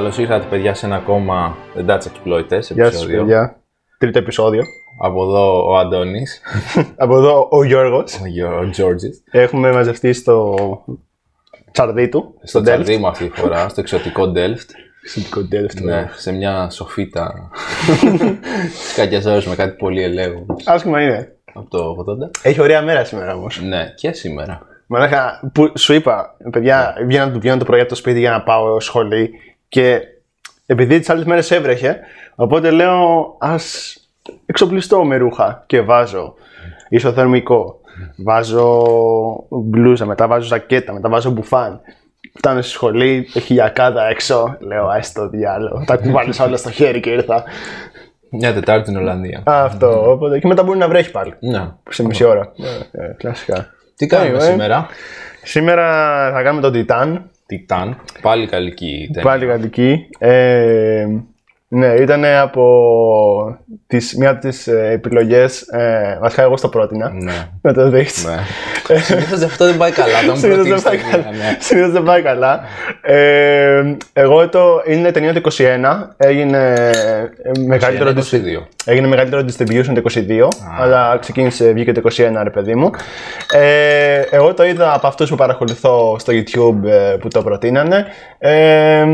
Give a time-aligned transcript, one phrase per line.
[0.00, 3.18] Καλώς ήρθατε, παιδιά, σε ένα ακόμα The Dutch Exploiters Γεια σας επεισόδιο.
[3.20, 3.60] παιδιά.
[3.98, 4.62] Τρίτο επεισόδιο.
[5.02, 6.40] Από εδώ ο Αντώνης,
[6.96, 8.20] Από εδώ ο Γιώργος.
[8.64, 9.22] ο Τζόρτζης.
[9.30, 10.56] Έχουμε μαζευτεί στο
[11.72, 12.34] τσαρδί του.
[12.42, 12.62] Στο Delft.
[12.64, 14.68] τσαρδί μου αυτή τη φορά, στο εξωτικό Delft.
[15.02, 15.82] Εξωτικό Delft.
[15.82, 17.50] Ναι, σε μια σοφίτα
[18.82, 21.36] της Κακιαζόρη με κάτι πολύ ελέγχο Άσχημα είναι.
[21.54, 22.30] από το 80.
[22.42, 23.60] Έχει ωραία μέρα σήμερα όμως.
[23.62, 24.62] Ναι, και σήμερα.
[24.86, 28.80] Μαλάκα, που σου είπα, παιδιά, βγαίνα, βγαίνω το πρωί από το σπίτι για να πάω
[28.80, 29.30] σχολή
[29.70, 30.00] και
[30.66, 31.98] επειδή τις άλλες μέρες έβρεχε,
[32.34, 33.94] οπότε λέω ας
[34.46, 36.34] εξοπλιστώ με ρούχα και βάζω
[36.88, 37.80] ισοθερμικό,
[38.16, 38.84] βάζω
[39.48, 41.80] μπλούζα, μετά βάζω ζακέτα, μετά βάζω μπουφάν.
[42.34, 47.00] Φτάνω στη σχολή, έχει γιακάδα έξω, λέω ας το διάλογο, τα κουβάλισα όλα στο χέρι
[47.00, 47.44] και ήρθα.
[48.30, 49.42] Μια Τετάρτη στην Ολλανδία.
[49.46, 51.68] Αυτό, οπότε και μετά μπορεί να βρέχει πάλι, Ναι.
[51.90, 52.52] σε μισή ώρα.
[52.92, 53.66] Ε, ε, κλασικά.
[53.96, 54.42] Τι κάνουμε Anyway.
[54.42, 54.86] σήμερα;
[55.42, 55.84] Σήμερα
[56.32, 56.72] θα κάνουμε τον
[57.50, 57.96] Titan, Τιτάν.
[58.20, 59.30] Πάλι γαλλική ταινία.
[59.30, 60.06] Πάλι γαλλική.
[60.18, 61.06] Ε,
[61.72, 62.64] ναι, ήταν από
[63.86, 67.32] τις, μία από τις ε, επιλογές, ε, βασικά εγώ στο πρότεινα, Ναι.
[67.62, 68.24] να το δεις.
[68.88, 68.96] ναι.
[68.98, 70.20] Συνήθως αυτό δεν πάει καλά.
[70.26, 71.36] Το μου Συνήθως δεν προτείνεις πάει ταινία, καλά.
[71.36, 71.56] ναι.
[71.60, 72.60] Συνήθως δεν πάει καλά.
[73.02, 76.72] Ε, εγώ το, είναι ταινία το 21, έγινε
[77.42, 78.66] ε, μεγαλύτερο, Είναι dis- 22.
[78.84, 80.48] έγινε μεγαλύτερο distribution το 22,
[80.80, 82.90] αλλά ξεκίνησε, βγήκε το 21 ρε παιδί μου.
[83.52, 88.06] Ε, εγώ το είδα από αυτούς που παρακολουθώ στο YouTube ε, που το προτείνανε.
[88.38, 89.04] Ε,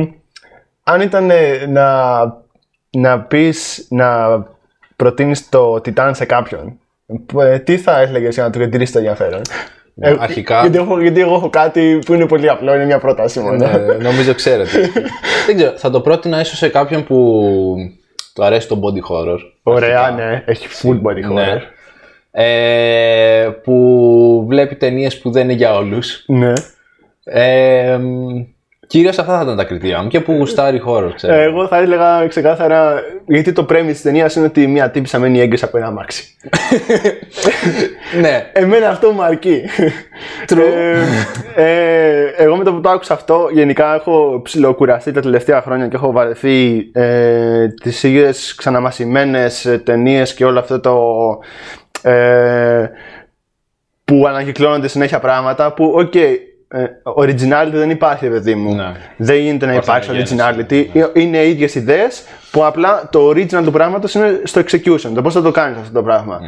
[0.88, 1.84] αν ήταν ε, να,
[3.00, 4.42] να πεις να
[4.96, 6.78] προτείνεις το Titan σε κάποιον,
[7.40, 9.40] ε, τι θα έλεγες για να του κεντρήσεις το ενδιαφέρον;
[10.00, 13.40] Ε, αρχικά- γιατί, έχω, γιατί εγώ έχω κάτι που είναι πολύ απλό, είναι μια πρόταση
[13.40, 13.56] μόνο.
[13.56, 14.80] Ναι, νομίζω ξέρετε.
[15.46, 17.42] δεν ξέρω, θα το πρότεινα ίσως σε κάποιον που
[18.34, 19.38] του αρέσει το body horror.
[19.62, 20.24] Ωραία, αρχικά.
[20.24, 21.34] ναι, έχει full body horror.
[21.34, 21.60] Ναι.
[22.30, 26.24] Ε, που βλέπει ταινίες που δεν είναι για όλους.
[26.26, 26.52] Ναι.
[27.24, 27.98] Ε,
[28.86, 31.34] Κυρίω αυτά θα ήταν τα κριτήρια μου και που γουστάρει horror, ξέρω.
[31.34, 35.40] Ε, Εγώ θα έλεγα ξεκάθαρα, γιατί το premise της ταινίας είναι ότι μια τύπησα μένει
[35.40, 36.36] έγκυος από ένα αμάξι.
[38.22, 39.62] ναι, Εμένα αυτό μου αρκεί.
[40.48, 40.58] True.
[41.54, 45.88] Ε, ε, εγώ με το που το άκουσα αυτό, γενικά έχω ψιλοκουραστεί τα τελευταία χρόνια
[45.88, 50.98] και έχω βαρεθεί ε, τις ίδιες ξαναμασημένες ταινίες και όλο αυτό το...
[52.10, 52.90] Ε,
[54.04, 56.28] που ανακυκλώνονται συνέχεια πράγματα που, οκ, ε,
[57.16, 58.74] originality δεν υπάρχει, παιδί μου.
[58.74, 58.92] Ναι.
[59.16, 60.36] Δεν γίνεται να υπάρξει αναγέννηση,
[60.94, 61.06] originality.
[61.14, 65.10] Είναι οι ίδιες ιδέες που απλά το original του πράγματος είναι στο execution.
[65.14, 66.40] Το πώς θα το κάνεις αυτό το πράγμα.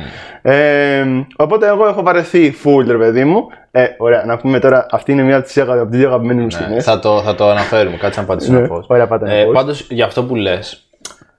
[0.42, 1.04] Ε,
[1.36, 3.46] οπότε εγώ έχω βαρεθεί full, ρε παιδί μου.
[3.70, 6.40] Ε, ωραία, να πούμε τώρα, αυτή είναι μια από τις αγα- από τις δύο αγαπημένες
[6.42, 6.84] μου ναι, σκηνές.
[6.84, 7.96] θα, το, θα το αναφέρουμε.
[7.96, 8.84] Κάτσε να απαντήσω Ναι, να πω.
[8.86, 9.52] ωραία, πάτα να Ε, πεις.
[9.52, 10.88] Πάντως για αυτό που λες,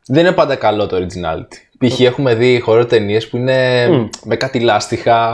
[0.08, 1.86] δεν είναι πάντα καλό το originality.
[1.88, 2.00] Π.χ.
[2.00, 3.88] έχουμε δει horror ταινίες που είναι
[4.26, 5.34] με κάτι λάστιχα.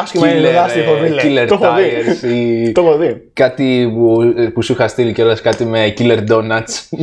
[0.00, 1.42] Άσχημα είναι το killer, λάστιχο, ε, φίλε.
[1.44, 1.82] Killer Το έχω δει.
[1.84, 2.30] tires
[2.68, 3.30] ή Το έχω δει.
[3.32, 4.18] κάτι που,
[4.54, 6.98] που σου είχα στείλει κιόλας κάτι με killer donuts.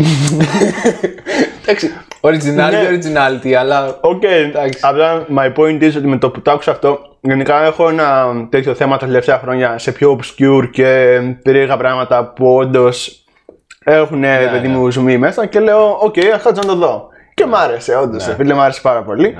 [1.61, 2.89] Εντάξει, originality, Ναι.
[2.91, 4.21] originality, αλλά Οκ,
[4.81, 8.73] απλά my point is ότι με το που το άκουσα αυτό, γενικά έχω ένα τέτοιο
[8.73, 13.23] θέμα τα τελευταία χρόνια σε πιο obscure και περίεργα πράγματα που όντως
[13.83, 17.07] έχουν ναι, παιδί μου ζουμί μέσα και λέω, οκ, ας κάτσω να το δω.
[17.33, 18.33] Και μ' άρεσε, όντως.
[18.37, 19.37] Φίλε, μ' άρεσε πάρα πολύ.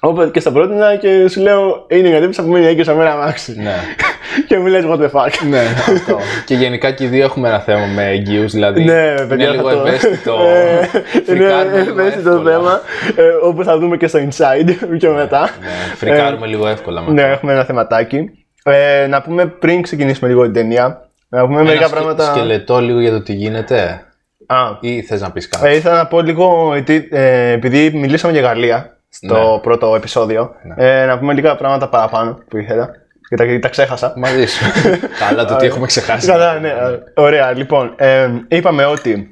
[0.00, 3.54] Οπότε και στα πρότεινα και σου λέω, είναι γιατί που μένει έγκυο με ένα αμάξι.
[3.60, 3.74] ναι.
[4.48, 5.30] και μου λες, what the fuck.
[5.48, 6.18] ναι, αυτό.
[6.44, 9.68] και γενικά και οι δύο έχουμε ένα θέμα με εγκύους, δηλαδή Ναι, παιδιά, είναι λίγο
[9.68, 10.38] θα το- ευαίσθητο.
[10.48, 12.50] Ε, Φρικάρουμε Είναι λίγο ευαίσθητο εύκολα.
[12.52, 12.80] θέμα,
[13.16, 15.40] ε, όπως θα δούμε και στο Inside πιο μετά.
[15.40, 18.30] Ναι, φρικάρουμε λίγο εύκολα με Ναι, έχουμε ένα θεματάκι.
[18.62, 22.24] Ε, να πούμε πριν ξεκινήσουμε λίγο την ταινία, να πούμε μερικά Ένα σκε- πράγματα.
[22.34, 24.02] σκελετό λίγο για το τι γίνεται
[24.46, 25.66] Α, ή θες να πεις κάτι.
[25.68, 29.58] ε, ήθελα να πω λίγο, γιατί, ε, επειδή μιλήσαμε για Γαλλία στο Ναι.
[29.58, 32.90] πρώτο επεισόδιο, ε, να πούμε λίγα πράγματα παραπάνω που ήθελα.
[33.28, 34.12] Και τα, τα ξέχασα.
[34.16, 34.64] Μαζί σου.
[35.28, 36.26] Καλά το τι έχουμε ξεχάσει.
[36.26, 36.68] Καλά, ναι.
[36.68, 36.74] ε,
[37.14, 37.94] Ωραία, λοιπόν.
[37.96, 39.28] ε, είπαμε ότι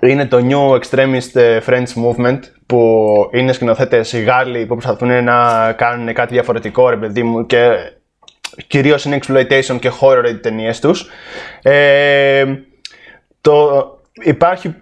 [0.00, 6.14] είναι το New Extremist ε, French Movement που είναι σκηνοθέτες Γάλλοι που προσπαθούν να κάνουν
[6.14, 7.70] κάτι διαφορετικό, ρε παιδί μου, και
[8.66, 11.06] κυρίως είναι exploitation και horror οι ταινίες τους.
[11.62, 12.44] Ε,
[13.40, 13.84] το,
[14.22, 14.74] υπάρχει,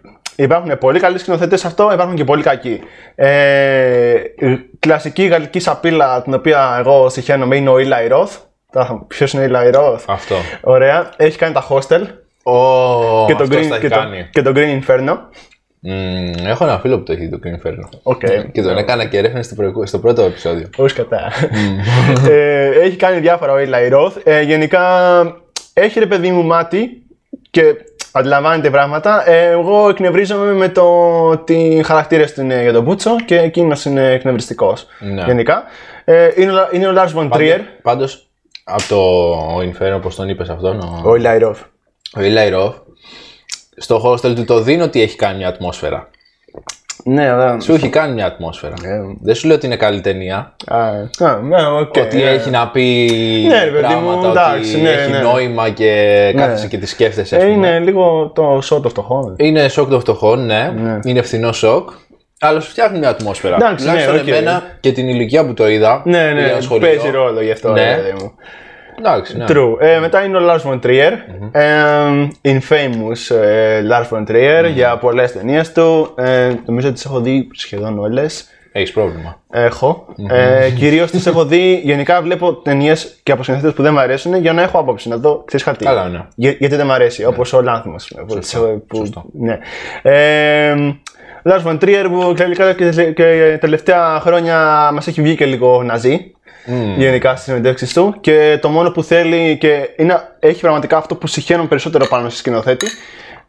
[0.42, 2.80] υπάρχουν πολύ καλοί σκηνοθέτες σε αυτό, υπάρχουν και πολύ κακοί.
[3.14, 8.36] Ε, η κλασική γαλλική σαπίλα την οποία εγώ σιχαίνομαι είναι ο Eli Roth.
[9.06, 9.98] Ποιος είναι ο Eli Roth?
[10.06, 10.34] Αυτό.
[10.60, 11.10] Ωραία.
[11.16, 12.00] Έχει κάνει τα Hostel
[12.42, 14.28] Ω, και, το αυτός Green, τα έχει και, το, κάνει.
[14.32, 15.16] και το Green Inferno.
[15.80, 17.88] Μμμ, έχω ένα φίλο που το έχει το Green Inferno.
[18.02, 18.22] Οκ.
[18.52, 20.68] Και τον έκανα και reference στο, προηγου- στο πρώτο επεισόδιο.
[20.76, 21.32] Όχι κατά.
[22.28, 24.12] ε, έχει κάνει διάφορα ο Eli Roth.
[24.24, 24.82] Ε, γενικά
[25.72, 27.02] έχει ρε παιδί μου μάτι
[27.50, 27.62] και
[28.12, 29.28] αντιλαμβάνεται πράγματα.
[29.30, 30.82] Ε, εγώ εκνευρίζομαι με το
[31.28, 34.86] ότι χαρακτήρες του είναι για τον Μπούτσο και εκείνος είναι εκνευριστικός.
[35.00, 35.22] Ναι.
[35.22, 35.62] Γενικά.
[36.04, 37.58] Ε, είναι, ο- είναι ο Lars von Trier.
[37.82, 38.26] Πάντως,
[38.64, 41.60] από το Inferno, όπως τον είπες αυτόν, ο, Ο Eli Roth.
[42.16, 42.74] ο Eli Roth,
[43.76, 46.08] στο hostel του το δίνω ότι έχει κάνει μια ατμόσφαιρα.
[47.04, 47.60] Ναι, αλλά.
[47.60, 48.74] Σου έχει κάνει μια ατμόσφαιρα.
[48.84, 49.00] Ε.
[49.22, 50.54] Δεν σου λέω ότι είναι καλή ταινία.
[50.66, 50.78] Α,
[51.26, 51.94] α, ναι, οκ.
[51.96, 52.22] ότι ναι.
[52.22, 52.82] έχει να πει
[53.48, 55.18] Ναι, ρε παιδί μου, πράγματα, εντάξει, ότι ναι, έχει ναι.
[55.18, 57.36] νόημα και κάθεσαι και τη σκέφτεσαι.
[57.36, 57.66] ας Ε, πούμε.
[57.66, 59.34] είναι λίγο το σοκ των φτωχών.
[59.38, 60.72] Είναι σοκ των φτωχών, ναι.
[61.04, 61.90] Είναι φθηνό σοκ.
[62.40, 63.54] Αλλά σου φτιάχνει μια ατμόσφαιρα.
[63.56, 64.26] Εντάξει, ναι, Τουλάχιστον οκ.
[64.28, 66.02] εμένα και την ηλικία που το είδα.
[66.04, 66.88] Ναι, πήγα ναι, σχολείο.
[66.88, 67.72] παίζει ρόλο γι' αυτό.
[67.72, 67.94] Ναι.
[67.94, 68.32] ρε παιδί μου.
[68.98, 69.44] Εντάξει, ναι.
[69.48, 69.76] True.
[69.80, 71.12] Ε, μετά είναι ο Lars von Trier.
[71.52, 71.68] Ε,
[72.42, 76.14] infamous ε, Lars von Trier για πολλές ταινίες του.
[76.16, 78.48] Ε, νομίζω ότι τις έχω δει σχεδόν όλες.
[78.72, 79.40] Έχεις πρόβλημα.
[79.50, 80.06] Έχω.
[80.30, 81.80] Ε, Κυρίως τις έχω δει.
[81.84, 85.08] Γενικά βλέπω ταινίες και από σκηνοθέτε που δεν μου αρέσουν για να έχω άποψη.
[85.08, 85.84] Να δω, ξέρεις κάτι.
[85.84, 86.20] Καλά, ναι.
[86.34, 87.24] Για- γιατί δεν μου αρέσει.
[87.24, 88.12] Όπως ο Λάνθιμος.
[88.94, 89.24] σωστό.
[89.32, 89.58] Ναι.
[90.02, 90.74] Ε,
[91.44, 94.56] Lars von Trier που τελικά και, και τελευταία χρόνια
[94.92, 96.32] μας έχει βγει και λίγο ναζί.
[96.96, 101.26] Γενικά στις συνεντεύξεις του και το μόνο που θέλει και είναι, έχει πραγματικά αυτό που
[101.26, 102.86] συχαίνουν περισσότερο πάνω στη σκηνοθέτη.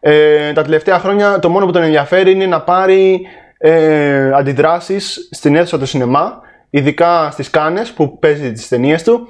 [0.00, 3.26] Ε, τα τελευταία χρόνια το μόνο που τον ενδιαφέρει είναι να πάρει
[3.58, 6.40] ε, αντιδράσεις στην αίθουσα του σινεμά,
[6.70, 9.28] ειδικά στις κάνες που παίζει τις ταινίες του.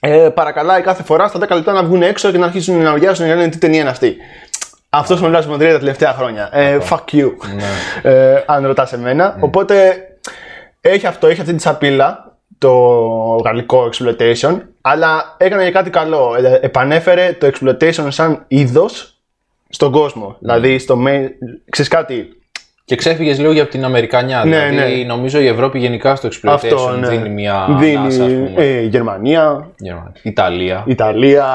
[0.00, 3.28] Ε, παρακαλάει κάθε φορά στα 10 λεπτά να βγουν έξω και να αρχίσουν να βιάζουν
[3.28, 4.16] να λένε τι ταινία είναι αυτή.
[4.90, 6.48] Αυτός με μιλάει τα τελευταία χρόνια.
[6.52, 7.30] Ε, fuck you.
[8.02, 9.36] Ε, αν ρωτάς εμένα.
[9.40, 9.94] Οπότε
[10.80, 12.29] έχει αυτό, έχει αυτή τη σαπίλα
[12.60, 12.72] το
[13.44, 16.34] γαλλικό exploitation, αλλά έκανε και κάτι καλό.
[16.34, 19.20] Ε, επανέφερε το exploitation σαν είδος
[19.68, 20.36] στον κόσμο.
[20.38, 21.28] Δηλαδή, στο main...
[21.70, 22.39] ξέρεις κάτι,
[22.90, 24.44] Και ξέφυγες λίγο για από την Αμερικανιά.
[24.44, 25.04] Ναι, δηλαδή, ναι.
[25.04, 27.08] νομίζω η Ευρώπη γενικά στο exploitation αυτό ναι.
[27.08, 28.50] δίνει μια Δίνει, ανάσα, ας πούμε.
[28.56, 30.12] ε, Γερμανία, Γερμανία.
[30.22, 30.84] Ιταλία.
[30.86, 31.46] Ιταλία,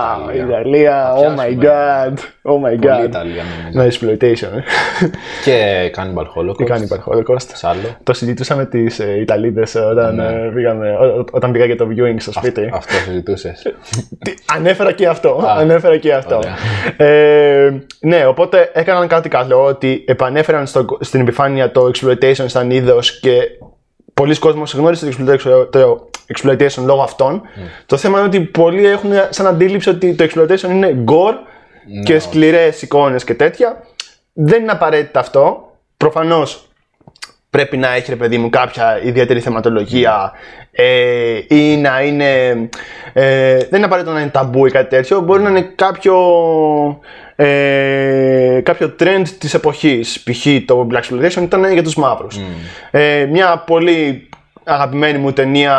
[0.45, 1.57] Ιταλία, oh my πιάσουμε.
[1.61, 2.13] god,
[2.51, 3.05] oh my Πολύ god.
[3.05, 3.43] Ιταλία
[3.73, 3.81] νομίζω.
[3.81, 4.61] Ναι, exploitation.
[5.43, 6.57] Και Cannibal Holocaust.
[6.57, 7.49] Τι κάνει υπάρχει Holocaust.
[7.53, 7.97] Σ' άλλο.
[8.03, 10.23] Το συζητούσαμε τις ε, Ιταλίδες όταν, Ναι.
[10.25, 12.69] ε, πήγαμε, ό- ό- όταν πήγα για το viewing στο σπίτι.
[12.73, 13.61] Αυτό συζητούσες.
[14.23, 15.43] Τι- Ανέφερα και αυτό.
[15.57, 16.35] ανέφερα και αυτό.
[16.37, 16.55] ωραία.
[17.11, 23.19] Ε, ναι, οπότε έκαναν κάτι καλό ότι επανέφεραν στο, στην επιφάνεια το exploitation σαν είδος
[23.19, 23.41] και
[24.13, 27.41] πολλοί κόσμος γνώρισε το exploitation, το exploitation λόγω αυτών.
[27.85, 31.35] Το θέμα είναι ότι πολλοί έχουν σαν αντίληψη ότι το exploitation είναι gore
[32.05, 33.83] και σκληρές εικόνες και τέτοια.
[34.33, 35.71] Δεν είναι απαραίτητα αυτό.
[35.97, 36.64] Προφανώς
[37.55, 40.31] πρέπει να έχει ρε παιδί μου κάποια ιδιαίτερη θεματολογία
[40.71, 42.49] ε, ή να είναι
[43.13, 45.19] ε, δεν είναι απαραίτητο να είναι ταμπού ή κάτι τέτοιο.
[45.19, 46.15] Μπορεί να είναι κάποιο
[47.35, 50.23] ε, κάποιο trend της εποχής.
[50.23, 50.45] Π.χ.
[50.65, 52.39] το Black Exploitation ήταν για τους μαύρους.
[52.91, 54.29] Ε, μια πολύ
[54.63, 55.77] αγαπημένη μου ταινία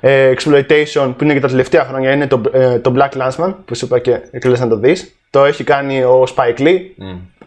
[0.00, 3.74] ε, Exploitation που είναι και τα τελευταία χρόνια είναι το, ε, το Black Landsman που
[3.74, 5.16] σου είπα και εκλέσεις να το δεις.
[5.30, 6.78] Το έχει κάνει ο Spike Lee.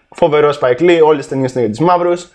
[0.10, 1.00] Φοβερό Spike Lee.
[1.04, 2.30] Όλες τις ταινίες είναι για τους μαύρους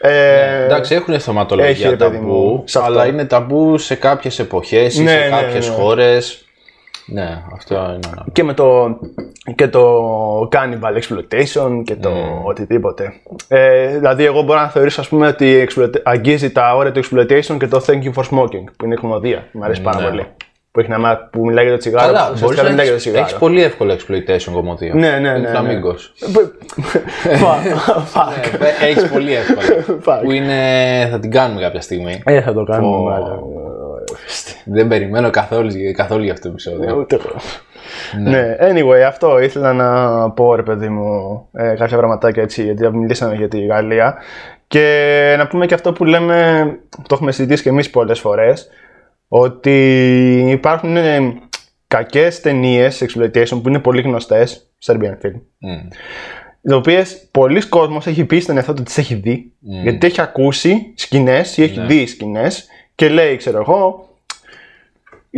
[0.00, 2.90] ε, Εντάξει, έχουν έχει, θεματολογία ρε παιδί μου, ταμπού, σε αυτό.
[2.90, 5.74] αλλά είναι ταμπού σε κάποιες εποχές ή Ναι, σε ναι, κάποιες ναι.
[5.74, 6.40] χώρες.
[7.08, 8.24] Ναι, αυτό είναι ένα.
[8.32, 8.98] και με το,
[9.54, 10.00] και το
[10.52, 12.10] Cannibal Exploitation και το
[12.44, 13.12] οτιδήποτε.
[13.48, 17.56] Ε, δηλαδή, εγώ μπορώ να θεωρήσω ας πούμε, ότι exploit- αγγίζει τα όρια του Exploitation
[17.58, 19.46] και το Thank you for smoking, που είναι η κομμωδία.
[19.52, 20.08] Μου αρέσει πάρα Ναι.
[20.08, 20.26] πολύ.
[20.76, 22.06] Που, έχει να, μα- που μιλάει για το τσιγάρο.
[22.12, 23.38] Καλά, που μπορείς ουσιαστικά να δεν μιλάει για το έχεις τσιγάρο.
[23.38, 24.94] πολύ εύκολο exploitation κομμωτία.
[24.94, 25.48] Ναι, ναι, ναι, ναι.
[25.48, 26.12] Φλαμίγκος.
[28.14, 28.60] Fuck.
[28.88, 30.00] Έχεις πολύ εύκολο.
[30.04, 30.20] Fuck.
[30.22, 30.54] που είναι.
[31.10, 32.22] θα την κάνουμε κάποια στιγμή.
[32.24, 32.96] Ε, θα το κάνουμε.
[32.96, 33.02] Πω.
[33.02, 33.40] μάλλον.
[34.64, 36.96] Δεν περιμένω καθόλου, καθόλου για αυτό το επεισόδιο.
[36.96, 37.36] Ούτε εγώ.
[38.30, 43.34] Ναι, anyway, αυτό ήθελα να πω ρε παιδί μου ε, κάποια πραγματάκια έτσι, γιατί μιλήσαμε
[43.34, 44.16] για τη Γαλλία.
[44.68, 46.64] Και να πούμε και αυτό που λέμε,
[46.96, 48.68] το έχουμε συζητήσει και εμείς πολλές φορές,
[49.28, 51.34] ότι υπάρχουν ε,
[51.86, 55.88] κακές ταινίες exploitation που είναι πολύ γνωστές, Serbian film, Μμ.
[56.60, 60.20] οι οποίες πολλοί κόσμος έχει πει στον εαυτό του ότι τις έχει δει, γιατί έχει
[60.20, 64.06] ακούσει σκηνές ή έχει δει σκηνές και λέει, ξέρω εγώ,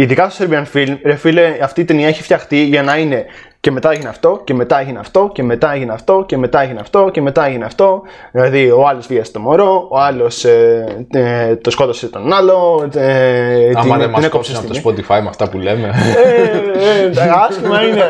[0.00, 3.26] Ειδικά στο Serbian Film, ρε φίλε, αυτή η ταινία έχει φτιαχτεί για να είναι
[3.68, 6.80] και μετά έγινε αυτό, και μετά έγινε αυτό, και μετά έγινε αυτό, και μετά έγινε
[6.80, 8.02] αυτό, και μετά έγινε αυτό.
[8.32, 12.88] Δηλαδή, ο άλλος βίασε το μωρό, ο άλλος ε, το σκότωσε τον άλλο.
[12.94, 15.86] Ε, Άμα δεν μας έκοψε κόψουν από στη το Spotify με αυτά που λέμε.
[15.86, 18.04] Ε, ε, άσχημα είναι.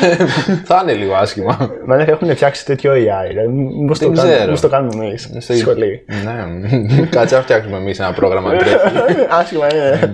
[0.68, 1.70] θα είναι λίγο άσχημα.
[1.86, 3.34] Μα έχουν φτιάξει τέτοιο AI.
[3.34, 3.48] ρε.
[3.48, 4.44] Μήπως το Δεν κάνουμε- ξέρω.
[4.44, 6.04] μήπως το κάνουμε εμείς στη σχολή.
[6.24, 8.76] Ναι, κάτσε να φτιάξουμε εμείς ένα πρόγραμμα να τρέχει.
[9.40, 10.12] Άσχημα είναι.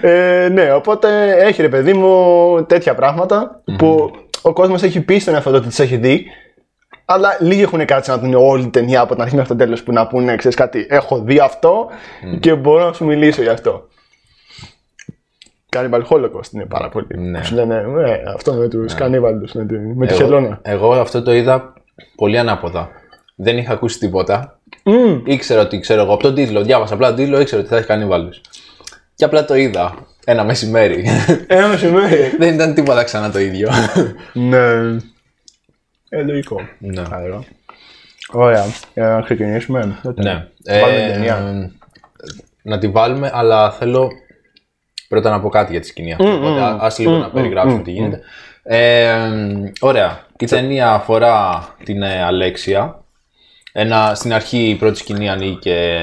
[0.00, 1.08] ε, ναι, οπότε
[1.38, 4.10] έχει ρε παιδί μου τέτοια πράγματα που
[4.42, 6.26] ο κόσμος έχει πει στον εαυτό του ότι τις έχει δει.
[7.04, 9.82] Αλλά λίγοι έχουν κάτσει να δουν όλη την ταινία από την αρχή μέχρι το τέλος
[9.82, 11.88] που να πούνε, ξέρεις κάτι, έχω δει αυτό
[12.40, 13.88] και μπορώ να σου μιλήσω γι' αυτό.
[15.76, 17.06] Cannibal Holocaust είναι πάρα πολύ.
[17.16, 17.38] Ναι.
[17.38, 17.74] Που Σου λένε,
[18.06, 20.58] ε, αυτό με τους κανίβαλους, με τη, με τη Εγώ- χελώνα.
[20.62, 21.72] Εγώ αυτό το είδα
[22.16, 22.88] πολύ ανάποδα.
[23.34, 24.58] Δεν είχα ακούσει τίποτα.
[24.84, 25.22] Μμμ.
[25.24, 26.62] Ήξερα ότι ξέρω εγώ από τον τίτλο.
[26.62, 28.40] Διάβασα απλά τον τίτλο, ήξερα ότι θα έχει κάνει βάλους.
[29.14, 29.94] Και απλά το είδα.
[30.30, 31.04] Ένα μεσημέρι.
[31.46, 32.36] Ένα μεσημέρι.
[32.38, 33.70] Δεν ήταν τίποτα ξανά το ίδιο.
[34.32, 34.58] ναι.
[36.08, 36.68] Ε, λογικό.
[36.78, 37.02] Ναι.
[37.02, 37.40] θα έλεγα.
[38.32, 38.64] Ωραία.
[38.94, 39.98] Ε, να ξεκινήσουμε.
[40.02, 40.22] τότε.
[40.22, 40.46] Ναι.
[40.80, 41.70] Βάλουμε την Ε, ταινία.
[42.62, 44.10] να τη βάλουμε, αλλά θέλω
[45.08, 46.26] πρώτα να πω κάτι για τη σκηνή αυτή.
[46.26, 48.20] Οπότε α- ας λίγο να περιγράψουμε τι γίνεται.
[48.62, 49.12] Ε,
[49.80, 50.20] ωραία.
[50.38, 53.04] Η ταινία αφορά την ε, Αλέξια.
[53.72, 56.00] Ένα, στην αρχή η πρώτη σκηνή ανοίγει και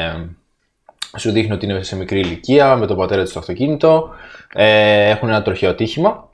[1.18, 4.10] σου δείχνει ότι είναι σε μικρή ηλικία με τον πατέρα της στο αυτοκίνητο.
[4.54, 6.30] Ε, έχουν ένα τροχαίο ατύχημα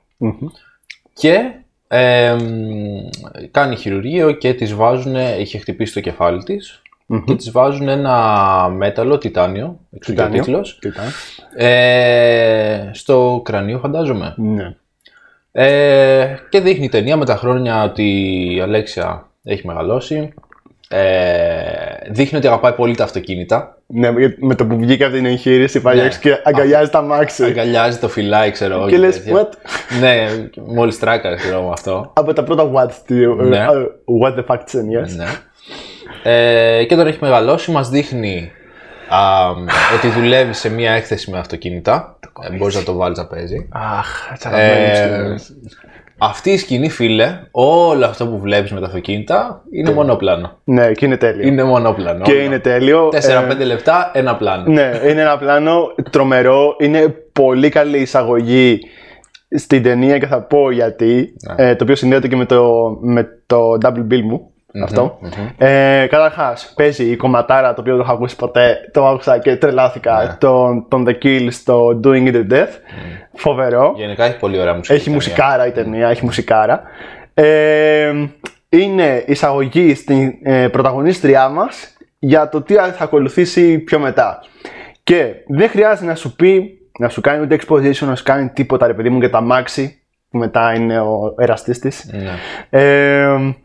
[1.14, 1.52] και
[1.88, 3.10] ε, μ,
[3.52, 6.82] κάνει χειρουργείο και της βάζουν, είχε χτυπήσει το κεφάλι της
[7.26, 10.44] και της βάζουν ένα μέταλλο, τιτάνιο, εξού και ο Τιτάνιο.
[10.44, 11.06] τίτλος, Τι ήταν.
[11.56, 14.34] ε, στο κρανίο φαντάζομαι.
[14.38, 14.76] Ναι.
[15.52, 18.04] Ε, και δείχνει η ταινία με τα χρόνια ότι
[18.56, 20.34] η Αλέξια έχει μεγαλώσει.
[20.96, 23.78] Ε, δείχνει ότι αγαπάει πολύ τα αυτοκίνητα.
[23.88, 26.04] Ναι, γιατί με το που βγήκε από την εγχείρηση πάει Ναι.
[26.04, 27.44] έξω και αγκαλιάζει τα μάξι.
[27.44, 28.88] Αγκαλιάζει το φυλάει, ξέρω εγώ.
[28.88, 29.34] Και λες, τέτοια.
[29.50, 29.54] what?
[30.00, 30.28] ναι,
[30.68, 32.12] μόλις τράκαρε, ξέρω εγώ με αυτό.
[32.14, 33.58] Από τα πρώτα what, τι, Ναι.
[33.58, 33.64] ε,
[34.24, 35.16] what the fuck ταινίες.
[35.16, 35.26] ναι.
[36.24, 38.52] ε, και τώρα έχει μεγαλώσει, μας δείχνει
[39.10, 39.50] α,
[39.96, 42.18] ότι δουλεύει σε μια έκθεση με αυτοκίνητα.
[42.52, 43.68] Ε, μπορείς να το βάλεις να παίζει.
[43.72, 44.96] Αχ, τσαγαμένη Ε,
[45.38, 45.60] σκηνή.
[46.18, 50.58] Αυτή η σκηνή, φίλε, όλο αυτό που βλέπεις με τα αυτοκίνητα είναι μονοπλάνο.
[50.64, 51.48] Ναι, και είναι τέλειο.
[51.48, 52.24] Είναι μονοπλάνο.
[52.24, 53.10] Και είναι τέλειο.
[53.10, 54.72] 4-5 Ε, λεπτά, ένα πλάνο.
[54.72, 56.76] Ναι, είναι ένα πλάνο τρομερό.
[56.80, 58.80] Είναι πολύ καλή εισαγωγή
[59.56, 61.34] στην ταινία και θα πω γιατί.
[61.56, 61.70] Ναι.
[61.70, 64.53] Ε, το οποίο συνδέεται και με το, με το double bill μου.
[64.84, 65.20] Αυτο
[65.58, 68.78] Ε, Καταρχάς, παίζει η κομματάρα το οποίο δεν το έχω ακούσει ποτέ.
[68.92, 70.24] Το άκουσα και τρελάθηκα.
[70.24, 70.36] Ναι.
[70.40, 72.72] Τον, τον The Kill στο Doing It to Death.
[73.34, 73.94] Φοβερό.
[73.96, 74.94] Γενικά έχει πολύ ωραία μουσική.
[74.94, 75.16] Έχει ταινία.
[75.16, 76.84] μουσικάρα η ταινία, έχει μουσικάρα.
[77.34, 78.14] Ε,
[78.70, 84.40] είναι εισαγωγή στην ε, πρωταγωνίστριά μας για το τι θα ακολουθήσει πιο μετά.
[85.04, 88.88] Και δεν χρειάζεται να σου πει, να σου κάνει ούτε exposition, να σου κάνει τίποτα
[88.88, 92.12] ρε παιδί μου για τα μάξι που μετά είναι ο εραστής της.
[92.12, 92.32] Ναι.
[92.70, 93.56] Ε,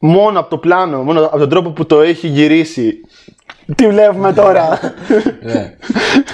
[0.00, 3.00] μόνο από το πλάνο, μόνο από τον τρόπο που το έχει γυρίσει.
[3.74, 4.78] Τι βλέπουμε τώρα;
[5.42, 5.74] ναι.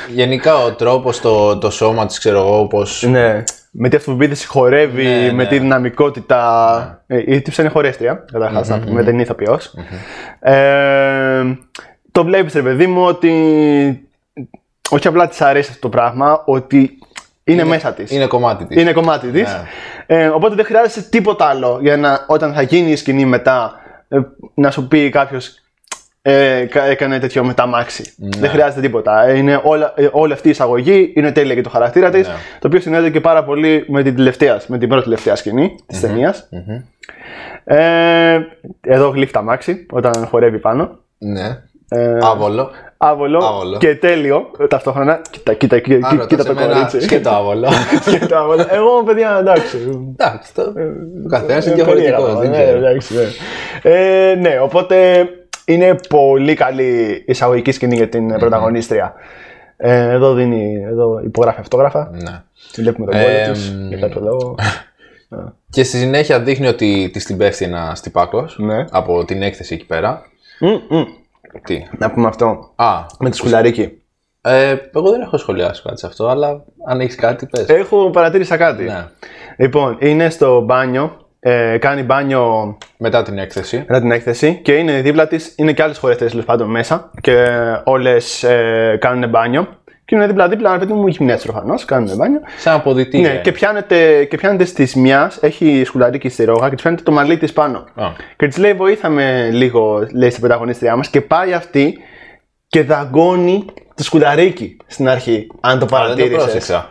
[0.08, 2.82] Γενικά ο τρόπος, το, το σώμα της, ξέρω εγώ, πώ.
[3.00, 3.44] Ναι.
[3.70, 5.46] Με τι αυτοπεποίθηση χορεύει, Ναι, με ναι.
[5.46, 7.04] τη δυναμικότητα.
[7.06, 9.74] Ε, η τύψη είναι χορέστρια, καταρχάς, να πούμε, δεν είναι ηθοποιός.
[10.40, 11.44] Ε,
[12.12, 13.30] το βλέπεις ρε παιδί μου ότι
[14.90, 16.98] όχι απλά της αρέσει αυτό το πράγμα, ότι
[17.48, 18.10] είναι, μέσα της.
[18.10, 18.80] Είναι κομμάτι της.
[18.82, 19.42] Είναι κομμάτι της.
[19.52, 19.62] Ναι.
[20.06, 23.74] Ε, οπότε δεν χρειάζεται τίποτα άλλο για να, όταν θα γίνει η σκηνή μετά
[24.08, 24.18] ε,
[24.54, 25.60] να σου πει κάποιος
[26.22, 28.12] ε, κα- έκανε τέτοιο μεταμάξι.
[28.18, 29.26] Δεν χρειάζεται τίποτα.
[29.26, 32.34] Ε, Είναι όλα, ε, όλη αυτή η εισαγωγή είναι τέλεια για το χαρακτήρα της, Ναι.
[32.58, 36.00] το οποίο συνδέεται και πάρα πολύ με την, τελευταία, με την πρώτη τελευταία σκηνή της
[36.00, 36.48] ταινίας.
[37.64, 38.38] Ε,
[38.80, 40.98] εδώ γλύφει τα μάξι όταν χορεύει πάνω.
[41.18, 41.62] Ναι.
[41.88, 42.70] Ε, Άβολο.
[42.96, 43.76] άβολο, Άβολο.
[43.78, 45.20] και τέλειο ταυτόχρονα.
[45.30, 47.00] Κοίτα, κοίτα, κοίτα, Αν κοίτα ρωτάς το εμένα, κορίτσι.
[47.00, 47.68] σκέτο άβολο.
[48.06, 48.66] Σκέτο άβολο.
[48.70, 49.76] Εγώ, παιδιά, εντάξει.
[50.18, 50.62] Εντάξει, το
[51.24, 52.16] ο καθένας είναι Ε, διαφορετικός.
[52.24, 52.76] περίεργο, Δεν ναι, ξέρω.
[52.78, 53.90] εντάξει, ναι.
[54.30, 55.26] Ε, ναι, οπότε
[55.64, 59.14] είναι πολύ καλή εισαγωγική σκηνή για την πρωταγωνίστρια.
[59.76, 62.10] Ε, εδώ δίνει, εδώ υπογράφει αυτόγραφα.
[62.12, 62.42] Ναι.
[62.74, 63.88] Βλέπουμε τον Ε, κόλλο της, μ.
[63.88, 64.54] για κάποιο λόγο.
[65.70, 68.84] Και στη συνέχεια δείχνει ότι της την πέφτει ένας τυπάκος Ναι.
[68.90, 70.22] από την έκθεση εκεί πέρα.
[70.60, 71.02] Μμ, μμ.
[71.64, 72.72] Τι; Να πούμε αυτό.
[72.76, 74.02] Α, Με τη σκουλαρίκη.
[74.40, 77.66] ε, εγώ δεν έχω σχολιάσει κάτι σε αυτό, αλλά αν έχεις κάτι, πες.
[77.68, 78.84] Έχω παρατήρησα κάτι.
[78.84, 79.04] Ναι.
[79.58, 83.76] Λοιπόν, είναι στο μπάνιο, ε, κάνει μπάνιο Μετά την έκθεση.
[83.88, 87.46] μετά την έκθεση και είναι δίπλα της, είναι και άλλες χωρέστρε τέλος πάντων μέσα και
[87.84, 89.68] όλες ε, κάνουν μπάνιο.
[90.06, 92.40] Και είναι δίπλα-δίπλα, ρε παιδί μου γυμνές προφανώς, κάνουν μπάνιο.
[92.58, 93.32] Σαν αποδυτήρια.
[93.32, 97.12] Ναι, και πιάνεται, και πιάνεται στη μιας, έχει σκουλαρίκι στη ρόγα και της πιάνεται το
[97.12, 97.78] μαλλί της πάνω.
[97.94, 98.06] Α.
[98.36, 101.98] Και της λέει: Βοήθα με λίγο, λέει στην πρωταγωνίστριά μας, και πάει αυτή
[102.68, 105.46] και δαγκώνει το σκουλαρίκι στην αρχή.
[105.60, 106.42] Αν το Α, δεν το παρατήρησες.
[106.42, 106.90] πρόσεξα.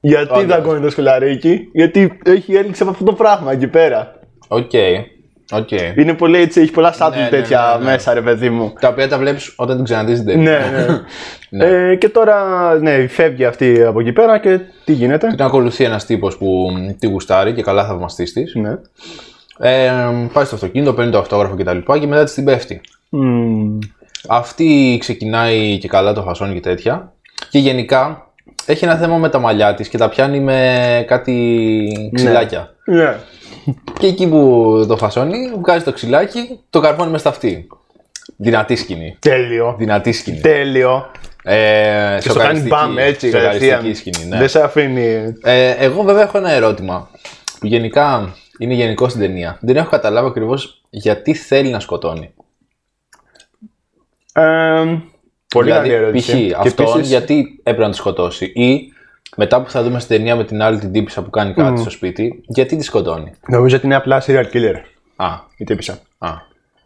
[0.00, 0.46] Γιατί Όντως.
[0.46, 4.12] δαγκώνει το σκουλαρίκι, Γιατί έχει έλξη από αυτό το πράγμα εκεί πέρα.
[4.48, 4.70] Οκ.
[5.50, 5.70] Οκ.
[5.96, 7.90] Είναι πολύ έτσι, έχει πολλά subtle Ναι, ναι, τέτοια ναι, ναι.
[7.90, 8.72] μέσα, ρε παιδί μου.
[8.80, 10.58] Τα οποία τα βλέπεις όταν την ξαναδείς την ταινία.
[10.58, 11.00] ναι,
[11.66, 11.90] ναι.
[11.90, 16.06] Ε, και τώρα ναι, φεύγει αυτή από εκεί πέρα και τι γίνεται; Την ακολουθεί ένας
[16.06, 18.54] τύπος που μ, τη γουστάρει και καλά θαυμαστής της.
[18.54, 18.78] Ναι.
[19.58, 19.90] Ε,
[20.32, 21.78] πάει στο αυτοκίνητο, παίρνει το αυτόγραφο κτλ.
[21.78, 22.80] Και, και μετά της την πέφτει.
[23.08, 23.78] Μμμ.
[24.28, 27.12] Αυτή ξεκινάει και καλά τον φασώνει και τέτοια.
[27.50, 28.26] Και γενικά
[28.66, 32.71] έχει ένα θέμα με τα μαλλιά της και τα πιάνει με κάτι ξυλάκια.
[32.84, 33.16] Ναι.
[33.98, 37.66] Και εκεί που το φασώνει, βγάζει το ξυλάκι, το καρφώνει μες στα αυτή.
[38.36, 39.16] Δυνατή σκηνή.
[39.18, 39.74] Τέλειο.
[39.78, 40.40] Δυνατή σκηνή.
[40.40, 41.10] Τέλειο.
[41.44, 43.94] Ε, Και στο κάνει μπαμ έτσι, σοκαριστική κατευθείαν.
[43.94, 44.38] σκηνή, ναι.
[44.38, 45.34] Δεν σε αφήνει.
[45.42, 47.10] Ε, εγώ βέβαια έχω ένα ερώτημα
[47.60, 49.58] που γενικά είναι γενικό στην ταινία.
[49.60, 52.34] Δεν έχω καταλάβει ακριβώς γιατί θέλει να σκοτώνει.
[54.32, 54.84] Ε,
[55.48, 56.48] πολύ καλή δηλαδή, ερώτηση.
[56.48, 56.66] π.χ.
[56.66, 58.44] αυτόν γιατί έπρεπε να τη σκοτώσει.
[58.44, 58.91] Ή
[59.36, 61.90] μετά που θα δούμε στην ταινία με την άλλη την τύπησα που κάνει κάτι στο
[61.90, 64.80] σπίτι, γιατί τη σκοτώνει; Νομίζω ότι είναι απλά serial killer.
[65.16, 65.98] Α, η τύπησα.
[66.18, 66.30] α,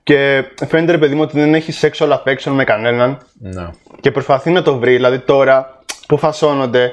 [0.02, 3.70] Και φαίνεται ρε παιδί μου ότι δεν έχει sexual affection με κανέναν ναι.
[4.00, 4.94] και προσπαθεί να το βρει.
[4.94, 6.92] Δηλαδή τώρα που φασώνονται.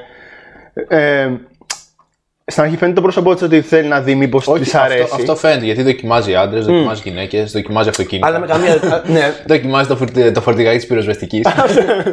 [0.88, 1.30] Ε,
[2.46, 5.02] στην αρχή φαίνεται το πρόσωπό της ότι θέλει να δει μήπως της αρέσει.
[5.02, 8.26] αυτό, αυτό φαίνεται γιατί δοκιμάζει άντρες, δοκιμάζει γυναίκες, δοκιμάζει αυτοκίνητα.
[8.26, 8.80] Αλλά με καμία.
[9.12, 10.32] ναι, Δοκιμάζει το, φορτι...
[10.32, 11.46] το φορτηγάκι της πυροσβεστικής.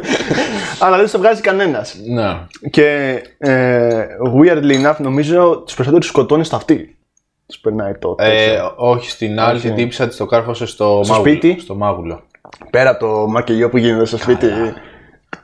[0.84, 1.96] αλλά δεν σε βγάζει κανένας.
[2.06, 2.38] ναι.
[2.70, 6.96] Και ε, weirdly enough, νομίζω τους περισσότερους σκοτώνει στο αυτή.
[7.46, 8.14] Τους περνάει το.
[8.18, 12.22] Ε, όχι, στην άλλη την τύπησα της το κάρφωσε στο, Στο μάγουλο, σπίτι; Στο μάγουλο.
[12.70, 14.46] Πέρα από το μακελιό που γίνεται στο σπίτι.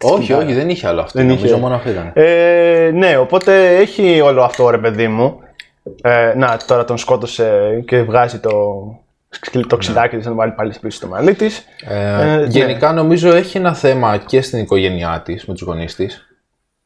[0.02, 1.18] Όχι, όχι, δεν είχε άλλο αυτό.
[1.18, 1.56] Δεν Νομίζω είχε.
[1.56, 2.10] μόνο αυτό ήταν.
[2.14, 5.40] Ε, ναι, οπότε έχει όλο αυτό ρε παιδί μου.
[6.02, 8.50] Ε, να, τώρα τον σκότωσε και βγάζει το,
[9.68, 11.64] το ξυλάκι της να το βάλει πάλι πίσω στο μαλλί της.
[11.88, 12.44] Ε, ναι.
[12.46, 16.26] γενικά νομίζω έχει ένα θέμα και στην οικογένειά της, με τους γονείς της.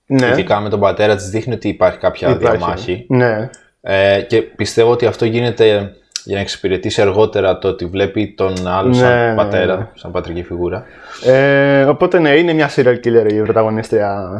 [0.06, 2.56] Ναι, Ειδικά με τον πατέρα της δείχνει ότι υπάρχει κάποια υπάρχει.
[2.56, 3.06] διαμάχη.
[3.08, 3.50] Ναι,
[3.80, 5.92] Ε, και πιστεύω ότι αυτό γίνεται
[6.24, 9.88] για να εξυπηρετήσει αργότερα το ότι βλέπει τον άλλο σαν Ναι, ναι, πατέρα, ναι.
[9.94, 10.84] σαν πατρική φιγούρα.
[11.24, 14.30] Ε, οπότε ναι, είναι μια serial killer η πρωταγωνίστρια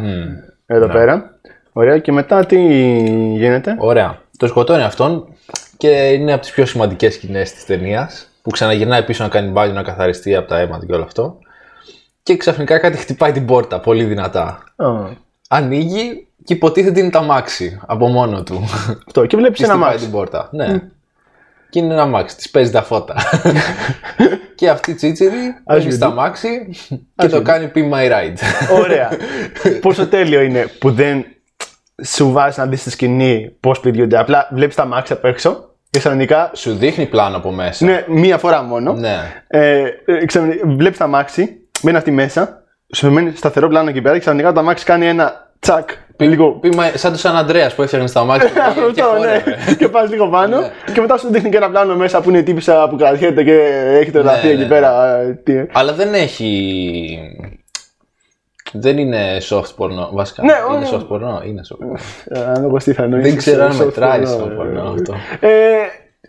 [0.66, 1.36] εδώ πέρα.
[1.72, 2.56] Ωραία, και μετά τι
[3.36, 4.18] γίνεται; Ωραία.
[4.36, 5.26] Το σκοτώνει αυτόν
[5.76, 8.26] και είναι από τις πιο σημαντικές σκηνές της ταινίας.
[8.42, 11.38] Που ξαναγυρνάει πίσω να κάνει μπάνιο, να καθαριστεί από τα αίματα και όλο αυτό.
[12.22, 14.62] Και ξαφνικά κάτι χτυπάει την πόρτα πολύ δυνατά.
[14.76, 14.86] Α,
[15.48, 18.60] Ανοίγει και υποτίθεται είναι τα μάξι από μόνο του.
[19.06, 19.26] αυτό.
[19.26, 20.04] Και βλέπεις Και ένα χτυπάει μάξι.
[20.04, 20.49] την πόρτα.
[20.52, 20.80] Ναι.
[21.73, 23.15] Και είναι ένα μάξι, της παίζεις τα φώτα.
[24.54, 26.15] και αυτή η τσίτσιδη παίζει you στα do.
[26.15, 26.71] μάξι
[27.15, 28.37] και το κάνει Be My Ride.
[28.82, 29.11] Ωραία.
[29.82, 31.25] Πόσο τέλειο είναι που δεν
[32.04, 34.19] σου βάζει να δεις στη σκηνή πώς πηδιούνται.
[34.19, 36.50] Απλά βλέπεις τα μάξια απ' έξω και ξαφνικά.
[36.54, 37.85] Σου δείχνει πλάνο από μέσα.
[37.85, 38.93] Ναι, μία φορά μόνο.
[38.93, 39.17] Ναι.
[39.47, 39.82] Ε,
[40.65, 42.63] βλέπεις τα μάξι, μένει αυτή μέσα,
[42.95, 45.91] σου μένει σταθερό πλάνο εκεί πέρα και ξαφνικά το αμάξι κάνει ένα τσακ.
[46.26, 46.61] Λίγο.
[46.63, 48.50] Be my- Σαν του Σαν Αντρέα που έφτιαχνε στα μάξια.
[48.95, 49.19] και Αυτό, ναι.
[49.19, 49.75] χόρευε.
[49.78, 50.56] και πας λίγο πάνω
[50.93, 53.56] και μετά σου δείχνει και ένα πλάνο μέσα που είναι η τύπησα που κρατιέται και
[54.00, 55.17] έχει τρελαθεί Ναι, εκεί ναι, πέρα.
[55.19, 57.19] ε, τι- Αλλά δεν έχει.
[58.73, 60.08] Δεν είναι soft porno.
[60.13, 60.43] Βασικά.
[60.45, 60.95] Ναι, είναι όχι.
[60.97, 61.47] soft porno.
[61.47, 61.99] Είναι soft porno.
[62.25, 64.95] Ε, Αν όπως τι θα εννοήσεις, Δεν ξέρω αν soft μετράει porno, soft ε, porno
[64.95, 65.15] αυτό.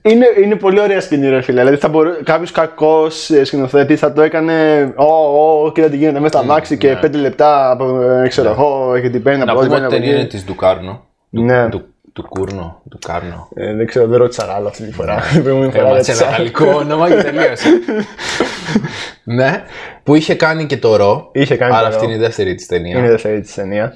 [0.05, 1.59] Ε, είναι, είναι πολύ ωραία σκηνή, ρε φίλε.
[1.59, 4.53] Δηλαδή, θα μπορού, κάποιος κακός σκηνοθέτης θα το έκανε.
[4.95, 5.03] Ω,
[5.65, 8.01] ω, κοίτα τι γίνεται μέσα στα μάξι και πέντε λεπτά από.
[8.01, 10.09] ε, ξέρω εγώ, και την παίρνει Να από εδώ, πούμε την ότι η παίρνει ταινία
[10.09, 10.35] από είναι εκεί.
[10.35, 11.05] της Ντουκάρνο.
[11.29, 11.69] Ναι.
[11.69, 12.81] Του, του Κούρνο.
[12.89, 13.47] Του Κάρνο.
[13.55, 15.15] Ε, δεν ξέρω, δεν ρώτησα άλλο αυτή τη φορά.
[15.33, 16.25] Την προηγούμενη φορά Έμαθα ρώτησα.
[16.25, 17.67] ένα γαλλικό όνομα και τελείωσε.
[19.23, 19.63] ναι.
[20.03, 21.29] Που είχε κάνει και το ρο.
[21.31, 22.05] Είχε κάνει Άρα το αυτή Ρο.
[22.11, 22.97] είναι η δεύτερη της ταινία.
[22.97, 23.93] Είναι η δεύτερη της ταινία.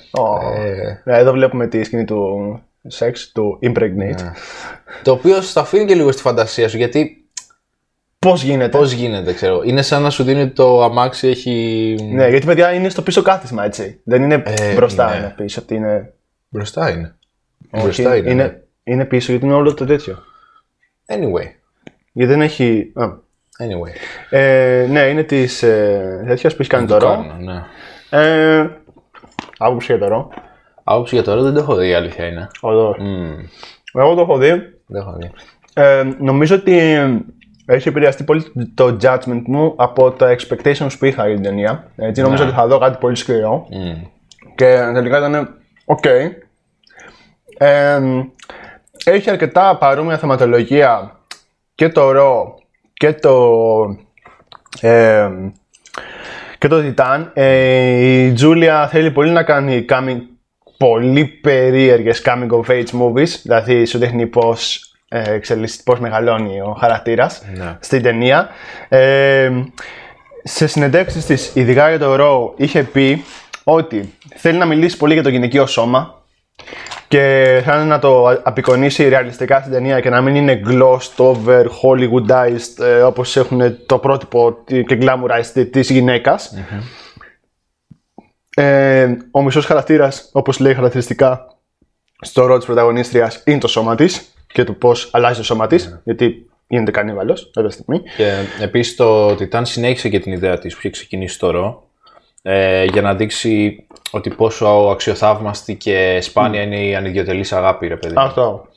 [1.06, 4.32] Ε, Ε, Εδώ βλέπουμε τη σκηνή του σεξ, του impregnate.
[5.04, 7.22] το οποίο στο αφήνει και λίγο στη φαντασία σου γιατί
[8.20, 9.62] Πώς γίνεται; πώς γίνεται, ξέρω.
[9.66, 11.96] Είναι σαν να σου δίνει ότι το αμάξι έχει.
[12.12, 14.00] Ναι, γιατί παιδιά είναι στο πίσω κάθισμα, έτσι.
[14.04, 15.16] Δεν είναι Ε, μπροστά, ναι.
[15.18, 15.62] είναι πίσω.
[15.64, 16.14] Ότι είναι...
[16.50, 17.16] Μπροστά είναι.
[17.72, 18.26] Όχι, Μπροστά είναι.
[18.26, 18.32] ναι.
[18.32, 20.18] είναι, είναι πίσω γιατί είναι όλο το τέτοιο.
[21.06, 21.46] Anyway.
[22.12, 22.92] Γιατί δεν έχει.
[22.96, 23.06] Α.
[23.60, 23.92] Anyway.
[24.30, 27.08] Ε, ναι, είναι της ε, τέτοιας που έχει κάνει το Raw.
[27.08, 27.64] Κάνω, ναι.
[28.10, 28.70] Ε,
[29.58, 30.30] άποψη για το Raw.
[30.90, 32.48] Άποψη για τώρα δεν το έχω δει, η αλήθεια είναι.
[32.64, 32.96] Εδώ.
[33.00, 33.34] Μμμ,
[33.94, 34.50] Εγώ το έχω δει.
[34.86, 35.32] δεν έχω δει.
[35.74, 36.78] Ε, νομίζω ότι
[37.66, 41.88] έχει επηρεαστεί πολύ το judgment μου από τα expectations που είχα για την ταινία.
[41.96, 43.68] Έτσι, νομίζω ότι θα δω κάτι πολύ σκληρό.
[43.70, 44.04] Μμ.
[44.56, 46.06] Και τελικά ήταν οκ.
[47.58, 48.00] Ε,
[49.06, 51.20] έχει αρκετά παρόμοια θεματολογία
[51.76, 52.56] και το ρο
[52.94, 53.36] και το
[54.82, 55.30] ε,
[56.58, 57.26] και το Titan.
[57.34, 60.20] Ε, η Τζούλια θέλει πολύ να κάνει coming,
[60.78, 66.78] πολύ περίεργες coming of age movies, δηλαδή σου δείχνει πώς, ε, εξελίσσεται- πώς μεγαλώνει ο
[66.80, 67.78] χαρακτήρας Ναι.
[67.80, 68.50] στην ταινία.
[68.90, 69.52] Ε,
[70.44, 73.24] σε συνεντεύξεις της, ειδικά για το Raw, είχε πει
[73.64, 76.22] ότι θέλει να μιλήσει πολύ για το γυναικείο σώμα
[77.08, 82.84] και θέλει να το απεικονίσει ρεαλιστικά στην ταινία και να μην είναι glossed over, Hollywoodized
[82.86, 86.54] ε, όπως έχουν το πρότυπο τη- και glamourized της γυναικας
[88.60, 91.48] Ε, ο μισός χαρακτήρας, όπως λέει χαρακτηριστικά
[92.22, 96.02] στο ρόλο της πρωταγωνίστριας, είναι το σώμα της και το πώς αλλάζει το σώμα της,
[96.04, 98.02] γιατί γίνεται κανίβαλος κάποια στιγμή.
[98.18, 101.90] Και επίσης το Titan συνέχισε και την ιδέα της που είχε ξεκινήσει το ρο.
[102.42, 108.14] Ε, για να δείξει ότι πόσο αξιοθαύμαστη και σπάνια είναι η ανιδιοτελής αγάπη, ρε παιδί.
[108.14, 108.22] μου.
[108.22, 108.68] Αυτό.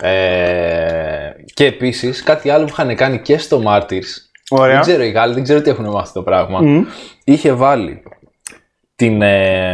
[0.00, 4.10] Ε, και επίσης κάτι άλλο που είχαν κάνει και στο Martyrs.
[4.50, 4.72] Ωραία.
[4.72, 6.86] Δεν ξέρω οι Γάλλοι, δεν ξέρω τι έχουν μάθει το πράγμα.
[7.24, 8.02] Είχε βάλει
[8.98, 9.72] την, ε,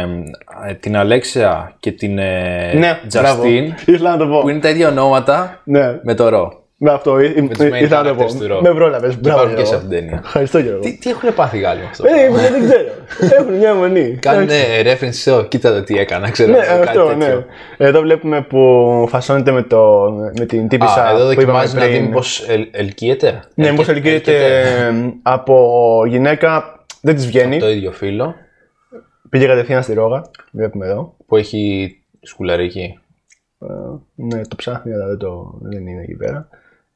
[0.69, 3.43] ε, την Αλέξια και την ε, Ναι, μπράβο.
[3.43, 4.39] Justine, Ήθελα να το πω.
[4.41, 5.99] που είναι τα ίδια ονόματα Ναι.
[6.03, 6.63] με το ρο.
[6.77, 8.57] Με αυτό ή- ή- τους main ήθελα να το characters του πω.
[8.57, 8.61] Raw.
[8.61, 9.07] Με πρόλαβε.
[9.07, 10.21] Και υπάρχουν και σε αυτήν την ταινία.
[10.25, 10.79] Ευχαριστώ Γιώργο.
[10.79, 12.03] Τι, τι έχουν πάθει οι Γάλλοι με αυτό.
[12.07, 13.35] Ε, δεν ξέρω.
[13.39, 14.17] Έχουν μια μονή.
[14.21, 14.49] Κάνουν
[14.83, 16.51] reference σε, «Ω, κοίτα το τι έκανα, ξέρω.
[16.51, 17.45] Ναι, κάτι αυτό, τέτοιο.
[17.77, 17.85] ναι.
[17.87, 18.59] Εδώ βλέπουμε που
[19.09, 22.03] φασώνεται με, το, με την τύπησα Α, εδώ που είπαμε δοκιμάζεις να δει πριν.
[22.03, 23.39] μήπως ελ, ελκύεται.
[23.55, 25.71] Ναι, μήπως Ελκύ- ελκύεται ε, από
[26.07, 27.59] γυναίκα, δεν της βγαίνει.
[27.59, 28.35] Το ίδιο φίλο
[29.35, 30.21] Πήγε κατευθείαν στη ρόγα,
[30.51, 31.15] βλέπουμε εδώ.
[31.25, 32.99] που έχει σκουλαρική.
[33.59, 33.65] Ε,
[34.15, 36.47] ναι, το ψάχνει, αλλά δεν, το, δεν είναι εκεί πέρα.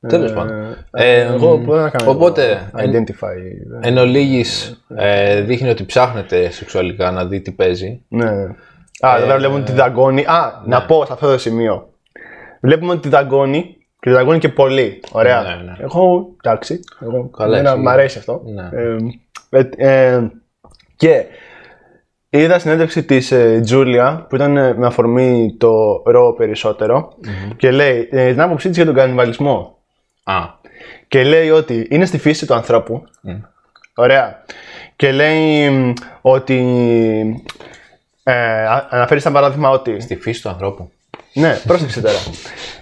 [0.08, 0.56] Τέλος Ε, πάντων.
[0.62, 3.36] ε, Ε, εγώ μπορώ να κάνω οπότε, εγώ εν- identify.
[3.82, 8.02] Εν ολίγης, ε, δείχνει ότι ψάχνεται σεξουαλικά να δει τι παίζει.
[8.08, 8.32] Ναι.
[8.32, 8.43] ναι.
[8.99, 10.25] Α, εδώ πέρα βλέπουμε ότι τη δαγκώνει.
[10.25, 10.75] Α, Ναι.
[10.75, 11.89] να πω σε αυτό το σημείο.
[12.62, 13.62] Βλέπουμε ότι τη δαγκώνει
[13.99, 14.99] και τη δαγκώνει και πολύ.
[15.12, 15.41] Ωραία.
[15.41, 15.75] Ναι, ναι.
[15.80, 16.80] Εγώ, εντάξει.
[17.02, 17.82] Εγώ, Καλά, εμένα εσύ.
[17.82, 18.41] μ' αρέσει αυτό.
[18.45, 18.69] Ναι.
[18.71, 18.97] Ε,
[19.49, 20.32] ε, ε,
[20.95, 21.25] και
[22.30, 27.13] είδα συνέντευξη της ε, Τζούλια που ήταν ε, με αφορμή το ρο περισσότερο
[27.58, 29.78] και λέει ε, την άποψή της για τον κανιβαλισμό.
[30.24, 30.36] Α,
[31.08, 33.04] Και λέει ότι είναι στη φύση του ανθρώπου.
[33.22, 33.32] Μμ.
[33.96, 34.44] Ωραία.
[34.96, 36.58] Και λέει μ, ότι.
[38.24, 38.34] Ε,
[38.65, 40.00] α- αναφέρεις σαν παράδειγμα ότι.
[40.00, 40.92] στη φύση του ανθρώπου.
[41.34, 42.18] Ναι, πρόσεξε τώρα.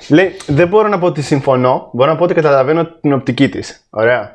[0.10, 3.86] λέει, δεν μπορώ να πω ότι συμφωνώ, μπορώ να πω ότι καταλαβαίνω την οπτική της.
[3.90, 4.32] Ωραία.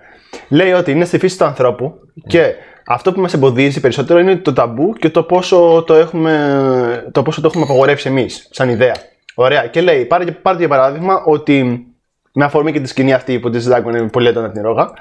[0.48, 1.94] Λέει ότι είναι στη φύση του ανθρώπου
[2.27, 2.55] και
[2.87, 7.40] αυτό που μας εμποδίζει περισσότερο είναι το ταμπού και το πόσο το έχουμε, το πόσο
[7.40, 8.95] το έχουμε απαγορεύσει εμείς, σαν ιδέα.
[9.35, 9.66] Ωραία.
[9.66, 11.87] Και λέει, πάρε, και- πάρε για παράδειγμα ότι
[12.35, 14.92] με αφορμή και τη σκηνή αυτή που της δάκωνε πολύ έντονα την ρόγα.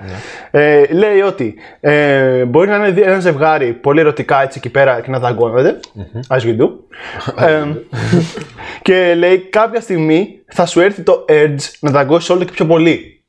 [0.52, 5.10] Ε, λέει ότι ε, μπορεί να είναι ένα ζευγάρι πολύ ερωτικά έτσι εκεί πέρα και
[5.12, 5.80] να δαγκώνονται.
[6.28, 6.70] As you do.
[7.48, 7.64] ε,
[8.82, 13.24] και λέει κάποια στιγμή θα σου έρθει το urge να δαγκώσεις όλο και πιο πολύ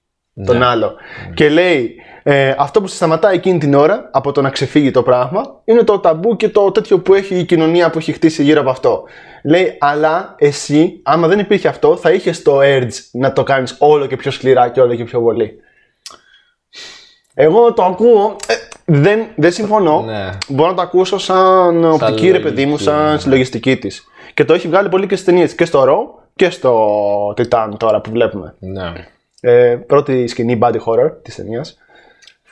[0.46, 0.94] τον άλλο.
[1.34, 5.02] Και λέει ε, αυτό που σε σταματάει εκείνη την ώρα από το να ξεφύγει το
[5.02, 8.60] πράγμα είναι το ταμπού και το τέτοιο που έχει η κοινωνία που έχει χτίσει γύρω
[8.60, 9.02] από αυτό.
[9.44, 14.06] Λέει, αλλά εσύ, άμα δεν υπήρχε αυτό, θα είχες το urge να το κάνεις όλο
[14.06, 15.60] και πιο σκληρά και όλο και πιο πολύ.
[17.34, 18.36] Εγώ το ακούω.
[18.46, 18.54] ε,
[18.84, 20.02] δεν, δεν συμφωνώ.
[20.02, 20.30] Ναι.
[20.48, 23.18] Μπορώ να το ακούσω σαν οπτική ρε παιδί μου, λογική, σαν ναι.
[23.18, 24.04] συλλογιστική της.
[24.34, 25.54] Και το έχει βγάλει πολύ και στις ταινίες.
[25.54, 28.54] Και στο Raw και στο Titan τώρα που βλέπουμε.
[28.58, 28.92] Ναι.
[29.40, 31.76] Ε, πρώτη σκηνή body horror της ταινίας.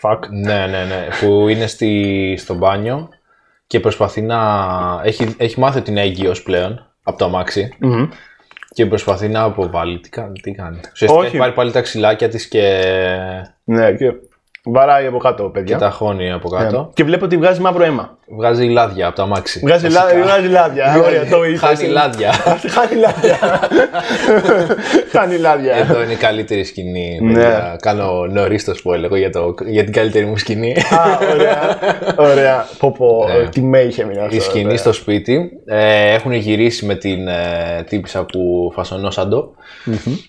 [0.03, 0.19] Fuck.
[0.31, 1.09] Ναι, ναι, ναι.
[1.21, 3.09] Που είναι στη, στο μπάνιο
[3.67, 4.39] και προσπαθεί να.
[5.05, 8.09] Έχει, έχει μάθει ότι είναι έγκυος πλέον από το αμάξι Μμμ.
[8.75, 10.01] και προσπαθεί να αποβάλει.
[10.01, 10.81] Τι κάνει, τι κάνει.
[10.93, 11.27] Ουσιαστικά Όχι.
[11.27, 12.83] έχει πάρει πάλι τα ξυλάκια της και,
[13.65, 14.13] Ναι, και
[14.65, 15.75] βαράει από κάτω, παιδιά.
[15.75, 16.81] και τα χώνει από κάτω.
[16.81, 16.89] Ναι.
[16.95, 18.19] Και βλέπω ότι βγάζει μαύρο αίμα.
[18.37, 19.61] Βγάζει λάδια από το αμάξι.
[19.65, 20.23] Βγάζει, λά, Βασικά.
[20.23, 20.97] βγάζει λάδια.
[21.05, 21.61] Ωραία, το είπες.
[21.65, 22.33] Χάνει λάδια.
[22.69, 23.39] Χάνει λάδια.
[25.11, 25.77] Χάνει λάδια.
[25.77, 27.19] Εδώ είναι η καλύτερη σκηνή.
[27.23, 27.33] Ναι.
[27.33, 27.77] παιδιά.
[27.83, 30.77] Κάνω νωρί το spoil εγώ για, το, για την καλύτερη μου σκηνή.
[30.91, 31.79] Α, ωραία.
[32.17, 32.67] Ωραία.
[32.79, 33.49] Πω πω, Ναι.
[33.49, 34.37] τι με είχε μείνει αυτό.
[34.37, 34.77] Η σκηνή ωραία.
[34.77, 35.51] στο σπίτι.
[35.67, 39.55] Ε, έχουν γυρίσει με την ε, τύπησα που φασωνόσαντο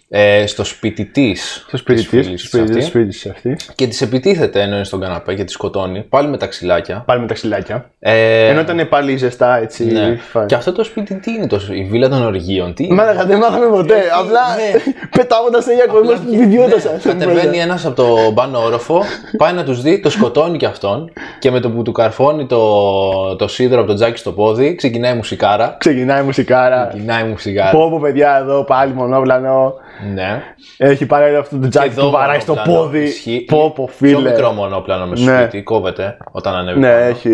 [0.10, 1.66] ε, στο σπίτι της.
[1.68, 2.26] Στο σπίτι της.
[2.42, 3.72] Στο σπίτι της, σπίτι της αυτής.
[3.76, 6.02] Και τη επιτίθεται ενώ είναι στον καναπέ και τη σκοτώνει.
[6.02, 7.04] Πάλι με τα ξυλάκια.
[7.06, 7.90] Πάλι με τα ξυλάκια.
[7.99, 9.86] Ε, Ενώ ήταν πάλι ζεστά έτσι.
[9.86, 10.17] ναι.
[10.34, 10.45] fine.
[10.45, 12.73] Και αυτό το σπίτι τι είναι, το, η βίλα των οργείων.
[12.73, 13.95] Τι είναι; Μάλακα, δεν μάθαμε ποτέ.
[14.19, 14.93] Απλά ναι.
[15.17, 16.91] πετάγοντας σε μια κόσμο που βιδιότασαν.
[17.04, 19.04] Κατεβαίνει ένας από το πάνω όροφο,
[19.38, 23.36] πάει να τους δει, το σκοτώνει κι αυτόν και με το που του καρφώνει το,
[23.36, 25.75] το σίδερο από το τζάκι στο πόδι, ξεκινάει η μουσικάρα.
[25.80, 26.86] Ξεκινάει η μουσικάρα.
[26.89, 27.71] Ξεκινάει η μουσικάρα.
[27.71, 29.73] Πω πω παιδιά εδώ πάλι μονόπλανο.
[30.13, 30.43] Ναι.
[30.77, 33.04] Έχει πάρει αυτό το τζάκι που βαράει στο μονόπλανο πόδι.
[33.04, 33.45] ισχύει.
[33.47, 34.30] Πω πω Πιο φίλε.
[34.30, 35.39] μικρό μονόπλανο με Ναι.
[35.41, 36.80] σπίτι, κόβεται όταν ανέβει.
[36.80, 37.04] Ναι, πάνω.
[37.06, 37.30] έχει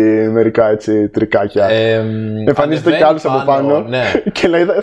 [0.48, 1.64] μερικά έτσι τρικάκια.
[1.68, 1.94] Ε,
[2.46, 3.80] Εμφανίζεται κι ανεβαίνει άλλος από πάνω.
[3.80, 4.74] Ναι, Και λέει θα,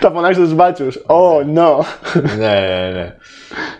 [0.00, 0.98] θα φωνάξει του μπάτσους.
[1.06, 1.84] Oh no.
[2.38, 2.90] ναι, ναι.
[2.94, 3.14] ναι.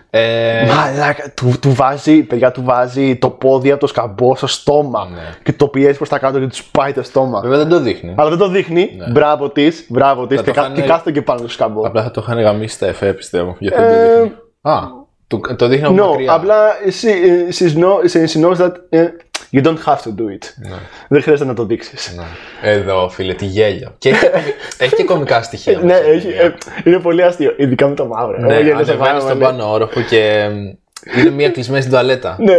[0.09, 5.07] Ε, Μαλάκα, του, του βάζει, παιδιά, του βάζει το πόδι από το σκαμπό στο στόμα.
[5.13, 5.21] Ναι.
[5.43, 7.39] Και το πιέζει προς τα κάτω και τους πάει το στόμα.
[7.41, 8.13] βέβαια δεν το δείχνει.
[8.17, 8.89] Αλλά δεν το δείχνει.
[9.11, 10.37] Μπράβο της, μπράβο της.
[10.37, 11.87] Θα Και, το κα- χάνε- και κάθεται και πάνω στο σκαμπό.
[11.87, 13.55] Απλά θα το είχαν γαμίσει στα εφέ, πιστεύω.
[13.59, 14.35] Γιατί δεν Ε, το δείχνει.
[14.61, 14.79] Α,
[15.27, 16.33] το, το δείχνει από No, μακριά.
[16.33, 16.55] απλά
[17.01, 19.05] she, ε, she's know, she knows that ε,
[19.53, 20.69] you don't have to do it.
[21.07, 22.13] Δεν χρειάζεται να το δείξεις.
[22.17, 22.23] Ναι.
[22.71, 23.95] Εδώ, φίλε, τι γέλιο.
[23.97, 24.25] Και έχει,
[24.83, 25.77] έχει και κομικά στοιχεία.
[25.77, 26.41] Ναι, μέσα, έχει, παιδιά.
[26.41, 27.53] ε, είναι πολύ αστείο.
[27.57, 28.37] Ειδικά με το μαύρο.
[28.39, 29.43] Ναι, Εγώ γέλασα πάρα ανεβαίνει στον πολύ.
[29.57, 32.35] πάνω όροφο και μ, είναι μία κλεισμένη στην τουαλέτα.
[32.39, 32.55] Ναι,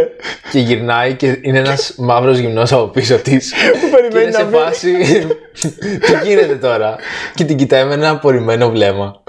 [0.51, 3.53] Και γυρνάει και είναι ένας μαύρος γυμνός από πίσω της.
[3.81, 4.55] Και περιμένει είναι σε να βγει.
[4.57, 4.91] φάση.
[6.21, 6.95] Τι γίνεται τώρα;
[7.35, 9.21] Και την κοιτάει με ένα απορριμμένο βλέμμα.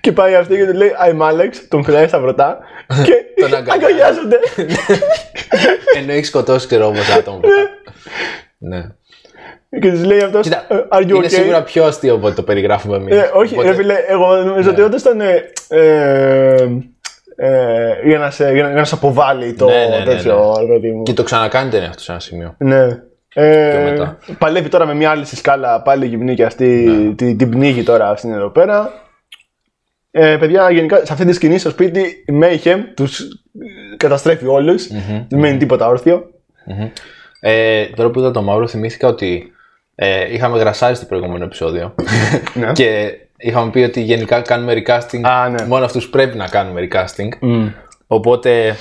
[0.00, 2.58] Και πάει αυτή και του λέει I'm Alex, τον φυλάει στα βρωτά
[3.04, 3.70] και Τον αγκαλιάζει.
[3.86, 4.38] αγκαλιάζονται.
[5.98, 7.36] Ενώ έχει σκοτώσει, ξέρω όμω άτομο.
[7.36, 7.96] από κάτω.
[8.58, 8.80] Ναι.
[9.80, 11.30] και τη λέει αυτός Κοίτα, Are you είναι okay?
[11.30, 13.14] σίγουρα πιο αστείο από ό,τι το περιγράφουμε εμείς.
[13.16, 15.20] Ε, όχι, ρε φίλε, εγώ νομίζω ότι όντως ήταν.
[15.20, 16.66] Ε, ε,
[17.36, 20.54] ε, για, να σε, για, να, για να σε αποβάλει το Ναι, ναι, ναι, τέτοιο,
[20.60, 21.02] ρε παιδί μου.
[21.02, 22.54] Και το ξανακάνετε είναι αυτό σε ένα σημείο.
[22.58, 22.86] Ναι.
[23.34, 24.18] Ε, Πιο μετά.
[24.38, 27.14] Παλεύει τώρα με μια άλλη στη σκάλα, πάλι γυμνή και αυτή Ναι.
[27.14, 28.92] την, την πνίγει τώρα αυτήν εδώ πέρα.
[30.14, 33.22] Ε, παιδιά, γενικά σε αυτή τη σκηνή στο σπίτι η Mayhem τους
[33.96, 34.86] καταστρέφει όλους.
[35.28, 36.30] Δεν μένει τίποτα όρθιο.
[37.40, 39.52] Ε, τώρα που είδα το μαύρο, θυμήθηκα ότι
[39.94, 41.94] ε, είχαμε γρασάρει στο προηγούμενο επεισόδιο.
[42.54, 42.72] Ναι.
[42.72, 45.20] και είχαμε πει ότι γενικά κάνουμε recasting.
[45.22, 45.66] Α, ναι.
[45.66, 47.28] Μόνο αυτούς πρέπει να κάνουμε recasting.
[48.06, 48.76] Οπότε,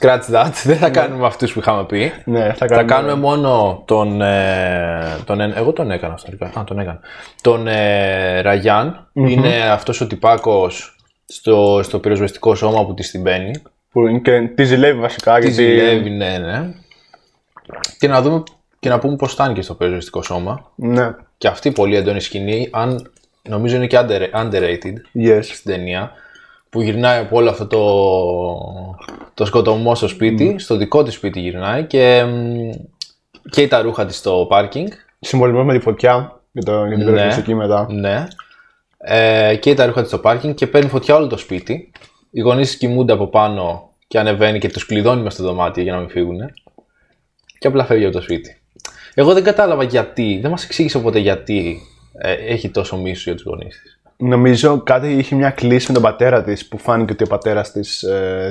[0.00, 0.50] scratch that.
[0.64, 2.12] Δεν θα κάνουμε αυτούς που είχαμε πει.
[2.24, 2.92] Ναι, θα Θα κάνουμε.
[2.92, 4.20] κάνουμε μόνο τον.
[4.22, 6.26] Ε, τον εν- εγώ τον έκανα αυτό.
[6.36, 6.60] τελικά.
[6.60, 7.00] Α, τον έκανα.
[7.40, 13.50] Τον ε, ραγιαν Είναι αυτός ο τυπάκος στο, στο πυροσβεστικό σώμα που της την μπαίνει.
[13.92, 15.34] Που είναι και τη ζηλεύει βασικά.
[15.34, 15.54] Τη γιατί...
[15.54, 16.62] ζηλεύει, ναι, ναι.
[17.98, 18.42] Και να δούμε
[18.78, 20.70] και να πούμε πώς φτάνει και στο πυροσβεστικό σώμα.
[20.74, 23.10] Ναι, Και αυτή η πολύ έντονη σκηνή, αν
[23.48, 25.38] νομίζω είναι και under- underrated yes.
[25.42, 26.12] στην ταινία,
[26.70, 27.84] που γυρνάει από όλο αυτό το,
[29.34, 32.70] το σκοτωμό στο σπίτι, στο δικό της σπίτι γυρνάει και μ,
[33.50, 34.88] καίει τα ρούχα της στο πάρκινγκ.
[35.20, 37.12] Συμβολισμό με τη φωτιά για, το, για την Ναι.
[37.12, 37.86] πυροσβεστική μετά.
[37.90, 38.26] Ναι.
[38.98, 41.92] Ε, καίει τα ρούχα της στο πάρκινγκ και παίρνει φωτιά όλο το σπίτι.
[42.30, 45.92] Οι γονείς της κοιμούνται από πάνω και ανεβαίνει και τους κλειδώνει μες στο δωμάτιο για
[45.92, 46.38] να μην φύγουν.
[47.58, 48.60] Και απλά φεύγει από το σπίτι.
[49.14, 51.80] Εγώ δεν κατάλαβα γιατί, δεν μας εξήγησε ποτέ γιατί
[52.18, 53.95] ε, έχει τόσο μίσο για τους γονείς της.
[54.16, 58.04] Νομίζω κάτι είχε μια κλίση με τον πατέρα της που φάνηκε ότι ο πατέρας της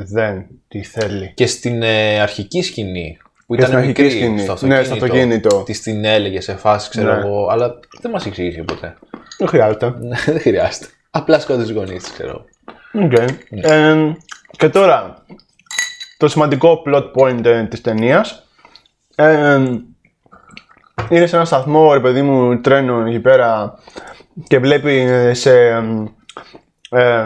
[0.05, 1.31] δεν τη θέλει.
[1.35, 4.39] Και στην ε, αρχική σκηνή που Και ήταν στην αρχική μικρή, σκηνή.
[4.39, 5.63] στο Ναι, αυτοκίνητο, στο αυτοκίνητο.
[5.63, 7.19] της την έλεγε σε φάση, ξέρω Ναι.
[7.19, 8.95] εγώ, αλλά δεν μας εξήγησε ποτέ.
[9.37, 9.93] Δεν χρειάζεται.
[10.25, 10.85] δεν χρειάζεται.
[11.11, 12.45] Απλά σκότωσε τους γονείς της, ξέρω.
[12.93, 13.05] εγώ.
[13.05, 13.13] Οκ.
[13.49, 14.15] Ε,
[14.57, 15.25] και τώρα,
[16.17, 18.47] το σημαντικό plot point ε, της ταινίας.
[19.15, 19.55] Ε,
[21.09, 23.75] είναι σε ένα σταθμό, ρε παιδί μου, τρένο εκεί πέρα
[24.43, 25.69] και βλέπει ε, σε...
[26.89, 27.25] Ε,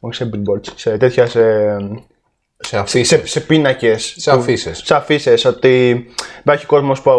[0.00, 1.42] όχι σε billboards, σε τέτοια, σε,
[2.58, 3.08] Σε αφίσες.
[3.08, 4.14] σε, σε πίνακες.
[4.16, 4.80] Σε αφίσες.
[4.84, 6.04] Σε αφίσες, ότι
[6.38, 7.10] υπάρχει κόσμος που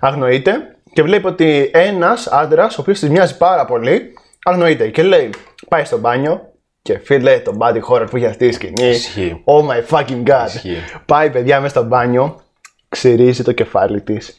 [0.00, 0.52] αγνοείται
[0.92, 5.30] και βλέπει ότι ένας άντρας, ο οποίος της μοιάζει πάρα πολύ, αγνοείται και λέει,
[5.68, 6.52] πάει στο μπάνιο
[6.82, 8.88] και φίλε το body horror που έχει αυτή η σκηνή.
[8.88, 9.42] Ισχύει.
[9.44, 10.46] Oh my fucking god.
[10.46, 10.76] Ισχύει.
[11.06, 12.40] Πάει παιδιά μέσα στο μπάνιο,
[12.88, 14.36] ξυρίζει το κεφάλι της.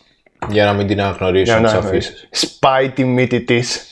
[0.50, 2.28] Για να μην την αναγνωρίσουν Για τις να αφήσεις.
[2.32, 3.88] Σπάει τη μύτη της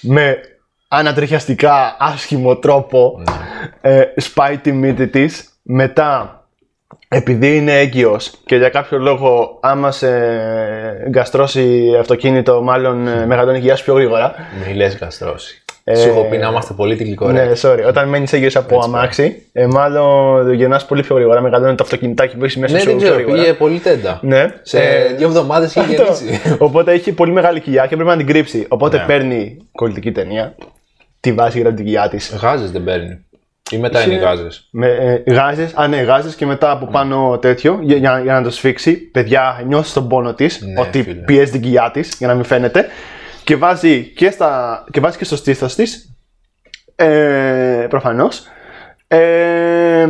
[0.00, 0.40] με
[0.88, 3.22] ανατριχιαστικά άσχημο τρόπο.
[3.80, 5.48] Ε, σπάει τη μύτη της.
[5.62, 6.42] Μετά,
[7.08, 10.08] επειδή είναι έγκυος και για κάποιο λόγο άμα σε
[11.08, 14.34] γκαστρώσει αυτοκίνητο μάλλον ε, μεγαλώνει η γεια σου πιο γρήγορα.
[14.66, 15.63] Μη λες γαστρώσει.
[15.96, 17.40] Σου έχω πει να είμαστε πολύ τυλικορέκτοι.
[17.40, 17.88] Ε, Ναι, sorry.
[17.88, 21.40] Όταν μένεις έγκυο από αμάξι, ε, μάλλον γεννά πολύ πιο γρήγορα.
[21.40, 23.42] Μεγαλώνει το αυτοκινητάκι που έχεις μέσα Ναι, σου δεν πιο ξέρω, γρήγορα.
[23.42, 24.18] πήγε πολύ τέντα.
[24.22, 24.46] Ναι.
[24.62, 26.02] Σε Ε, δύο εβδομάδες είχε αυτό.
[26.24, 26.56] γεννήσει.
[26.58, 28.66] Οπότε έχει πολύ μεγάλη κοιλιά και πρέπει να την κρύψει.
[28.68, 29.04] Οπότε Ναι.
[29.06, 30.54] παίρνει κολλητική ταινία,
[31.20, 32.34] τη βάζει γύρω από την κοιλιά της.
[32.42, 33.24] Γάζες δεν παίρνει.
[33.70, 34.68] Ή μετά είναι οι γάζες.
[34.70, 34.86] Με
[35.26, 38.50] ε, γάζες, α ναι, γάζες και μετά από πάνω τέτοιο για, για, για να το
[38.50, 38.96] σφίξει.
[38.96, 41.14] Παιδιά, νιώθεις τον πόνο της Ναι, ότι φίλε.
[41.20, 42.86] πιέζει την κοιλιά της για να μην φαίνεται.
[43.44, 46.16] Και βάζει και, στα, και, βάζει και στο στήθος της.
[46.96, 48.42] Ε, Προφανώς.
[49.06, 50.06] Ε,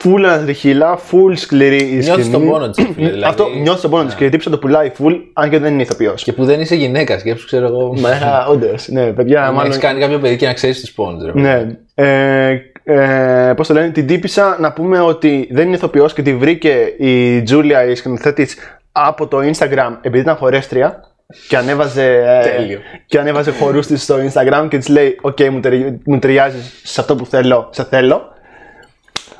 [0.00, 2.04] Φουλ ανατριχίλα, φουλ σκληρή η σκηνή.
[2.04, 3.24] Νιώθεις τον πόνο της, φίλε, δηλαδή.
[3.24, 5.82] Αυτό νιώθεις τον πόνο της και η τύψη το πουλάει φουλ, αν και δεν είναι
[5.82, 6.22] ηθοποιός.
[6.24, 7.94] Και που δεν είσαι γυναίκας, σκέψου, ξέρω εγώ.
[7.98, 8.10] Μα
[8.48, 9.66] όντως, ναι, παιδιά, Να μάλλον.
[9.70, 11.30] έχεις κάνει κάποιο παιδί και να ξέρεις του πόνου.
[11.34, 11.66] Ναι.
[11.94, 16.34] Ε, ε, Πώς το λένε, την τύπισσα να πούμε ότι δεν είναι ηθοποιός και τη
[16.34, 18.48] βρήκε η Τζούλια, η σκηνοθέτη,
[18.92, 21.00] από το Instagram επειδή ήταν χορεύτρια
[21.48, 22.04] και ανέβαζε,
[22.44, 22.78] ε, Τέλειο.
[23.06, 27.00] και ανέβαζε χορούς της στο Instagram και της λέει «Οκ, μου, τερι- μου ταιριάζει σε
[27.00, 28.22] αυτό που θέλω, σε θέλω».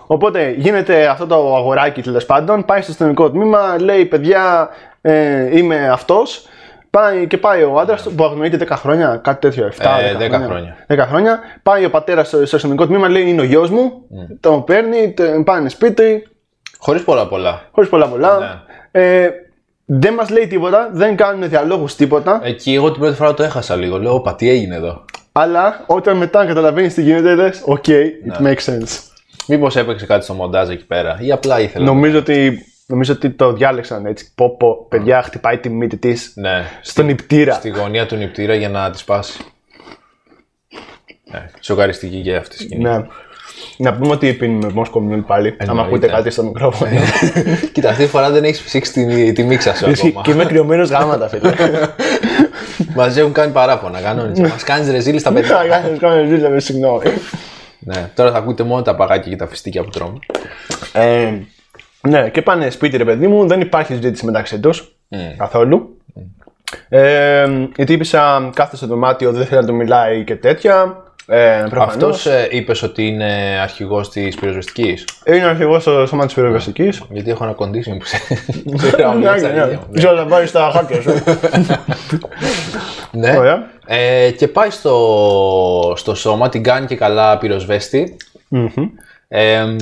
[0.07, 4.69] Οπότε γίνεται αυτό το αγοράκι τέλος πάντων, πάει στο αστυνομικό τμήμα, λέει «Παιδιά,
[5.01, 6.47] ε, είμαι αυτός».
[6.91, 10.29] Πάει και πάει ο άντρας που αγνοείται 10 χρόνια, κάτι τέτοιο, 7 Ε, 10, 10
[10.29, 10.47] χρόνια.
[10.47, 10.77] χρόνια.
[10.87, 11.39] 10 χρόνια.
[11.63, 13.93] Πάει ο πατέρας στο, στο αστυνομικό τμήμα, λέει είναι ο γιος μου.
[14.41, 16.29] Τον παίρνει, τον πάνε σπίτι,
[16.79, 17.63] Χωρίς πολλά πολλά.
[17.73, 18.63] χωρίς πολλά πολλά.
[18.91, 19.29] Ε,
[19.91, 22.41] δεν μας λέει τίποτα, δεν κάνουν διάλογο τίποτα.
[22.45, 23.99] Εκεί εγώ την πρώτη φορά το έχασα λίγο.
[23.99, 28.73] Λέω, Όπα, τι έγινε εδώ; Αλλά όταν μετά καταλαβαίνεις τι γίνεται, λες: Οκ, it makes
[28.73, 28.99] sense.
[29.47, 31.85] Μήπως έπαιξε κάτι στο μοντάζ εκεί πέρα, ή απλά ήθελα.
[31.85, 34.33] Νομίζω ότι, νομίζω ότι το διάλεξαν έτσι.
[34.35, 37.53] Πω, πω, παιδιά, χτυπάει τη μύτη της Ναι, στον νηπτήρα.
[37.55, 39.41] στη γωνία του νηπτήρα για να τη σπάσει.
[41.33, 42.83] Ναι, σοκαριστική και αυτή η σκηνή.
[42.83, 43.07] Ναι.
[43.81, 45.49] Να πούμε ότι πίνουμε Moscow Mule πάλι.
[45.49, 45.83] Αν Εννοείται.
[45.89, 46.91] ακούτε κάτι στο μικρόφωνο.
[47.73, 50.07] Κοίτα, αυτή τη φορά δεν έχεις ψήξει τη, τη μίξα σου Ισχύει.
[50.09, 50.23] ακόμα.
[50.25, 51.53] και είμαι κρυωμένος γάματα, φίλε.
[52.97, 54.43] Μας έχουν κάνει παράπονα, κανόνισα.
[54.43, 55.57] Μας κάνεις ρεζίλη στα παιδιά.
[55.69, 57.03] Θα κάνω ζήτημα, με συγγνώμη.
[57.79, 60.19] ναι, τώρα θα ακούτε μόνο τα παγάκια και τα φιστίκια που τρώμε.
[60.93, 61.33] Ε,
[62.09, 64.71] ναι, και πάνε σπίτι, ρε παιδί μου, δεν υπάρχει συζήτηση μεταξύ του
[65.37, 65.97] καθόλου.
[66.89, 71.03] Ε, η τύπησα κάθεται στο δωμάτιο, δεν θέλει να του μιλάει και τέτοια.
[71.31, 71.95] Ε, προφανώς.
[71.95, 76.93] Αυτός ε, είπες ότι είναι αρχηγός της πυροσβεστικής; Είναι αρχηγός στο σώμα της πυροβαστική.
[77.11, 78.17] Γιατί έχω ένα condition που σε.
[78.75, 79.95] σε γράφω για τα ίδια μου.
[79.95, 81.11] Ξέρω να πάρεις τα χάκια σου.
[83.13, 83.37] Ναι.
[83.39, 83.71] Ωραία.
[83.87, 88.17] Ε, και πάει στο, στο σώμα, την κάνει και καλά πυροσβέστη.
[89.29, 89.77] Ε, μ,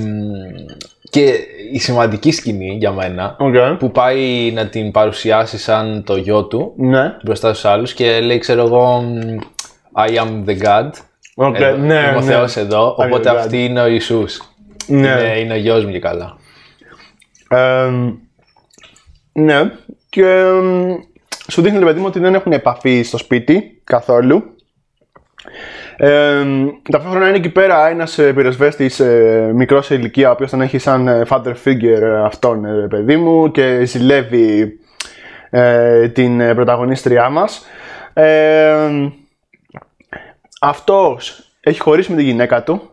[1.10, 1.34] και
[1.72, 3.54] η σημαντική σκηνή για μένα Οκ.
[3.78, 7.16] που πάει να την παρουσιάσει σαν το γιο του Ναι.
[7.24, 9.36] μπροστά στους άλλους και λέει ξέρω εγώ μ,
[10.06, 10.90] I am the God
[11.38, 12.26] Οκ, εδώ, ναι, είμαι ο ναι.
[12.26, 13.36] Θεός εδώ I am οπότε the God.
[13.36, 14.42] αυτή είναι ο Ιησούς
[14.86, 15.08] Ναι.
[15.08, 16.36] είναι, είναι ο γιος μου και καλά
[17.50, 17.90] Ε,
[19.32, 19.70] ναι.
[20.08, 20.94] Και εμ,
[21.50, 24.42] σου δείχνει, ρε παιδί μου, ότι δεν έχουν επαφή στο σπίτι καθόλου.
[25.96, 26.44] Ε,
[26.90, 31.08] ταυτόχρονα είναι εκεί πέρα ένας πυροσβέστης ε, μικρός σε ηλικία, ο οποίος τον έχει σαν
[31.08, 34.78] ε, father figure ε, αυτόν, ε, ρε παιδί μου, και ζηλεύει
[35.50, 37.66] ε, την ε, πρωταγωνίστριά μας.
[38.12, 38.76] Ε,
[40.60, 42.90] αυτός έχει χωρίσει με τη γυναίκα του.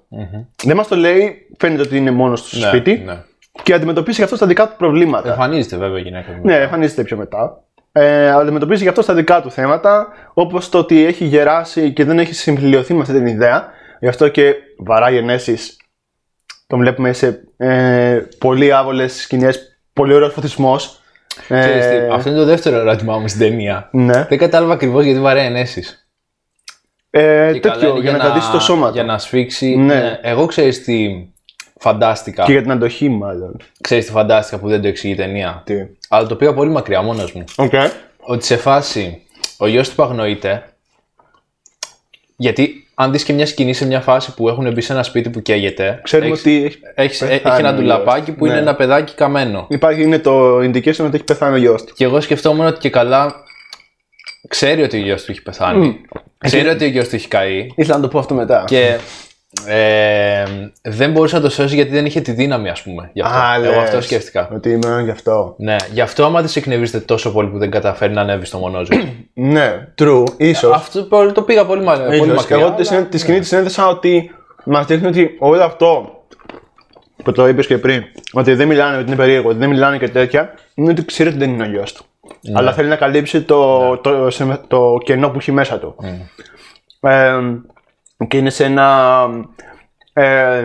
[0.63, 3.23] Δεν μας το λέει, φαίνεται ότι είναι μόνος του στο Ναι, σπίτι ναι.
[3.63, 5.30] και αντιμετωπίσει γι' αυτό στα δικά του προβλήματα.
[5.30, 7.63] εμφανίζεται βέβαια η γυναίκα μου Ναι, εμφανίζεται πιο μετά.
[7.91, 12.19] Ε, αντιμετωπίζει γι' αυτό στα δικά του θέματα, όπως το ότι έχει γεράσει και δεν
[12.19, 13.67] έχει συμφιλειωθεί με αυτή την ιδέα.
[13.99, 15.78] Γι' αυτό και βαράει ενέσεις.
[16.67, 20.97] Τον βλέπουμε σε ε, πολύ άβολες σκηνές, πολύ ωραίος φωτισμός.
[21.49, 24.26] Ξέρεις τι, αυτό είναι το δεύτερο ερώτημά μου στην ταινία ναι.
[24.30, 26.02] δεν κατάλαβα ακριβώς γιατί βαράει ενέσεις
[27.15, 28.93] Ε, Και καλά τέτοιο, είναι για να κρατήσει το σώμα του.
[28.93, 29.93] για να σφίξει Ναι.
[29.95, 30.19] ναι.
[30.21, 31.28] εγώ ξέρεις τι
[31.80, 33.58] φαντάστηκα Και για την αντοχή, μάλλον.
[33.82, 35.73] ξέρεις τι φαντάστηκα που δεν το εξηγεί η ταινία Τι.
[36.10, 37.71] αλλά το πήγα πολύ μακριά μόνος μου Οκ.
[38.19, 39.21] ότι σε φάση
[39.58, 40.63] ο γιος του που αγνοείται
[42.36, 45.30] γιατί αν δεις και μια σκηνή σε μια φάση που έχουν μπει σε ένα σπίτι
[45.30, 48.38] που καίγεται Ξέρουμε έχεις, ότι έχει, έχεις, πεθάνει έχει ένα ο ντουλαπάκι γιος.
[48.38, 48.60] που είναι Ναι.
[48.62, 51.93] ένα παιδάκι καμένο υπάρχει είναι το indication ότι έχει πεθάνει ο γιος του.
[51.95, 53.36] και εγώ σκεφτόμουν ότι και καλά
[54.47, 56.01] ξέρει ότι ο γιος του έχει πεθάνει
[56.38, 58.63] ξέρει ότι ο γιος του έχει καεί Ήθελα να το πω αυτό μετά.
[58.67, 58.97] και
[59.67, 60.43] ε,
[60.82, 63.38] δεν μπορούσε να το σώσει γιατί δεν είχε τη δύναμη ας πούμε γι' αυτό.
[63.38, 63.77] Α, εγώ λες.
[63.77, 65.56] αυτό σκέφτηκα Ότι είμαι γι' αυτό.
[65.58, 68.99] ναι, γι' αυτό άμα της εκνευρίζεται τόσο πολύ που δεν καταφέρει να ανέβει στο μονόζωο
[69.34, 70.75] Ναι, true, ίσως.
[70.75, 72.27] αυτό το- το πήγα πολύ, μα- πολύ Ίσως.
[72.36, 74.32] μακριά Εγώ αλλά- τη, συνέ- τη σκηνή της συνέδεσα ότι
[74.65, 76.17] μας δείχνει ότι όλο αυτό
[77.23, 78.03] που το είπες και πριν,
[78.34, 81.38] ότι δεν μιλάνε, ότι είναι περίεργο, ότι δεν μιλάνε και τέτοια, είναι ότι ξέρει ότι
[81.38, 82.06] δεν είναι ο γιος του.
[82.41, 82.53] Ναι.
[82.55, 85.95] Αλλά θέλει να καλύψει το, το, σε- το κενό που έχει μέσα του.
[86.99, 87.39] Ε,
[88.27, 89.27] και είναι σε ένα
[90.13, 90.63] ε,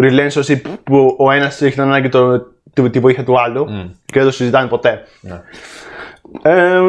[0.00, 2.38] relationship που ο ένας έχει την ανάγκη το,
[2.72, 3.64] τη, τη βοήθεια του άλλου
[4.04, 5.02] και δεν το συζητάνε ποτέ.
[5.20, 5.40] Ναι.
[6.42, 6.80] Ε,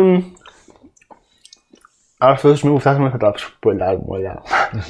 [2.19, 4.41] Άρα αυτό το σημείο που φτάσαμε θα τα spoilάρουμε όλα.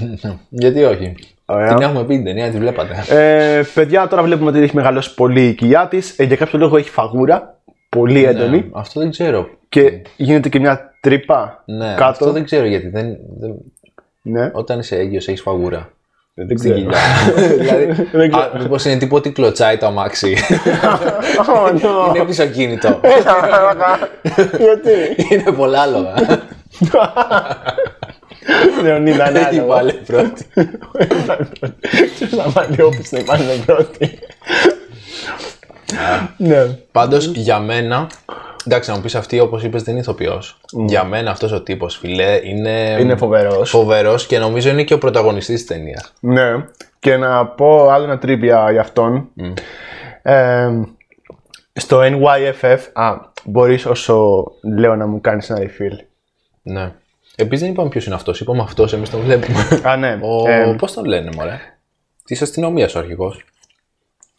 [0.49, 1.15] γιατί όχι;
[1.45, 1.67] Ωραία.
[1.73, 5.47] την έχουμε πει την ταινία τη βλέπατε Ε, παιδιά, τώρα βλέπουμε ότι έχει μεγαλώσει πολύ
[5.47, 6.19] η κοιλιά της.
[6.19, 7.56] Ε, για κάποιο λόγο έχει φαγούρα.
[7.97, 8.57] Πολύ έντονη.
[8.57, 12.03] Ναι, αυτό δεν ξέρω Και γίνεται και μια τρύπα ναι, κάτω.
[12.05, 13.55] αυτό δεν ξέρω γιατί δεν, δεν,
[14.21, 14.49] Ναι.
[14.53, 15.89] όταν είσαι έγκυος έχεις φαγούρα
[16.33, 16.75] Δεν στην ξέρω.
[16.75, 16.99] κοιλιά
[17.59, 17.85] δηλαδή,
[18.17, 18.45] Δεν ξέρω.
[18.55, 20.35] α, μήπως είναι τύπο ότι κλωτσάει το αμάξι
[21.47, 22.15] Oh, no.
[22.15, 22.99] είναι πισωκίνητο
[24.57, 24.91] Γιατί;
[25.33, 26.13] είναι πολλά άλογα
[28.83, 30.45] Λεωνίδα, ναι, έχει βάλει πρώτη
[32.17, 34.19] Ποιος θα βάλει όπις να υπάρχει πρώτη;
[36.37, 36.65] Ναι.
[36.91, 38.07] Πάντως για μένα,
[38.65, 40.59] εντάξει να μου πεις αυτή όπως είπες δεν είναι ηθοποιός.
[40.71, 43.69] Για μένα αυτός ο τύπος φιλέ είναι, Είναι φοβερός.
[43.69, 46.13] φοβερός και νομίζω είναι και ο πρωταγωνιστής της ταινίας.
[46.19, 46.65] Ναι.
[46.99, 49.29] Και να πω άλλο ένα τρίπια για αυτόν.
[50.21, 50.69] Ε,
[51.73, 54.43] στο NYFF, α, μπορείς όσο
[54.77, 56.05] λέω να μου κάνεις ένα refill.
[56.61, 56.91] Ναι.
[57.35, 59.67] Επίσης δεν είπαμε ποιος είναι αυτός, είπαμε αυτός, εμείς τον βλέπουμε.
[59.83, 60.19] Α, ναι.
[60.21, 61.59] ο, Ε, πώς τον λένε μωρέ;
[62.25, 63.45] Της αστυνομίας ο αρχηγός.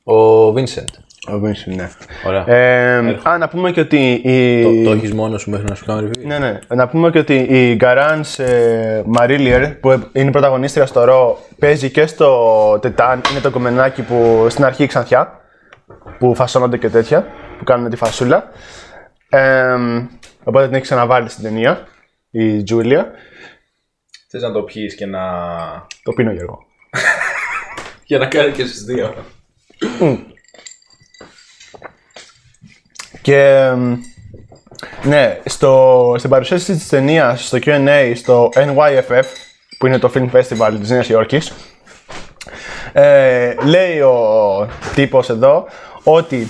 [0.04, 0.92] Ο Vincent.
[1.28, 1.88] Ο Vincent, ναι.
[2.26, 2.48] Ωραία.
[2.48, 4.62] Ε, α, να πούμε και ότι η...
[4.62, 6.58] το, το έχεις μόνος σου μέχρι να σου κάνω review; Ναι, ναι.
[6.68, 11.90] Να πούμε και ότι η Γκαράνς ε, Μαρίλιερ, που είναι η πρωταγωνίστρια στο Ρο, παίζει
[11.90, 13.20] και στο Τετάν.
[13.30, 15.40] Είναι το κομμενάκι που στην αρχή ξανθιά,
[16.18, 17.26] που φασώνονται και τέτοια,
[17.58, 18.44] που κάνουν τη φασούλα.
[19.28, 19.76] Ε,
[20.44, 21.86] οπότε την έχει ξαναβάλει στην ταινία,
[22.30, 23.10] η Τζούλια.
[24.30, 25.20] Θες να το πιείς και να...
[26.02, 26.58] Το πίνω Γιώργο.
[28.08, 29.14] για να κάνει και στους δύο.
[33.28, 33.94] Και μ,
[35.02, 39.22] ναι, στο, στην παρουσίαση της ταινίας στο Q&A στο NYFF,
[39.78, 41.52] που είναι το Film Festival της Νέας Υόρκης,
[42.92, 45.66] ε, λέει ο τύπος εδώ
[46.02, 46.48] ότι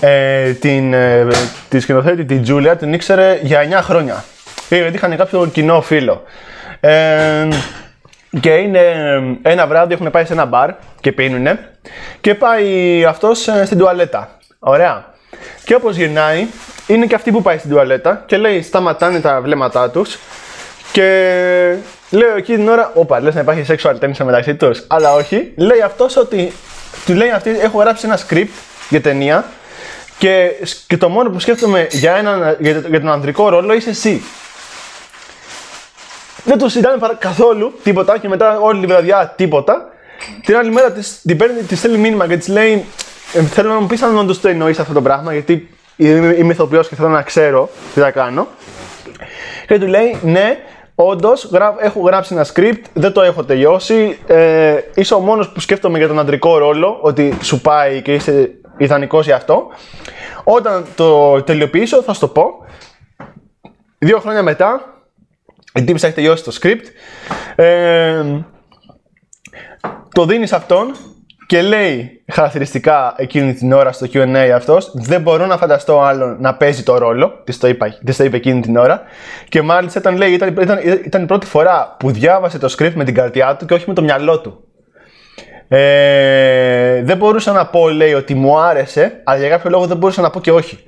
[0.00, 1.26] ε, την, ε,
[1.68, 4.24] τη σκηνοθέτη την Τζούλια την ήξερε για 9 χρόνια.
[4.68, 6.22] Ε, Γιατί είχαν κάποιο κοινό φίλο.
[6.80, 7.48] Ε,
[8.40, 8.78] και είναι
[9.42, 10.70] ε, ένα βράδυ έχουν πάει σε ένα μπαρ
[11.00, 11.58] και πίνουνε
[12.20, 14.38] και πάει αυτός ε, στην τουαλέτα.
[14.58, 15.16] Ωραία.
[15.64, 16.46] Και όπως γυρνάει,
[16.86, 20.18] είναι και αυτή που πάει στην τουαλέτα και λέει σταματάνε τα βλέμματά τους
[20.92, 21.76] και
[22.10, 24.84] λέω εκεί την ώρα, όπα, λες να υπάρχει sexual tension μεταξύ τους.
[24.86, 26.52] Αλλά όχι, λέει αυτός ότι,
[27.06, 28.48] του λέει αυτή, έχω γράψει ένα script
[28.88, 29.44] για ταινία
[30.18, 30.50] και,
[30.86, 34.22] και το μόνο που σκέφτομαι για, έναν, για, για τον ανδρικό ρόλο είσαι εσύ.
[36.44, 39.92] δεν το συζητάμε παρα- καθόλου τίποτα και μετά όλη τη βραδιά τίποτα.
[40.44, 42.84] Την άλλη μέρα της, την παίρνει, της στέλνει μήνυμα και της λέει
[43.32, 46.52] «Ε, Θέλω να μου πεις αν όντως το εννοείς αυτό το πράγμα γιατί είμαι, είμαι
[46.52, 48.46] ηθοποιός και θέλω να ξέρω τι θα κάνω.
[49.66, 50.58] Και του λέει ναι,
[50.94, 51.50] όντως
[51.80, 54.18] έχω γράψει ένα script, δεν το έχω τελειώσει.
[54.26, 58.50] Ε, είσαι ο μόνος που σκέφτομαι για τον αντρικό ρόλο, ότι σου πάει και είσαι
[58.76, 59.66] ιδανικός για αυτό.
[60.44, 62.44] Όταν το τελειοποιήσω, θα σου το πω.
[63.98, 64.80] Δύο χρόνια μετά,
[65.74, 66.84] η τύπησα έχει τελειώσει το script.
[67.56, 68.24] Ε,
[70.14, 70.94] το δίνεις σε αυτόν
[71.48, 76.54] και λέει χαρακτηριστικά εκείνη την ώρα στο QA αυτός δεν μπορώ να φανταστώ άλλο να
[76.54, 77.40] παίζει το ρόλο.
[77.44, 79.02] Της το, είπα, της το είπε εκείνη την ώρα.
[79.48, 83.04] Και μάλιστα ήταν, λέει, ήταν, ήταν, ήταν η πρώτη φορά που διάβασε το script με
[83.04, 84.64] την καρδιά του και όχι με το μυαλό του.
[85.68, 90.22] Ε, δεν μπορούσα να πω, λέει, ότι μου άρεσε, αλλά για κάποιο λόγο δεν μπορούσα
[90.22, 90.78] να πω και όχι.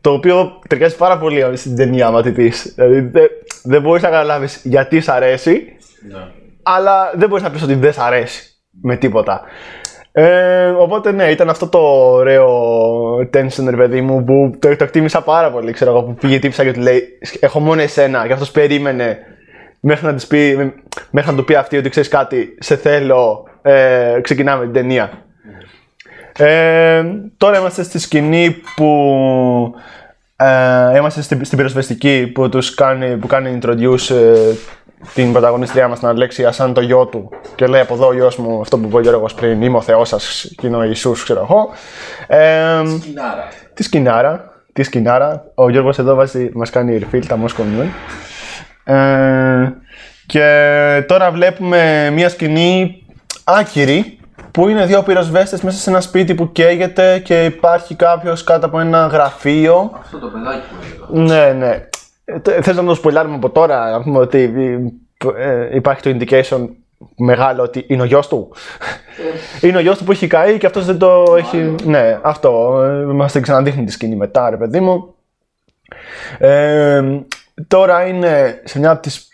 [0.00, 2.72] Το οποίο ταιριάζει πάρα πολύ στην ταινία, άμα τη πεις.
[2.74, 3.26] Δηλαδή, δεν,
[3.62, 5.76] δεν μπορείς να καταλάβεις γιατί σ' αρέσει,
[6.62, 8.49] αλλά δεν μπορείς να πεις ότι δεν σ' αρέσει
[8.82, 9.42] με τίποτα.
[10.12, 11.78] Ε, οπότε ναι, ήταν αυτό το
[12.12, 12.48] ωραίο
[13.18, 15.72] tension, ρε παιδί μου, που το, το εκτίμησα πάρα πολύ.
[15.72, 17.02] Ξέρω εγώ, που πήγε τύψα και του λέει:
[17.40, 18.26] Έχω μόνο εσένα.
[18.26, 19.18] Και αυτός περίμενε
[19.80, 20.72] μέχρι να, της πει,
[21.10, 23.44] μέχρι να του πει αυτή ότι ξέρεις κάτι, σε θέλω.
[23.62, 25.24] Ε, ξεκινάμε την ταινία.
[26.36, 27.04] Ε,
[27.36, 29.74] τώρα είμαστε στη σκηνή που
[30.36, 34.54] ε, είμαστε στην, στην πυροσβεστική που, τους κάνει, που κάνει introduce ε,
[35.14, 38.36] την πρωταγωνιστριά μας την Αλέξια σαν το γιο του και λέει από εδώ ο γιος
[38.36, 41.22] μου αυτό που είπε ο Γιώργος πριν είμαι ο Θεός σας και είναι ο Ιησούς
[41.22, 41.68] ξέρω εγώ
[42.26, 43.48] ε, Σκινάρα.
[43.74, 45.44] τη σκηνάρα, τη σκηνάρα.
[45.54, 47.88] Ο Γιώργος εδώ βάζει, μας κάνει refill τα Moscow Mule.
[48.84, 49.72] Ε,
[50.26, 53.02] και τώρα βλέπουμε μια σκηνή
[53.44, 54.18] άκυρη
[54.50, 58.80] που είναι δύο πυροσβέστες μέσα σε ένα σπίτι που καίγεται και υπάρχει κάποιος κάτω από
[58.80, 59.90] ένα γραφείο.
[60.00, 60.76] Αυτό το παιδάκι που
[61.14, 61.34] έλεγα.
[61.34, 61.88] Ναι, ναι.
[62.48, 64.52] Ε, Θες να το σπολιάρουμε από τώρα, να πούμε ότι
[65.36, 66.68] ε, υπάρχει το indication
[67.16, 68.52] μεγάλο ότι είναι ο γιος του.
[69.60, 71.74] είναι ο γιος του που έχει καεί και αυτός δεν το έχει...
[71.84, 72.82] Ναι, αυτό.
[72.82, 75.14] Ε, Μας την ξαναδείχνει τη σκηνή μετά, ρε παιδί μου.
[76.38, 77.02] Ε,
[77.68, 79.28] τώρα είναι σε μια από τις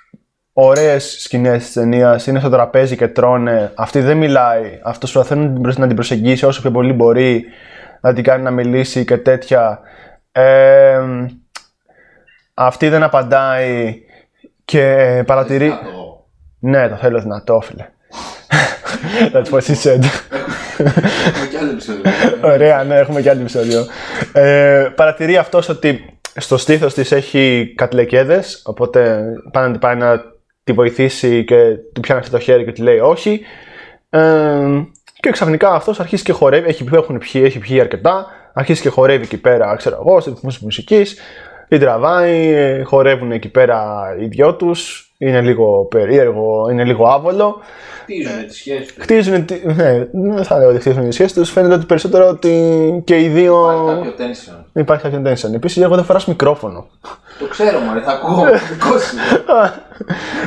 [0.52, 3.72] ωραίες σκηνές της ταινίας, είναι στο τραπέζι και τρώνε.
[3.74, 7.44] Αυτή δεν μιλάει, αυτός προσπαθεί να την προσ- να την προσεγγίσει όσο πιο πολύ μπορεί,
[8.00, 9.80] να την κάνει να μιλήσει και τέτοια.
[10.32, 11.00] Ε,
[12.58, 14.00] αυτή δεν απαντάει
[14.64, 15.72] και παρατηρεί...
[16.58, 17.88] Ναι, το θέλω δυνατό, φίλε.
[19.32, 20.04] That's what she said.
[20.78, 22.02] Έχουμε κι άλλο επεισόδιο.
[22.42, 23.86] Ωραία, ναι, έχουμε και άλλο επεισόδιο.
[24.32, 30.22] Ε, παρατηρεί αυτός ότι στο στήθος της έχει κατλεκέδες, οπότε πάει να, πάει να
[30.64, 33.40] τη βοηθήσει και του πιάνει αυτό το χέρι και του λέει όχι.
[34.10, 34.20] Ε,
[35.20, 39.24] και ξαφνικά αυτός αρχίζει και χορεύει, έχει, έχουν πιει, έχει πιει αρκετά, αρχίζει και χορεύει
[39.24, 40.60] εκεί πέρα, ξέρω εγώ, σε ρυθμούς
[41.68, 43.80] μουσικής, την τραβάει, ε, χορεύουν εκεί πέρα
[44.20, 47.60] οι δυο τους, είναι λίγο περίεργο, είναι λίγο άβολο.
[48.02, 49.02] Χτίζουν τις σχέσεις τους.
[49.02, 51.50] Χτίζουν, τη- ναι, δεν θα λέω ότι χτίζουν τις σχέσεις τους.
[51.50, 53.56] Φαίνεται ότι περισσότερο ότι και οι δύο.
[53.72, 54.80] Υπάρχει κάποιο tension.
[54.80, 55.54] Υπάρχει κάποιο tension.
[55.54, 56.86] Επίσης, εγώ δεν φοράς μικρόφωνο.
[57.38, 58.44] Το ξέρω, μωρέ, θα ακούω.
[58.72, 59.16] Δικό σου.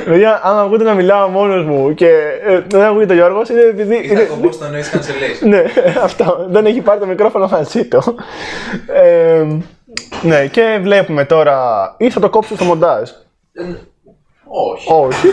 [0.05, 2.09] Παιδιά, άμα ακούτε να μιλάω μόνος μου και
[2.47, 3.95] ε, δεν ακούγεται ο Γιώργος, είναι επειδή.
[3.95, 5.47] Ή θα είναι- κομπώ στο noise cancellation.
[5.47, 5.63] ναι,
[6.07, 6.45] αυτό.
[6.49, 8.15] Δεν έχει πάρει το μικρόφωνο μαζί του.
[10.23, 11.95] Ε, ναι, και βλέπουμε τώρα.
[11.97, 13.09] ή θα το κόψω στο μοντάζ.
[14.47, 14.93] Όχι.
[14.93, 15.27] Όχι.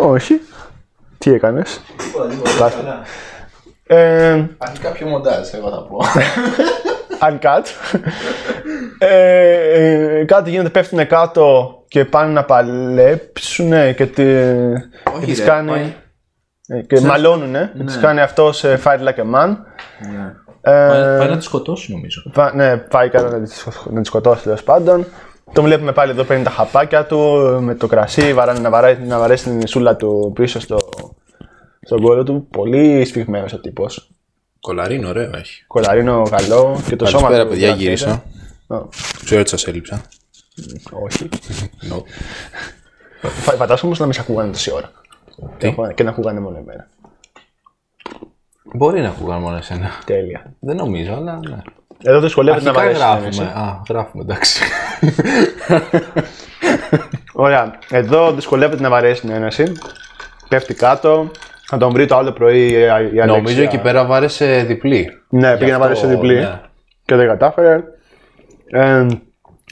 [0.00, 0.40] Όχι.
[1.18, 2.70] Τι έκανες; Τίποτα, τίποτα.
[2.76, 3.02] Καλά.
[3.86, 4.32] Ε,
[4.68, 5.98] Έχει κάποιο μοντάζ, εγώ θα πω.
[7.28, 7.64] uncut.
[8.98, 14.22] ε, ε, κάτι γίνεται, πέφτουν κάτω και πάνε να παλέψουν και, τη,
[15.20, 15.68] και τις ρε, κάνει.
[15.70, 15.94] πάει-
[16.68, 17.72] ε, και μαλώνουνε.
[17.76, 19.56] Και τις κάνει αυτό σε Fight Like a Man.
[20.64, 22.22] Πάει πάει να τη σκοτώσει, νομίζω.
[22.32, 23.50] Πα- ναι, πάει καλά να τη
[23.90, 25.06] να τη σκοτώσει τέλος πάντων.
[25.52, 27.18] Τον βλέπουμε πάλι εδώ παίρνει τα χαπάκια του
[27.62, 30.78] με το κρασί, βαράνε, να, βαράει, να βαρέσει την σούλα του πίσω στο,
[31.82, 32.46] στον κόλλο του.
[32.50, 34.08] Πολύ σφιγμένος ο τύπος.
[34.60, 35.64] Κολαρίνο, ωραίο έχει.
[35.66, 37.50] Κολαρίνο καλό και το σώμα Καλησπέρα, του.
[37.50, 37.84] παιδιά, διαθέτει.
[37.84, 38.10] γύρισα.
[38.66, 38.78] Α,
[39.24, 40.02] Ξέρω ότι σας έλειψα.
[41.04, 41.28] όχι.
[41.90, 41.96] No.
[43.20, 44.90] Φα- Φαντάζομαι όμως να μην σε ακούγανε τόση ώρα.
[45.58, 46.88] Τι; Και να ακούγανε μόνο εμένα.
[48.72, 49.90] Μπορεί να ακούγαν μόνο εσένα.
[50.04, 50.52] Τέλεια.
[50.60, 51.56] Δεν νομίζω, αλλά ναι.
[52.02, 53.38] Εδώ δυσκολεύεται να Αρχικά βαρέσεις.
[53.38, 53.52] η γράφουμε.
[53.52, 53.58] συνένεση.
[53.58, 54.62] Α, γράφουμε, εντάξει.
[57.32, 57.78] Ωραία.
[57.90, 59.72] Εδώ δυσκολεύεται να βαρέσει την ένωση.
[60.48, 61.30] Πέφτει κάτω.
[61.66, 63.26] Θα τον βρει το άλλο πρωί η η Αλέξια.
[63.26, 65.08] Νομίζω εκεί πέρα βάρεσε διπλή.
[65.28, 66.34] Ναι, πήγε να αυτό, βάλει σε διπλή.
[66.34, 66.60] ναι.
[67.04, 67.82] Και δεν κατάφερε.
[68.66, 69.06] Ε,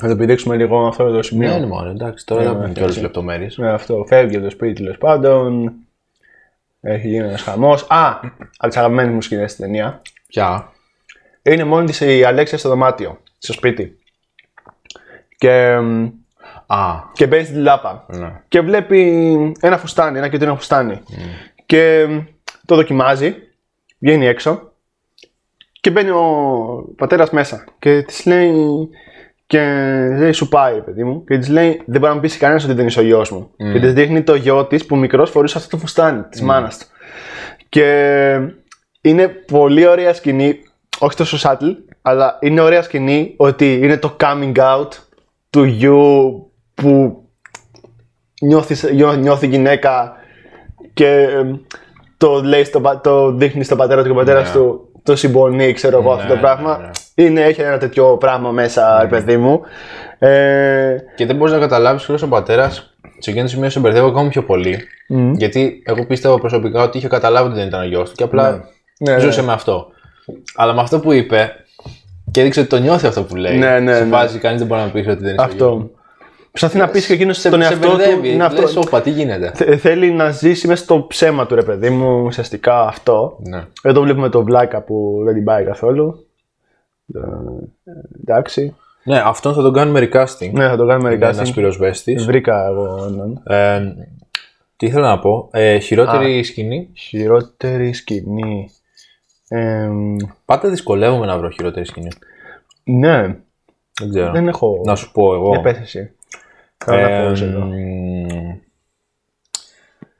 [0.01, 1.49] θα το επιδείξουμε λίγο αυτό το σημείο.
[1.49, 3.57] Ναι, ναι, μόνο εντάξει, τώρα δεν πούμε και όλες τι λεπτομέρειες.
[3.59, 4.05] Ναι, αυτό.
[4.09, 5.72] Φεύγει από το σπίτι τέλος πάντων.
[6.85, 7.87] Έχει γίνει ένας χαμός.
[7.89, 8.09] Α,
[8.57, 10.03] από τις αγαπημένες μου σκηνές στην ταινία.
[10.26, 10.72] Πια.
[11.43, 13.99] Είναι μόνη της η Αλέξια στο δωμάτιο, στο σπίτι.
[15.39, 16.09] Και μ,
[16.66, 18.05] Α, και μπαίνει στην τηλάπα.
[18.09, 18.41] ναι.
[18.49, 21.03] Και βλέπει ένα φουστάνι, ένα κεντρικό φουστάνι.
[21.66, 22.07] Και
[22.66, 23.35] το δοκιμάζει,
[23.99, 24.72] βγαίνει έξω
[25.80, 28.53] και μπαίνει ο πατέρας μέσα και της λέει.
[29.53, 29.61] Και
[30.19, 31.25] λέει, σου πάει, παιδί μου.
[31.25, 33.51] Και της λέει, Δεν μπορεί να μου πει κανένας ότι δεν είσαι ο γιος μου.
[33.73, 36.87] Και της δείχνει το γιο της που μικρός φορούσε αυτό το φουστάνι της μάνας του.
[37.69, 38.39] Και
[39.01, 40.59] είναι πολύ ωραία σκηνή,
[40.99, 44.89] όχι τόσο subtle, αλλά είναι ωραία σκηνή ότι είναι το coming out
[45.51, 47.23] του γιου που
[48.43, 50.13] νιώθεις, νιώ- νιώθει γυναίκα
[50.95, 51.45] και ε,
[52.17, 54.61] το, λέει στο, πα- το δείχνει στον πατέρα του και ο πατέρας Ναι.
[54.61, 56.79] του το συμπονεί, ξέρω εγώ αυτό Ναι, το πράγμα.
[56.79, 57.29] ναι, ναι.
[57.29, 59.61] Είναι, έχει ένα τέτοιο πράγμα μέσα, ρε παιδί μου.
[60.19, 64.07] Ε, Και δεν μπορείς να καταλάβεις ότι ο πατέρας σε εκείνο το σημείο σε μπερδεύω
[64.07, 64.79] ακόμη πιο πολύ.
[65.33, 68.65] Γιατί εγώ πίστευα προσωπικά ότι είχε καταλάβει ότι δεν ήταν ο γιος του και απλά
[68.99, 69.87] Ναι, ζούσε με αυτό.
[70.55, 71.51] Αλλά με αυτό που είπε
[72.31, 73.57] και έδειξε ότι το νιώθει αυτό που λέει.
[73.59, 74.11] Ναι, ναι, σε ναι.
[74.11, 75.91] φάση κανείς δεν μπορεί να πεις ότι δεν είσαι ο γιος αυτό.
[76.53, 76.59] Μου.
[76.61, 77.97] Προσπαθεί να πεις και εκείνος Σε, τον σε εαυτό του.
[77.97, 78.33] μπερδεύει.
[78.33, 78.61] είναι αυτό.
[78.61, 82.25] Λες, όπα, τι γίνεται; Θε- θέλει να ζήσει μέσα στο ψέμα του, ρε παιδί μου,
[82.25, 83.39] ουσιαστικά αυτό.
[83.49, 83.65] Ναι.
[83.83, 86.27] Εδώ βλέπουμε τον Βλάκα που δεν την πάει καθόλου.
[87.15, 87.21] Ε,
[88.21, 88.77] εντάξει.
[89.05, 90.51] ναι, αυτόν θα τον κάνουμε recasting.
[90.53, 92.15] Ναι, θα το κάνουμε Είναι μερικά ένας πυροσβέστη.
[92.15, 93.43] Βρήκα εγώ έναν.
[93.47, 93.95] Ε,
[94.77, 96.89] τι ήθελα να πω; Ε, χειρότερη σκηνή.
[96.95, 98.71] Χειρότερη σκηνή.
[99.49, 102.09] Εμ, Πάντα δυσκολεύομαι να βρω χειρότερη σκηνή.
[102.85, 103.21] ναι,
[104.01, 104.33] Δεν ξέρω.
[104.33, 104.81] δεν έχω.
[104.85, 105.49] Να σου πω εγώ.
[105.51, 106.11] Για πες εσύ.
[106.85, 107.64] Κάνω να Ε, πω εδώ.
[107.64, 107.72] μ,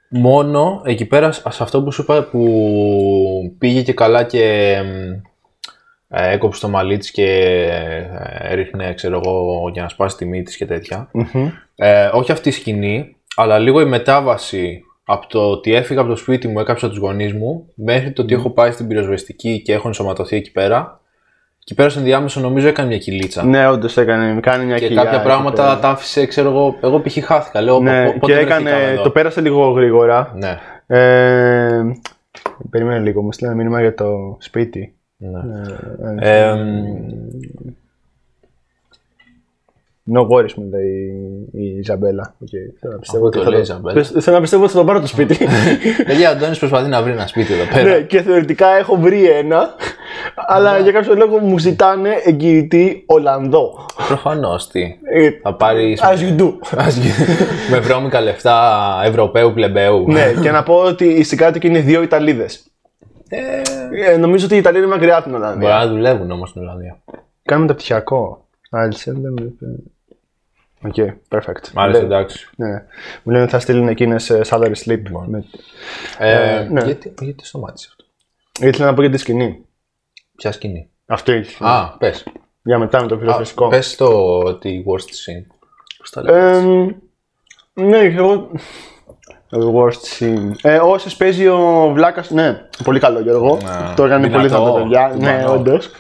[0.09, 5.21] μόνο εκεί πέρα σε αυτό που σου είπα που πήγε και καλά και μ,
[6.09, 7.25] ε, έκοψε το μαλλί της και
[7.71, 8.07] ε,
[8.53, 11.09] έριχνε ξέρω εγώ για να σπάσει τη μύτη της και τέτοια.
[11.13, 11.49] Μμμ.
[11.77, 16.17] Ε, όχι αυτή η σκηνή, αλλά λίγο η μετάβαση από το ότι έφυγα από το
[16.17, 19.89] σπίτι μου, έκαψα τους γονείς μου, μέχρι το ότι έχω πάει στην πυροσβεστική και έχω
[19.89, 21.01] ενσωματωθεί εκεί πέρα.
[21.65, 23.45] Εκεί πέρα στο ενδιάμεσο νομίζω έκανε μια κυλίτσα.
[23.45, 24.41] Ναι, όντω έκανε.
[24.41, 25.79] Κάνει μια Και κοιλιά κάποια εκεί πράγματα πέρα.
[25.79, 26.77] τα άφησε, ξέρω εγώ.
[26.83, 27.25] Εγώ π.χ.
[27.25, 27.61] χάθηκα.
[27.61, 28.91] Λέω, Ναι, «Πο- πότε και βρεθήκαμε έκανε.
[28.93, 30.33] εδώ?» Το πέρασε λίγο γρήγορα.
[30.37, 30.59] Ναι.
[30.87, 31.83] Ε,
[32.71, 34.95] περίμενε λίγο, μου στείλανε μήνυμα για το σπίτι.
[35.17, 35.41] ναι.
[36.21, 36.55] Ε, Ε,
[40.15, 41.19] No worries μου λέει
[41.53, 42.35] η Ιζαμπέλα.
[42.41, 42.65] Okay.
[42.81, 43.95] Θέλω να πιστεύω το ότι θα λέει η το- Ιζαμπέλα.
[43.95, 45.39] Πες- Θέλω να πιστεύω ότι θα το πάρω το σπίτι.
[46.07, 47.89] Παιδιά, ο Αντώνης προσπαθεί να βρει ένα σπίτι εδώ πέρα.
[47.89, 49.75] ναι, και θεωρητικά έχω βρει ένα,
[50.47, 53.87] αλλά για κάποιο λόγο μου ζητάνε εγγυητή Ολλανδό.
[54.09, 54.81] Προφανώς τι.
[55.03, 55.99] Ε, Θα πάρει.
[56.01, 56.53] As you do.
[57.71, 60.05] με βρώμικα λεφτά Ευρωπαίου πλεμπαίου.
[60.11, 62.67] ναι, και να πω ότι οι συγκάτοικοι είναι δύο Ιταλίδες.
[63.29, 63.63] Ε,
[64.13, 65.69] Ε, νομίζω ότι η Ιταλία είναι μακριά από την Μπορεί Ολλανδία.
[65.69, 66.99] να δουλεύουν όμως στην Ολλανδία.
[67.43, 68.47] Κάνουμε μεταπτυχιακό.
[68.71, 69.35] Άλυσε, δεν
[70.83, 70.89] με.
[70.89, 70.95] Οκ,
[71.29, 71.71] perfect.
[71.75, 72.49] Μ' άρεσε, Ναι, εντάξει.
[72.57, 72.71] Ναι.
[73.23, 75.03] Μου λένε ότι θα στείλουν εκείνες salary slip.
[75.27, 75.45] Με...
[76.19, 76.85] Ε, ναι.
[76.85, 78.05] γιατί, γιατί σταμάτησε αυτό;
[78.67, 79.65] Ήθελα να πω για τη σκηνή.
[80.37, 81.71] Ποια σκηνή; Αυτή η σκηνή.
[81.71, 82.25] Α, πες.
[82.63, 83.69] Για μετά με το φιλοσοφικό.
[83.69, 85.47] Πες το τη worst scene.
[85.99, 86.37] Πώ τα λέω.
[86.37, 86.95] Ε,
[87.75, 88.51] ναι, εγώ.
[89.49, 90.51] Το worst scene.
[90.63, 92.31] Ε, Όσες παίζει ο Βλάκας.
[92.31, 93.57] Ναι, πολύ καλό Γιώργο.
[93.63, 93.95] Ναι.
[93.97, 95.15] Το έκανε πολύ Δυνατό, δυνατό, παιδιά.
[95.19, 95.53] Ναι, κουμπανό.
[95.59, 95.91] όντως.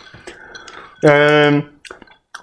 [1.01, 1.61] Ε,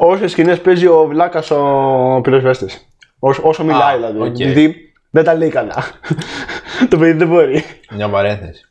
[0.02, 2.88] Όσες σκηνές παίζει ο Βλάκας ο πυροσβέστης.
[3.20, 4.20] Όσο, όσο μιλάει δηλαδή.
[4.20, 4.36] οκ.
[4.36, 4.76] Γιατί
[5.10, 5.76] δεν τα λέει καλά.
[6.89, 7.64] το παιδί δεν μπορεί.
[7.95, 8.64] Μια παρένθεση.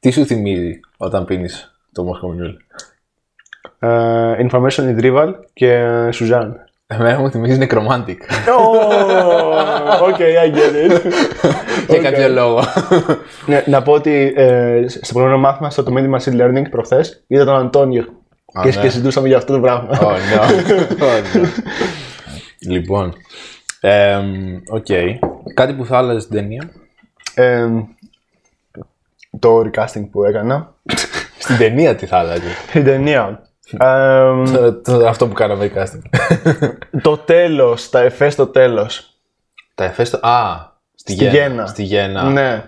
[0.00, 2.56] Τι σου θυμίζει όταν πίνεις το Moscow Mule.
[3.78, 6.64] Ε, information retrieval και Σουζάν.
[6.86, 8.16] Εμένα μου θυμίζει Nekromantik.
[8.46, 11.00] Oh, okay, I get it.
[11.88, 12.60] Για κάποιο λόγο.
[13.46, 17.56] Ναι, να πω ότι ε, στο προηγούμενο μάθημα στο Community Machine Learning προχθές είδα τον
[17.56, 18.04] Αντώνιο.
[18.62, 18.70] Και, ναι.
[18.80, 19.88] και συζητούσαμε για αυτό το πράγμα.
[20.00, 20.48] Oh no.
[21.00, 21.48] Oh, no.
[22.60, 23.14] Λοιπόν.
[23.80, 24.86] εμ, Οκ.
[25.54, 26.70] Κάτι που θα άλλαζες στην ταινία;
[27.34, 27.66] Ε,
[29.38, 30.74] το recasting που έκανα.
[31.38, 33.42] Στην ταινία τι θα άλλαζες; Στην ταινία.
[33.70, 33.78] Ε,
[34.52, 36.22] Το- το- Αυτό που κάναμε casting.
[37.02, 39.08] το τέλος, τα εφές στο τέλος.
[39.74, 40.18] Τα εφές στο.
[40.26, 41.66] Α, στη, Στη Γέννα.
[41.66, 42.22] Στη Γέννα.
[42.22, 42.64] Ναι.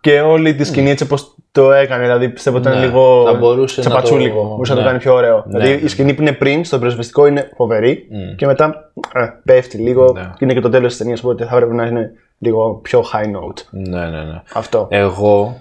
[0.00, 2.02] Και όλη τη σκηνή έτσι όπως το έκανε.
[2.02, 3.24] Δηλαδή πιστεύω ότι ήταν Ναι, λίγο.
[3.26, 4.40] θα μπορούσε να τσαπατσούλικο.
[4.42, 4.84] το- Μπορούσε να ναι.
[4.84, 5.36] το κάνει πιο ωραίο.
[5.46, 5.80] Ναι, δηλαδή ναι.
[5.84, 8.08] η σκηνή που είναι πριν στο πυροσβεστικό είναι φοβερή.
[8.36, 10.12] Και μετά ε, πέφτει λίγο.
[10.12, 10.20] Ναι.
[10.20, 11.20] Και είναι και το τέλος της ταινίας.
[11.22, 13.62] Οπότε θα έπρεπε να είναι λίγο πιο high note.
[13.70, 14.42] Ναι, ναι, ναι.
[14.52, 14.86] Αυτό.
[14.90, 15.60] Εγώ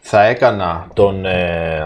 [0.00, 1.82] θα έκανα τον, ε,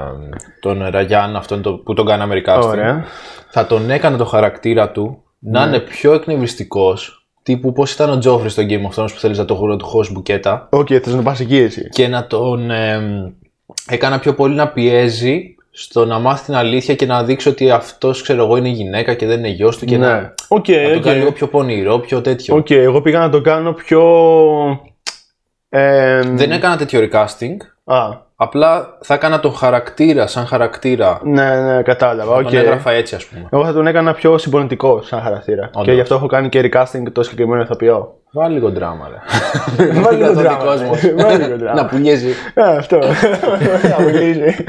[0.61, 2.63] τον Ραγιάν αυτόν το, που τον κάναμε recasting.
[2.67, 3.05] Ωραία.
[3.51, 7.18] Θα τον έκανα το χαρακτήρα του να είναι πιο εκνευριστικός
[7.49, 9.87] τύπου πώς ήταν ο Τζόφρι στο Game of Thrones που θέλεις να το χώρο του
[9.87, 11.89] χώσεις μπουκέτα; Οκ, okay, θες να πας εκεί εσύ.
[11.89, 13.33] και να τον ε,
[13.89, 18.23] έκανα πιο πολύ να πιέζει στο να μάθει την αλήθεια και να δείξει ότι αυτός
[18.23, 20.33] ξέρω εγώ είναι γυναίκα και δεν είναι γιος του και να, Ναι.
[20.49, 21.03] Οκ, να τον οκ.
[21.03, 22.57] κάνει λίγο πιο πονηρό, πιο τέτοιο.
[22.57, 24.03] Οκ, εγώ πήγα να το κάνω πιο.
[25.69, 27.57] Ε, Δεν έκανα τέτοιο recasting,
[27.89, 31.21] Α, Απλά θα έκανα τον χαρακτήρα σαν χαρακτήρα.
[31.23, 32.35] ναι, ναι, κατάλαβα.
[32.35, 32.53] Τον οκ.
[32.53, 33.49] έγραφα έτσι, ας πούμε.
[33.53, 35.71] Εγώ θα τον έκανα πιο συμπονητικό σαν χαρακτήρα.
[35.83, 38.13] Και γι' αυτό έχω κάνει και recasting το συγκεκριμένο ηθοποιό.
[38.33, 39.17] Βάλει λίγο δράμα, ρε.
[40.03, 40.91] Βάλει λίγο τον δράμα, κόσμο.
[41.15, 41.23] ναι.
[41.23, 41.83] Βάλει λίγο δράμα.
[41.83, 42.33] Να πουλήσει.
[42.55, 42.99] Ε, αυτό.
[43.99, 44.65] Απολύζει.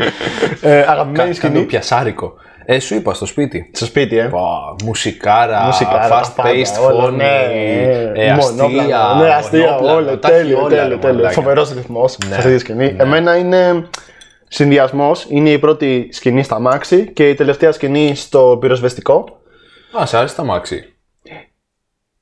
[0.62, 1.62] ε, αγαπημένη Κάτω σκηνή.
[1.64, 2.34] πιασάρικο.
[2.72, 3.70] Ε, σου είπα στο σπίτι.
[3.74, 4.24] Στο σπίτι, ε.
[4.24, 7.26] Πα, μουσικάρα, Μουσικάρα, τα fast πάντα, paced όλα, φωνή, ναι,
[8.14, 10.20] ε, μονόπλανο, αστεία, Ναι, αστεία, μονόπλανο, όλα.
[10.20, 11.16] τα έχει Τέλειο, όλα, ρε τέλειο, τέλειο.
[11.16, 11.34] μαλάκα.
[11.34, 12.36] Φοβερός ρυθμός σε Ναι.
[12.36, 12.96] αυτή τη σκηνή.
[12.98, 13.88] Εμένα είναι
[14.48, 15.26] συνδυασμός.
[15.30, 19.26] Είναι η πρώτη σκηνή στα μάξι και η τελευταία σκηνή στο πυροσβεστικό.
[20.02, 20.94] Α, σε άρεσε τα μάξι.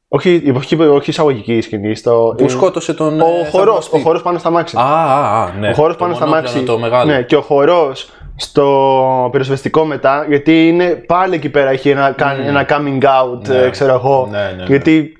[0.08, 1.96] Όχι, όχι, όχι εισαγωγική σκηνή.
[1.96, 2.34] Στο...
[2.38, 3.22] Που σκότωσε τον.
[3.22, 3.96] Ο ε, χορός, θαυμαστή.
[3.98, 4.76] ο χορός πάνω στα μάξι.
[4.78, 5.70] Α, α, α, ναι.
[5.70, 6.66] ο χώρο Το πάνω στα μονόπλανο, μάξι.
[6.66, 7.12] Το μεγάλο.
[7.12, 8.10] Ναι, και ο χορός
[8.40, 13.58] στο πυροσβεστικό μετά, γιατί είναι πάλι εκεί πέρα έχει ένα, κάνει ένα coming out, Ναι.
[13.58, 14.28] ε, ξέρω εγώ.
[14.32, 14.64] Ναι, ναι, ναι.
[14.64, 15.18] Γιατί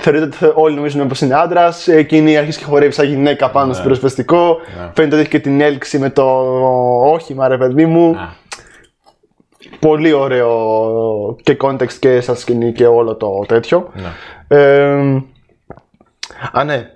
[0.00, 3.72] θεωρείται ότι θε- όλοι νομίζουν πως είναι άντρας, εκείνη αρχίζει και χορεύει σαν γυναίκα πάνω
[3.72, 4.56] στο πυροσβεστικό.
[4.78, 4.90] Ναι.
[4.94, 6.24] Φαίνεται ότι έχει και την έλξη με το
[7.04, 8.10] όχημα, ρε παιδί μου.
[8.10, 8.46] Α,
[9.80, 13.90] Πολύ ωραίο και context και σαν σκηνή και όλο το τέτοιο.
[13.94, 14.08] ναι.
[14.58, 15.22] Ε,
[16.52, 16.90] α, ναι.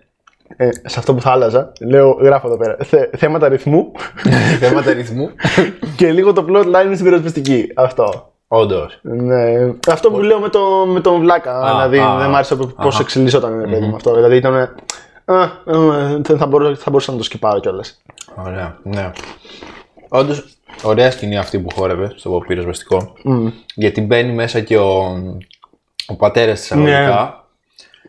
[0.56, 2.76] Ε, σε αυτό που θα άλλαζα, λέω, γράφω εδώ πέρα.
[2.84, 3.92] Θε, θέματα ρυθμού
[4.60, 5.30] Θέματα ρυθμού.
[5.96, 7.72] και λίγο το plot line στην πυροσβεστική.
[7.74, 8.32] Αυτό.
[8.48, 8.98] Όντως.
[9.02, 9.72] Ναι.
[9.90, 11.58] Αυτό που λέω με, το, με τον Βλάκα.
[11.58, 12.98] Α, δηλαδή, α, δεν μ' άρεσε πώ αχα.
[13.00, 14.14] εξελισσόταν ρε παιδί μου αυτό.
[14.14, 14.54] Δηλαδή ήταν.
[15.24, 18.02] Α, ε, δεν θα, μπορούσα, θα μπορούσα να το σκυπάρω κιόλας.
[18.46, 18.78] Ωραία.
[18.82, 19.10] Ναι.
[20.08, 20.44] Όντως,
[20.82, 23.12] ωραία σκηνή αυτή που χόρευε στο πυροσβεστικό.
[23.74, 25.18] Γιατί μπαίνει μέσα και ο,
[26.06, 27.44] ο πατέρας της αγωγικά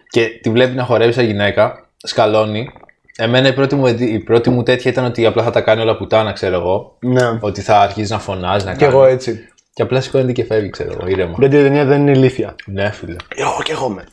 [0.09, 1.82] και τη βλέπει να χορεύει σαν γυναίκα.
[2.03, 2.69] Σκαλώνει.
[3.17, 5.97] Εμένα η πρώτη, μου, η πρώτη μου τέτοια ήταν ότι απλά θα τα κάνει όλα
[5.97, 6.95] πουτάνα, ξέρω εγώ.
[6.99, 7.37] Ναι.
[7.39, 8.93] Ότι θα αρχίσει να φωνάζει, να Κι κάνει.
[8.93, 9.47] εγώ έτσι.
[9.73, 11.35] Και απλά σηκώνεται και φεύγει, ξέρω εγώ, ήρεμα.
[11.39, 12.55] Γιατί η ταινία δεν είναι ηλίθια.
[12.65, 13.15] Ναι, φίλε.
[13.35, 14.03] Εγώ κι εγώ με.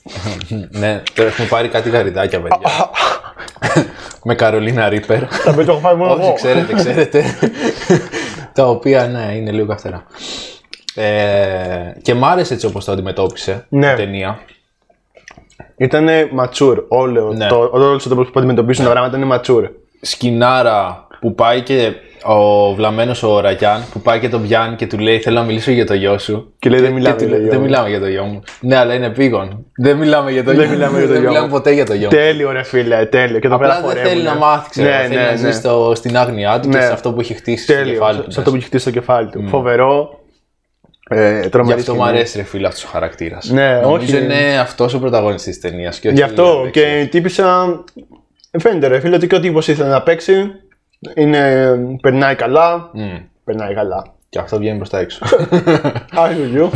[0.71, 2.91] ναι, τώρα έχουμε πάρει κάτι γαριδάκια, παιδιά.
[4.25, 5.19] με Καρολίνα Ρίπερ.
[5.27, 6.33] Τα οποία το έχω φάει μόνο Όχι, εγώ.
[6.33, 7.25] ξέρετε, ξέρετε.
[8.53, 10.05] τα οποία, ναι, είναι λίγο καυτερά.
[10.95, 13.91] Ε, και μ' άρεσε έτσι όπως το αντιμετώπισε Ναι.
[13.93, 14.39] η ταινία.
[15.77, 16.09] Ήταν
[16.41, 16.85] mature.
[16.89, 17.47] Όλο Ναι.
[17.47, 19.69] το, όλος ο τρόπος που αντιμετωπίζουν τα πράγματα είναι mature.
[20.01, 21.93] Σκινάρα που πάει και
[22.25, 25.71] ο βλαμμένος ο Ραγιάν που πάει και τον πιάνει και του λέει Θέλω να μιλήσω
[25.71, 26.53] για το γιο σου.
[26.59, 27.65] Και λέει δεν μιλάμε Και του για λέει, το Δεν γιο μου».
[27.65, 28.43] μιλάμε για το γιο μου.
[28.61, 29.67] Ναι, αλλά είναι επίγον.
[29.77, 30.73] Δεν μιλάμε για το Δεν γιο μου.
[30.73, 31.53] μιλάμε για το Δεν γιο μιλάμε μου.
[31.53, 32.17] ποτέ για το γιο μου.
[32.17, 33.39] Τέλειο ρε φίλε, τέλειο.
[33.39, 34.15] Και εδώ πέρα Απλά δεν χορεύουνε.
[34.15, 34.89] θέλει να μάθει, ξέρω.
[34.89, 35.37] Ναι, θέλει ναι, να ναι.
[35.37, 36.83] ζει στο, στην άγνοιά του και Ναι.
[36.85, 37.93] σε αυτό που έχει χτίσει στο Τέλειο.
[37.93, 38.31] κεφάλι Σε του.
[38.33, 39.45] σε αυτό που έχει χτίσει στο κεφάλι του.
[39.49, 40.20] Φοβερό.
[41.13, 42.17] Ε, Γι' τρομερή αυτό μου σκηνή.
[42.17, 43.51] αρέσει ρε φίλε αυτός ο χαρακτήρας.
[43.51, 44.25] Ναι, Νομίζω όχι.
[44.25, 45.93] είναι αυτός ο πρωταγωνιστής τη ταινία.
[46.03, 47.81] Γι' αυτό και η τύπησα.
[48.59, 50.35] Φαίνεται ρε φίλε ότι και ο τύπος ήθελε να παίξει.
[51.15, 52.91] Είναι, περνάει καλά.
[53.45, 54.05] Περνάει καλά.
[54.29, 55.27] Και αυτό βγαίνει προς τα έξω.
[56.15, 56.71] Άγιο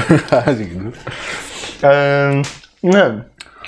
[1.81, 2.41] ε,
[2.81, 3.25] Ναι,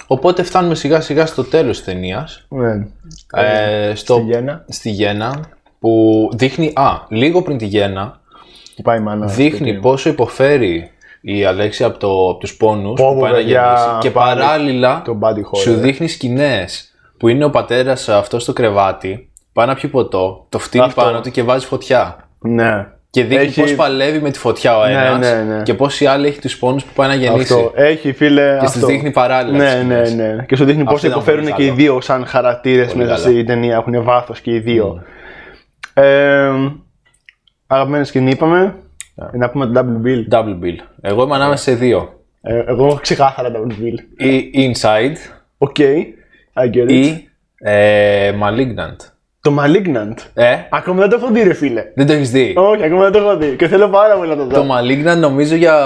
[0.06, 2.46] Οπότε φτάνουμε σιγά σιγά στο τέλος τη ταινίας.
[2.48, 2.86] ναι.
[3.32, 4.64] Ε, στο, Στη Γέννα.
[4.68, 5.40] στη Γέννα
[5.80, 6.72] που δείχνει.
[6.74, 8.25] Α, λίγο πριν τη Γέννα Που
[8.82, 9.26] πάει η μάνα.
[9.26, 13.62] δείχνει πόσο υποφέρει η Αλέξια από, το, από τους πόνους Πω, που πάει να παιδιά,
[13.62, 15.58] γεννήσει και πάλι παράλληλα το body horror.
[15.58, 20.58] σου δείχνει σκηνές που είναι ο πατέρας αυτός στο κρεβάτι πάει να πιει ποτό, το
[20.58, 21.02] φτύνει Αυτό.
[21.02, 22.86] πάνω του και βάζει φωτιά Ναι.
[23.10, 25.62] και δείχνει Έχει- πώς παλεύει με τη φωτιά ο ένας ναι, ναι.
[25.62, 27.72] και πώς η άλλη έχει τους πόνους που πάει να γεννήσει Αυτό.
[27.74, 28.42] Έχει φίλε.
[28.42, 28.68] και αυτό.
[28.68, 30.14] στις δείχνει παράλληλα τις Ναι, ναι, σκηνές.
[30.36, 30.44] ναι.
[30.48, 31.76] Και σου δείχνει πώς Αυτό ήταν υποφέρουν πολύ και οι καλό.
[31.78, 33.18] δύο σαν χαρακτήρες μέσα καλά.
[33.18, 33.76] στην ταινία.
[33.76, 35.02] Έχουν βάθος και οι δύο.
[35.94, 36.50] Ε,
[37.66, 38.74] αγαπημένη σκηνή είπαμε.
[39.32, 40.34] Ε, Να πούμε το double bill.
[40.34, 40.76] Double bill.
[41.00, 42.20] Εγώ είμαι ανάμεσα σε δύο.
[42.42, 44.24] Ε, εγώ έχω ξεκάθαρα double bill.
[44.26, 45.16] Ή Inside
[45.58, 45.76] Οκ.
[46.54, 46.92] I get it.
[46.92, 48.96] ή ε, Malignant.
[49.40, 50.14] Το Malignant.
[50.34, 51.84] Ε, Ακόμα δεν το έχω δει, ρε φίλε.
[51.94, 52.54] δεν το έχεις δει.
[52.56, 53.56] Όχι, ακόμα δεν το έχω δει.
[53.56, 54.54] Και θέλω πάρα πολύ να το δω.
[54.54, 55.76] Το Malignant νομίζω για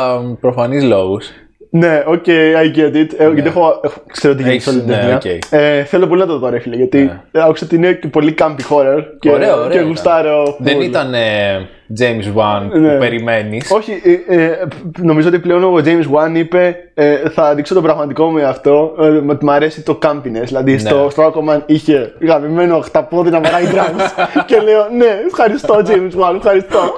[0.40, 1.28] προφανείς λόγους.
[1.72, 3.08] Ναι, οκ, I get it.
[3.16, 5.14] Ε, Γιατί έχω, έχω- ξέρω τι γίνεται σε όλη την Ναι, ταινία.
[5.16, 5.24] οκ.
[5.50, 6.76] Ε, θέλω πολύ να το δω, ρε φίλε.
[6.76, 6.98] Γιατί
[7.32, 7.42] Ναι.
[7.42, 9.02] άκουσα ότι είναι και πολύ campy horror.
[9.18, 9.86] Και, Ωραίο, ωραίο και ήταν.
[9.88, 10.56] γουστάρω.
[10.58, 10.82] Δεν full.
[10.84, 11.68] ήταν ε,
[11.98, 12.98] James Wan που Ναι.
[12.98, 13.70] περιμένεις.
[13.70, 14.58] Όχι, ε, ε,
[14.98, 19.06] νομίζω ότι πλέον ο James Wan είπε ε, θα δείξω το πραγματικό μου αυτό, ε,
[19.30, 20.44] ότι μου αρέσει το campiness.
[20.44, 26.20] Δηλαδή στο, στο Aquaman είχε γαμημένο χταπόδι να βαράει drums και λέω ναι, ευχαριστώ James
[26.22, 26.80] Wan, ευχαριστώ.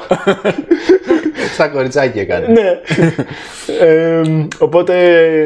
[1.52, 2.46] Σαν κοριτσάκι έκανε.
[2.46, 2.80] ναι.
[3.80, 4.22] ε,
[4.58, 4.94] οπότε,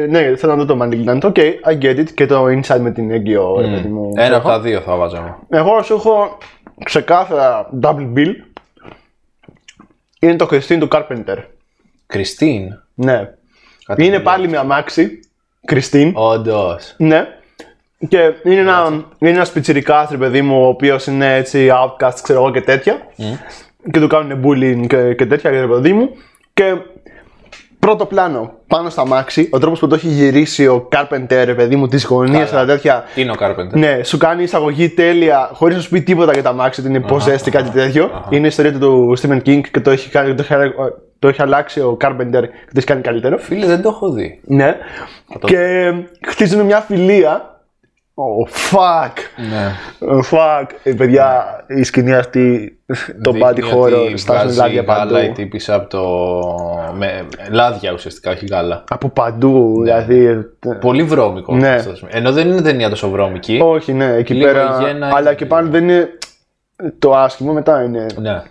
[0.09, 1.23] ναι, θέλω να δω το Malignant.
[1.23, 1.35] Οκ,
[1.65, 2.11] I get it.
[2.13, 4.11] Και το Inside με την έγκυο, ρε παιδί μου.
[4.15, 5.39] Ένα από τα δύο θα βάζω εγώ.
[5.49, 6.37] Εγώ σου έχω
[6.83, 8.33] ξεκάθαρα double bill.
[10.19, 11.37] Είναι το Christine του Carpenter.
[12.07, 12.73] Κριστίν.
[12.93, 13.29] Ναι.
[13.85, 15.19] Κάτι είναι που πάλι με αμάξι.
[15.71, 16.11] Christine.
[16.13, 16.93] Όντως.
[16.97, 17.27] Ναι.
[18.07, 22.39] Και είναι ένα, είναι ένας πιτσιρικάς, ρε παιδί μου, ο οποίος είναι έτσι outcast, ξέρω
[22.39, 23.01] εγώ και τέτοια.
[23.91, 26.09] Και του κάνουν bullying και, και τέτοια, ρε παιδί μου.
[26.53, 26.75] Και
[27.79, 31.75] πρώτο πλάνο πάνω στα μάξι, ο τρόπος που το έχει γυρίσει ο Carpenter, ρε παιδί
[31.75, 32.49] μου, τι γωνίε Καλά.
[32.59, 33.03] αλλά τέτοια.
[33.15, 36.53] Είναι ο Carpenter; Ναι, σου κάνει εισαγωγή τέλεια, χωρίς να σου πει τίποτα για τα
[36.53, 38.09] μάξι, ότι είναι possessed ή κάτι τέτοιο.
[38.29, 40.71] Είναι η ιστορία του, του Stephen King και το έχει, κάνει, το, έχει,
[41.19, 43.37] το έχει αλλάξει ο Carpenter και το έχει κάνει καλύτερο.
[43.37, 44.39] Φίλε, δεν το έχω δει.
[44.45, 44.75] Ναι.
[45.39, 45.91] το- Και
[46.27, 47.56] χτίζουν μια φιλία.
[48.19, 49.13] Oh, fuck.
[49.49, 49.71] Ναι.
[49.99, 50.65] Oh, fuck.
[50.83, 52.77] Ε, παιδιά, η σκηνή αυτή,
[53.21, 55.13] το Δείχνει body horror, ότι στάζουν βγάζει λάδια παντού.
[55.13, 56.03] γάλα η τύπησα από το...
[56.97, 57.25] Με...
[57.51, 58.83] Λάδια ουσιαστικά, όχι γάλα.
[58.89, 60.25] Από παντού, δηλαδή.
[60.25, 60.47] ε,
[60.79, 61.55] Πολύ βρώμικο.
[61.55, 61.69] Ναι.
[61.69, 62.13] αυτό το σημείο.
[62.17, 63.59] Ενώ δεν είναι ταινία τόσο βρώμικη.
[63.63, 64.77] Όχι, ναι, εκεί Λίγο πέρα.
[64.81, 65.33] γένα Αλλά είναι.
[65.33, 66.09] και πάλι δεν είναι
[66.99, 68.05] το άσχημο, μετά είναι.
[68.15, 68.41] Ναι.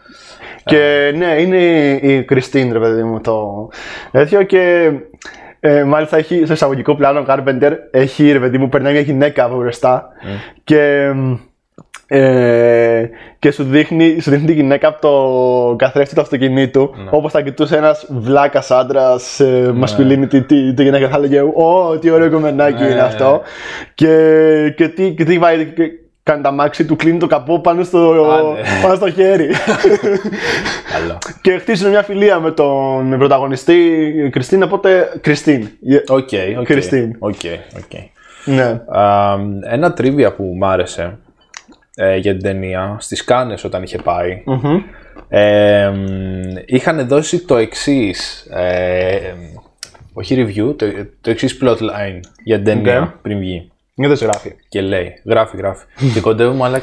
[0.65, 1.59] Και ναι, είναι
[2.03, 3.69] η Κριστίν, ρε παιδί μου, το
[4.11, 4.43] τέτοιο.
[4.43, 4.91] Και
[5.67, 9.45] ε, μάλιστα έχει στο εισαγωγικό πλάνο ο Carpenter, έχει ρε παιδί μου, περνάει μια γυναίκα
[9.45, 10.09] από μπροστά.
[10.65, 11.13] Και,
[12.07, 13.09] ε,
[13.39, 16.91] και σου, δείχνει, σου δείχνει τη γυναίκα από το καθρέφτη του αυτοκινήτου.
[17.11, 22.11] Όπως θα κοιτούσε ένας βλάκας άντρας, ε, masculinity, τη, τη γυναίκα θα έλεγε Ω, τι
[22.11, 22.89] ωραίο κομμενάκι Ναι.
[22.89, 23.41] είναι αυτό.
[23.95, 25.91] Και, και, τι, και τι βάζει, και
[26.27, 28.61] κάνει το αμάξι του, κλείνει το καπό πάνω στο, Άντε.
[28.83, 29.47] πάνω στο χέρι.
[30.93, 31.19] Καλό.
[31.41, 35.69] και χτίσουν μια φιλία με τον πρωταγωνιστή Christine, οπότε Christine.
[36.09, 36.65] Οκ, οκ.
[36.65, 37.17] Christine.
[37.19, 37.35] Οκ,
[37.77, 37.99] οκ.
[38.45, 38.81] Ναι.
[39.01, 39.35] Α,
[39.71, 41.19] Ένα trivia που μου άρεσε
[41.95, 44.83] ε, για την ταινία, στις Κάννες όταν είχε πάει, Μμμ.
[45.29, 45.93] ε,
[46.67, 48.47] είχαν δώσει το εξής.
[48.51, 49.19] Ε,
[50.13, 50.87] όχι review, το,
[51.21, 53.07] το εξής plotline για την ταινία Ναι.
[53.23, 53.71] πριν βγει.
[53.99, 54.55] Δεν το γράφει.
[54.69, 55.85] Και λέει, γράφει, γράφει.
[56.15, 56.81] και κοντεύουμε, αλλά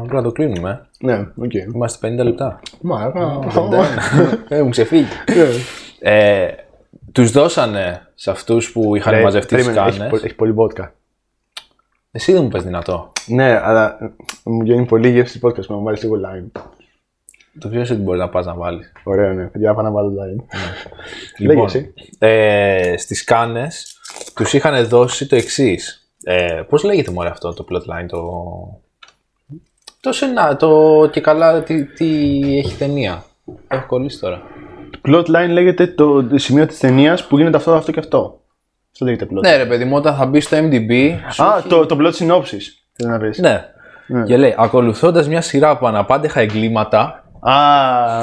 [0.00, 0.86] πρέπει να το κλείνουμε.
[0.98, 1.54] Ναι, οκ.
[1.54, 2.60] Είμαστε 50 λεπτά.
[2.80, 3.12] Μα,
[4.48, 5.06] ε, μου ξεφύγει.
[6.00, 6.48] ε,
[7.12, 10.18] τους δώσανε σε αυτούς που είχαν μαζευτεί στις Περίμενε, έχει, Κάννες.
[10.20, 10.94] πο- έχει πολύ βότκα.
[12.10, 13.12] Εσύ δεν μου πες δυνατό.
[13.26, 14.10] Ναι, αλλά ε,
[14.44, 16.60] μου βγαίνει πολύ γεύση podcast να μου βάλεις λίγο lime.
[17.58, 18.92] Το ποιο ότι μπορεί να πας να βάλεις.
[19.04, 19.50] Ωραίο, ναι.
[19.54, 20.44] Για πάω να βάλω lime.
[21.38, 21.94] Λοιπόν, εσύ.
[22.18, 23.96] ε, στις Κάνες
[24.34, 26.05] τους είχαν δώσει το εξής.
[26.28, 28.22] Ε, πώς λέγεται μωρέ αυτό το plotline, το...
[30.00, 32.06] Το σενά, το και καλά τι, τι
[32.58, 33.24] έχει ταινία.
[33.68, 34.42] Έχω κολλήσει τώρα.
[35.08, 38.40] Plotline λέγεται το σημείο της ταινίας που γίνεται αυτό, αυτό και αυτό.
[38.92, 39.40] Αυτό λέγεται plot.
[39.40, 42.12] Ναι ρε παιδί μου, όταν θα μπει στο MDB, σου Α, έχει- το, το plot
[42.12, 42.62] synopsis.
[42.92, 43.38] Θέλω να πεις.
[43.38, 43.64] ναι.
[44.26, 47.54] Και λέει, ακολουθώντας μια σειρά από αναπάντεχα εγκλήματα, Α,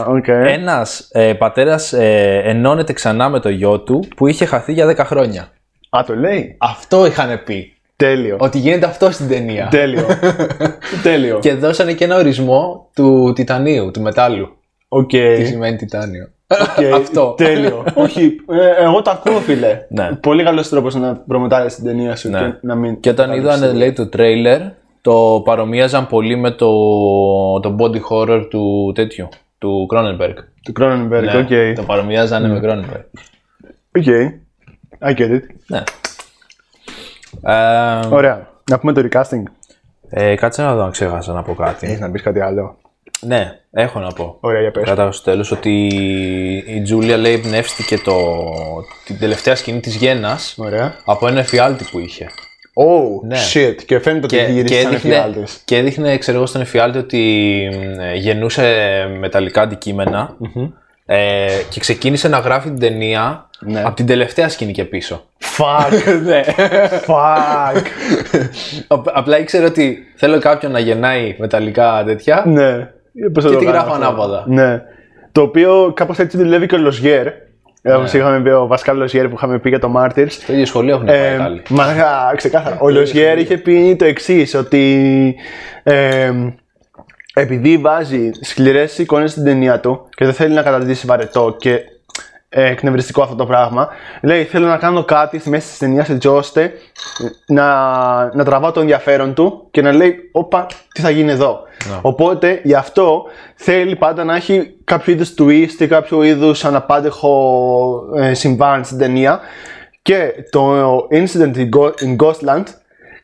[0.08, 0.28] οκ.
[0.28, 4.98] ένας ε, πατέρας ε, ενώνεται ξανά με το γιο του που είχε χαθεί για 10
[5.06, 5.48] χρόνια.
[5.90, 6.56] Α, το λέει.
[6.60, 7.74] Αυτό είχαν πει.
[7.96, 8.38] Τέλειο.
[8.40, 9.68] Ότι γίνεται αυτό στην ταινία.
[9.72, 10.06] Τέλειο.
[11.04, 11.40] Τέλειο.
[11.40, 14.58] Και δώσανε και ένα ορισμό του τιτανίου, του μετάλλου.
[14.88, 15.10] Οκ.
[15.10, 16.28] Τι σημαίνει τιτάνιο.
[16.48, 17.34] Οκ, Αυτό.
[17.38, 17.84] Τέλειο.
[17.94, 19.80] Όχι, ε, εγώ το ακούω, φίλε.
[19.90, 20.10] Ναι.
[20.22, 22.40] Πολύ καλός τρόπος να προμοτάρει την ταινία σου Ναι.
[22.40, 23.00] και να μην.
[23.00, 24.60] Και όταν είδανε λέει το τρέιλερ,
[25.02, 26.70] το παρομοίαζαν πολύ με το,
[27.60, 30.34] το body horror του τέτοιου, του Cronenberg.
[30.64, 31.76] Του Cronenberg, Ναι, οκ.
[31.76, 33.04] Το παρομοίαζαν με Cronenberg.
[33.98, 34.04] Οκ.
[35.06, 35.42] I get it.
[35.68, 35.84] Ναι.
[37.42, 38.48] Ε, Ωραία.
[38.70, 39.44] Να πούμε το recasting.
[40.10, 41.86] ε, κάτσε να δω αν ξέχασα να πω κάτι.
[41.88, 42.78] Έχεις να πεις κάτι άλλο.
[43.22, 44.38] Ναι, έχω να πω.
[44.40, 44.84] Ωραία, για πες.
[44.84, 45.86] Κατά στο τέλος ότι
[46.68, 48.16] η Τζούλια λέει εμπνεύστηκε το,
[49.06, 50.94] την τελευταία σκηνή της Γένας Ωραία.
[51.06, 52.26] από ένα εφιάλτη που είχε.
[52.76, 53.38] Oh, Ναι.
[53.54, 53.76] shit.
[53.86, 55.62] Και φαίνεται ότι Και, γύρισε και, σαν έδειχνε, εφιάλτης.
[55.66, 57.20] και έδειχνε, ξέρω εγώ, στον εφιάλτη ότι
[57.96, 58.66] μ, ε, γεννούσε
[59.20, 60.36] μεταλλικά αντικείμενα,
[61.06, 63.82] ε, και ξεκίνησε να γράφει την ταινία Ναι.
[63.86, 65.24] από την τελευταία σκηνή και πίσω.
[65.58, 65.94] Fuck.
[66.26, 66.42] ναι.
[67.08, 67.82] Fuck.
[68.88, 72.44] Απ- Απλά ήξερε ότι θέλω κάποιον να γεννάει μεταλλικά τέτοια.
[72.48, 72.90] ναι.
[73.34, 74.06] Πώς θα Και το τη κάνω γράφω αυτό.
[74.06, 74.44] ανάποδα.
[74.48, 74.82] Ναι.
[75.32, 77.26] Το οποίο κάπως έτσι δουλεύει και ο Λοζιέρ.
[77.82, 77.96] Ναι.
[77.96, 80.26] Όπως είχαμε πει, ο Πασκάλ Λοζιέρ που είχαμε πει για το Martyrs.
[80.30, 81.62] Στο ίδιο σχολείο έχουν πάει Ε, άλλοι.
[81.70, 81.86] μα
[82.36, 82.78] ξεκάθαρα.
[82.80, 85.36] Ο Λοζιέρ είχε πει το εξής, ότι
[85.84, 86.32] ε,
[87.34, 91.80] επειδή βάζει σκληρές εικόνες στην ταινία του και δεν θέλει να καταδείξει βαρετό και
[92.56, 93.88] ε, εκνευριστικό αυτό το πράγμα,
[94.22, 96.74] λέει: Θέλω να κάνω κάτι στη μέση της ταινίας έτσι ώστε
[97.46, 97.66] να,
[98.36, 101.60] να τραβάω το ενδιαφέρον του και να λέει: Όπα, τι θα γίνει εδώ.
[101.90, 101.98] Ναι.
[102.02, 103.24] Οπότε γι' αυτό
[103.56, 109.40] θέλει πάντα να έχει κάποιο είδους twist ή κάποιο είδους αναπάντεχο ε, συμβάν στην ταινία.
[110.02, 112.64] Και το Incident in Go- in Ghostland,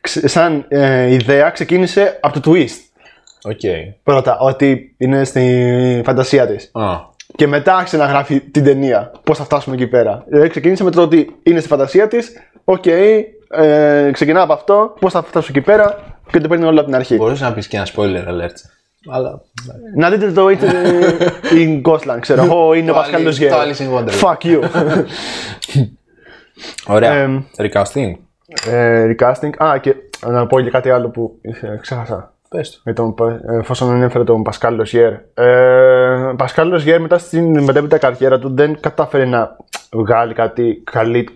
[0.00, 2.78] ξε- σαν ε, ιδέα, ξεκίνησε από το twist.
[3.42, 3.60] Οκ.
[4.02, 6.70] Πρώτα, ότι είναι στη φαντασία της.
[6.72, 7.09] Α,
[7.40, 9.12] Και μετά άρχισε να γράφει την ταινία.
[9.24, 10.24] Πώς θα φτάσουμε εκεί πέρα.
[10.28, 12.32] Δηλαδή ξεκίνησε με το ότι είναι στη φαντασία της.
[12.64, 13.24] Οκ, ε,
[14.12, 14.94] ξεκινάω από αυτό.
[15.00, 15.98] Πώς θα φτάσω εκεί πέρα.
[16.30, 17.14] Και το παίρνει όλο από την αρχή.
[17.16, 18.54] μπορούσε να πεις και ένα spoiler alert.
[19.10, 19.40] Αλλά.
[19.96, 21.20] Να δείτε το Incident
[21.62, 22.74] in Ghostland, ξέρω εγώ.
[22.74, 23.50] Είναι ο Το Πασκάλ Alice- Λοζιέρ.
[23.52, 24.20] το Alice in Wonderland.
[24.20, 24.60] Fuck you.
[26.94, 27.12] Ωραία.
[27.12, 28.12] Εμ, Recasting.
[28.70, 29.50] ε, recasting.
[29.64, 29.94] Α, και
[30.26, 32.29] να πω και κάτι άλλο που ε, ξέχασα.
[32.54, 32.80] Πες το.
[32.84, 35.12] Με τον, Πα- εφόσον ανέφερε τον Πασκάλ Λοσιέρ.
[35.34, 39.56] Ε, Πασκάλ Ροζιέρ μετά στην μετέπειτα καριέρα του δεν κατάφερε να
[39.92, 41.28] βγάλει κάτι, καλή,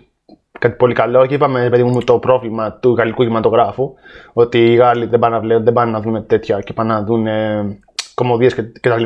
[0.59, 1.25] κάτι πολύ καλό.
[1.25, 3.93] Και είπαμε, παιδί μου, το πρόβλημα του γαλλικού κινηματογράφου.
[4.33, 7.03] Ότι οι Γάλλοι δεν πάνε να βλέπουν, δεν πάνε να δουν τέτοια και πάνε να
[7.03, 7.79] δουν ε,
[8.13, 8.49] κομμωδίε
[8.81, 9.03] κτλ.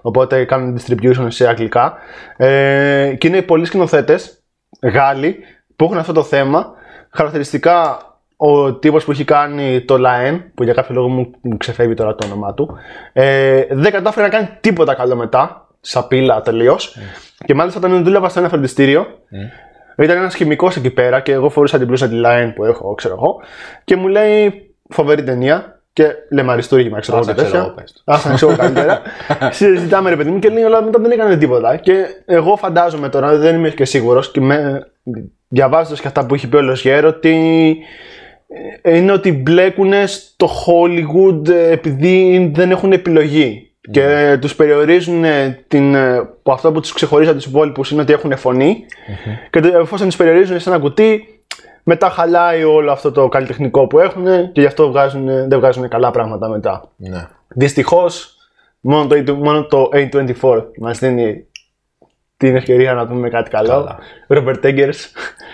[0.00, 1.94] Οπότε κάνουν distribution σε αγγλικά.
[2.36, 4.42] Ε, και είναι πολλοί σκηνοθέτες
[4.82, 5.36] Γάλλοι
[5.76, 6.72] που έχουν αυτό το θέμα.
[7.10, 7.98] Χαρακτηριστικά
[8.44, 12.14] ο τύπος που έχει κάνει το Λαέν, που για κάποιο λόγο μου, μου ξεφεύγει τώρα
[12.14, 12.76] το όνομά του,
[13.12, 15.66] ε, δεν κατάφερε να κάνει τίποτα καλό μετά.
[15.80, 16.96] Σαπίλα τελείως.
[17.44, 19.06] Και μάλιστα όταν δούλευα σε ένα φροντιστήριο,
[19.96, 23.14] ήταν ένας χημικός εκεί πέρα και εγώ φορούσα την πλούσα τη Line που έχω, ξέρω
[23.14, 23.40] εγώ,
[23.84, 25.80] και μου λέει φοβερή ταινία.
[25.94, 27.50] Και λέμε αριστούργημα, ξέρω εγώ Άσε, τέτοια.
[27.50, 28.12] ξέρω εγώ, πες το.
[28.12, 29.02] Α, να ξέρω καλύτερα.
[29.58, 31.76] Συζητάμε ρε παιδί μου και λέει όλα μετά δεν έκανε τίποτα.
[31.76, 34.86] Και εγώ φαντάζομαι τώρα, δεν είμαι και σίγουρος και με...
[35.48, 37.82] διαβάζοντας και αυτά που έχει πει ο Λοσιέρ, ότι ε,
[38.84, 43.66] είναι ότι μπλέκουν στο Hollywood ε, επειδή δεν έχουν επιλογή.
[43.90, 48.00] Και τους περιορίζουν ε, την, ε, που αυτό που τους ξεχωρίζει από τους υπόλοιπους είναι
[48.02, 48.84] ότι έχουν φωνή.
[49.50, 51.40] Και το- εφόσον τους περιορίζουν σε ένα κουτί,
[51.82, 56.10] μετά χαλάει όλο αυτό το καλλιτεχνικό που έχουν και γι' αυτό βγάζουν, δεν βγάζουν καλά
[56.10, 56.90] πράγματα μετά.
[56.96, 57.26] Ναι.
[57.48, 58.36] Δυστυχώς,
[58.80, 61.46] μόνο το, A- μόνο το A24 μας δίνει
[62.46, 63.68] την ευκαιρία να δούμε κάτι καλό.
[63.68, 63.98] Καλά.
[64.28, 64.94] Robert Eggers,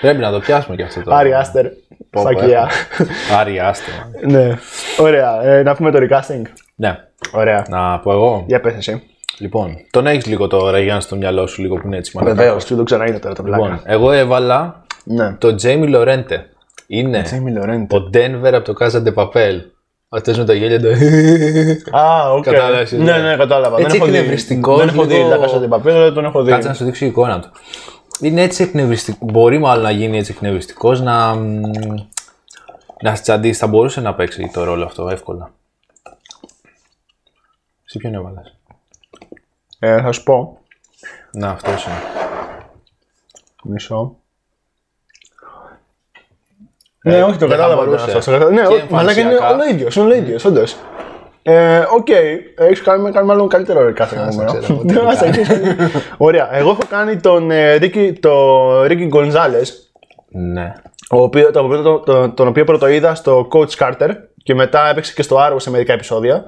[0.01, 1.15] Πρέπει να το πιάσουμε και αυτό το.
[1.15, 1.67] Άρη Άστερ,
[2.11, 2.71] πω, φακιά.
[3.39, 3.91] Άρη, άστε.
[4.27, 4.59] ναι,
[4.99, 5.43] ωραία.
[5.43, 6.43] Ε, να πούμε το recasting.
[6.75, 6.99] Ναι.
[7.33, 7.67] Ωραία.
[7.69, 8.45] Να πω εγώ.
[8.47, 9.03] Για πες εσύ.
[9.39, 12.65] Λοιπόν, τον έχεις λίγο το Ραγιάν στο μυαλό σου, λίγο που είναι έτσι μαλακά; Βεβαίως,
[12.65, 13.63] σου το ξαναείδα τώρα το πλάκα.
[13.63, 15.33] Λοιπόν, εγώ έβαλα ναι.
[15.39, 16.47] το Jaime Lorente.
[16.87, 17.87] Είναι Jaime Lorente.
[17.89, 19.15] ο Denver από το Casa de
[20.09, 20.19] Papel.
[20.19, 20.89] Αυτό με το γέλιο το.
[21.97, 22.43] Α, οκ.
[22.45, 23.19] Κατάλαβες, Ναι, ναι.
[23.19, 23.77] ναι, κατάλαβα.
[23.79, 24.17] Έτσι δεν έχω δει.
[24.17, 26.51] εκνευριστικός, Δεν έχω δει λίγο- τα Casa de Papel, δεν τον έχω δει.
[26.51, 27.51] Κάτσε να σου δείξω η εικόνα του.
[28.21, 29.27] Είναι έτσι εκνευριστικό.
[29.31, 31.35] Μπορεί μάλλον να γίνει έτσι εκνευριστικός να.
[31.35, 31.61] μ,
[33.03, 33.59] να τσαντίσει.
[33.59, 35.51] Θα μπορούσε να παίξει το ρόλο αυτό εύκολα.
[37.85, 38.55] Σε ποιον έβαλες;
[39.79, 40.59] Ε, θα σου πω.
[41.33, 41.95] Να, αυτός είναι.
[43.63, 44.17] Μισό.
[47.13, 47.81] Ναι, όχι, το δεν θα κατάλαβα.
[47.81, 48.05] ότι μπορούσε.
[48.05, 48.25] ήταν αυτός.
[48.25, 48.61] Το κατάλαβα.
[48.63, 49.55] Ναι, Και όχι, μαλάκα είναι εμφανισιακά.
[49.65, 49.97] όλο ίδιος.
[49.97, 50.77] Είναι όλο ίδιος, όντως.
[51.43, 52.09] Ε, Οκ,
[52.57, 54.59] έχεις κάνει, κάνει μάλλον καλύτερο κάθε νούμερο.
[54.59, 55.77] ξέρω εγώ τι Ναι, άσε, έχεις κάνει.
[56.17, 56.57] Ωραία.
[56.57, 58.33] Εγώ έχω κάνει τον ε, Ricky, το
[58.85, 59.67] Ricky Gonzalez,
[60.29, 60.73] Ναι.
[61.11, 64.09] ο οποίο, το, οποίο- το, το, τον οποίο πρώτο είδα στο Coach Carter
[64.43, 66.45] και μετά έπαιξε και στο Arrow σε μερικά επεισόδια.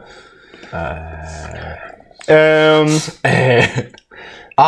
[2.27, 2.83] Ε,
[3.23, 3.63] Ε,
[4.55, 4.65] α,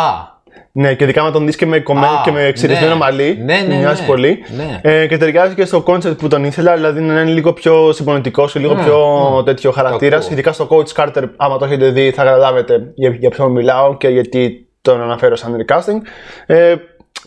[0.75, 2.99] ναι, και ειδικά με τον δεις και με κομμένο Α, και με ξυρισμένο ναι.
[2.99, 3.39] μαλλί.
[3.45, 4.07] Ναι, ναι, μου μοιάζει ναι.
[4.07, 4.45] πολύ.
[4.57, 4.81] Ναι.
[4.83, 8.47] Ε, και ταιριάζει και στο concept που τον ήθελα, δηλαδή να είναι λίγο πιο συμπονετικό
[8.47, 10.19] και λίγο πιο τέτοιο χαρακτήρας.
[10.25, 10.33] ακούω.
[10.33, 14.09] Ειδικά στο Coach Carter, άμα το έχετε δει, θα καταλάβετε για, για ποιον μιλάω και
[14.09, 16.01] γιατί τον αναφέρω σαν recasting.
[16.47, 16.75] Ε,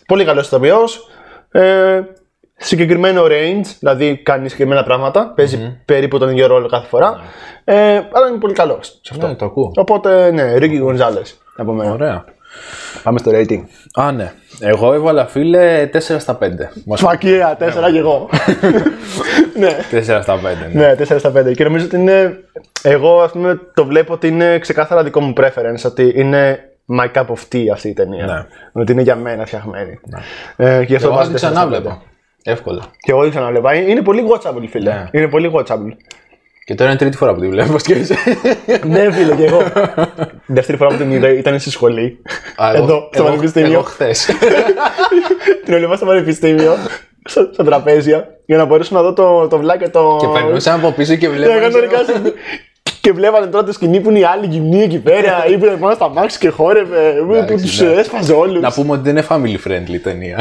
[0.07, 1.09] πολύ καλός ηθοποιός.
[1.51, 2.01] Ε,
[2.55, 5.33] συγκεκριμένο range, δηλαδή κάνει συγκεκριμένα πράγματα.
[5.35, 7.21] Παίζει περίπου τον ίδιο ρόλο κάθε φορά.
[7.63, 7.75] Ε,
[8.11, 9.27] αλλά είναι πολύ καλός σε αυτό.
[9.27, 9.71] ναι, το ακούω.
[9.75, 11.91] Οπότε, ναι, Ricky Gonzalez από μένα.
[11.91, 12.25] Ωραία.
[13.03, 13.61] Πάμε στο rating.
[13.93, 14.31] Α, ναι.
[14.59, 16.45] Εγώ έβαλα φίλε 4 στα 5.
[16.85, 18.29] Μας Φακία, 4 κι εγώ.
[19.59, 19.77] ναι.
[19.91, 20.41] 4 στα 5.
[20.73, 20.85] Ναι.
[20.87, 21.53] Ναι, 4 στα 5.
[21.55, 22.39] Και νομίζω ότι είναι.
[22.81, 25.85] Εγώ, ας πούμε, το βλέπω ότι είναι ξεκάθαρα δικό μου preference.
[25.85, 26.59] Ότι είναι
[26.97, 28.25] my cup of tea αυτή η ταινία.
[28.25, 28.45] Ναι.
[28.81, 29.99] Ότι είναι για μένα φτιαγμένη.
[30.55, 31.51] Ε, και γι' αυτό Εγώ βάζω την 4 στα 5.
[31.51, 32.01] ξανάβλεπα.
[32.43, 32.81] Εύκολα.
[32.99, 33.73] Και εγώ την ξαναβλέπα.
[33.75, 34.91] Είναι πολύ watchable, φίλε.
[34.91, 35.09] Ναι.
[35.11, 35.91] Είναι πολύ watchable.
[36.65, 37.79] Και τώρα είναι τρίτη φορά που τη βλέπω.
[37.79, 38.15] σκέφτεσαι.
[38.87, 39.61] ναι, φίλε, και εγώ.
[40.45, 42.21] Δεύτερη φορά που την είδα ήταν στη σχολή.
[42.55, 43.71] Α, εγώ- Εδώ, στο εγώ- πανεπιστήμιο.
[43.71, 44.25] Εγώ χθες.
[45.65, 46.75] την έβλεπα στο πανεπιστήμιο,
[47.25, 50.17] στα, στα τραπέζια, για να μπορέσω να δω το, το βλάκι και το.
[50.21, 51.67] και περνούσα από πίσω και Ναι, βλέπω.
[53.05, 53.11] Έκανε το recasting.
[53.11, 55.45] Και βλέπανε τώρα το σκηνή που είναι οι άλλοι γυμνοί εκεί πέρα.
[55.51, 57.23] Είπε πάνω στα μάξι και χόρευε.
[57.27, 57.91] Που Εντάξει, τους ναι.
[57.91, 58.61] έσπαζε όλους.
[58.61, 60.37] Να πούμε ότι δεν είναι family friendly ταινία.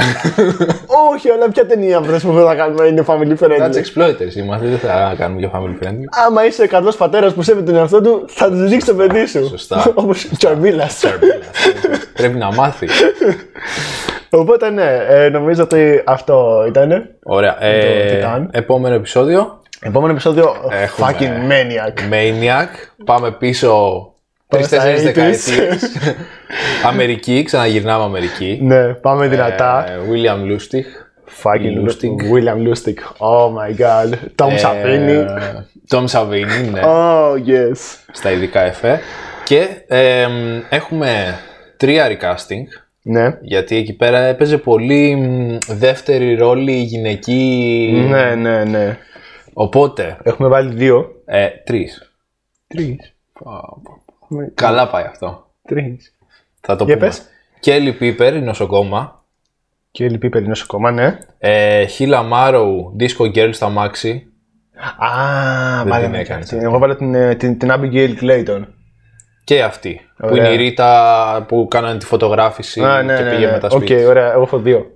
[1.14, 4.04] Όχι, αλλά ποια ταινία αυτέ που θα κάνουμε είναι family That's friendly.
[4.04, 6.04] exploiters είμαστε, δεν θα κάνουμε για family friendly.
[6.26, 9.46] Άμα είσαι καλός πατέρας που σέβεται τον εαυτό του, θα τους δείξει το παιδί σου.
[9.48, 9.92] Σωστά.
[9.94, 11.04] Όπως ο Τσαρμπίλας.
[12.14, 12.88] Πρέπει να μάθει.
[14.30, 17.10] Οπότε ναι, ε, νομίζω ότι αυτό ήταν.
[17.22, 17.64] Ωραία.
[17.64, 18.46] Ε, Titan.
[18.50, 19.62] επόμενο επεισόδιο.
[19.86, 21.98] Επόμενο επεισόδιο Έχουμε- fucking maniac.
[22.12, 22.68] Maniac.
[23.04, 23.68] Πάμε πίσω
[24.48, 25.02] Πάμε στα τρει-τέσσερι 80s.
[25.14, 25.90] δεκαετίες.
[26.86, 28.58] Αμερική, ξαναγυρνάμε Αμερική.
[28.62, 29.86] Ναι, πάμε δυνατά.
[29.88, 30.84] Ε, William Lustig.
[31.42, 32.32] Fucking Lustig.
[32.32, 32.94] William Lustig.
[33.18, 34.12] Oh my god.
[34.42, 35.24] Tom Ε, Savini.
[35.94, 36.80] Tom Savini, ναι.
[36.84, 37.76] Oh yes.
[38.12, 39.00] Στα ειδικά εφέ.
[39.44, 41.38] Και ε, μ, έχουμε
[41.76, 42.82] τρία recasting.
[43.02, 43.38] Ναι.
[43.42, 48.04] Γιατί εκεί πέρα έπαιζε πολύ μ, δεύτερη ρόλη γυναική.
[48.08, 48.98] Ναι, ναι, ναι.
[49.54, 51.22] Οπότε, Έχουμε βάλει δύο.
[51.24, 52.12] ε, τρεις.
[52.66, 53.14] Τρεις.
[54.54, 55.46] Καλά πάει αυτό.
[55.68, 56.14] Τρεις.
[56.60, 57.06] Θα το Για πούμε.
[57.06, 57.22] πες.
[57.60, 59.24] Kelly Piper, η νοσοκόμα.
[59.90, 61.18] Kelly Piper είναι νοσοκόμα, ναι.
[61.38, 64.26] Ε, Hyla Marrow, Disco Girl στο αμάξι.
[64.98, 66.66] Α, την βάλαμε έκανες και αυτή.
[66.66, 68.64] Εγώ έβαλα την, ε, την, την Abigail Clayton.
[69.44, 70.00] Και αυτή.
[70.16, 70.44] Που Ωραία.
[70.44, 73.52] είναι η Ρίτα που κάνανε τη φωτογράφηση Α, ναι, και ναι, πήγε ναι.
[73.52, 73.94] μετά Οκ, σπίτι.
[73.94, 74.06] της.
[74.06, 74.86] ωραία, εγώ έχω δύο.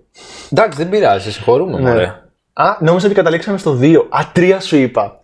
[0.52, 1.80] Εντάξει, δεν πειράζει, σε συγχωρούμε.
[1.80, 1.90] Ναι.
[1.90, 2.22] μωρέ.
[2.60, 3.94] Α, νόμιζα ότι καταλήξαμε στο 2.
[4.08, 5.20] Α, τρία σου είπα.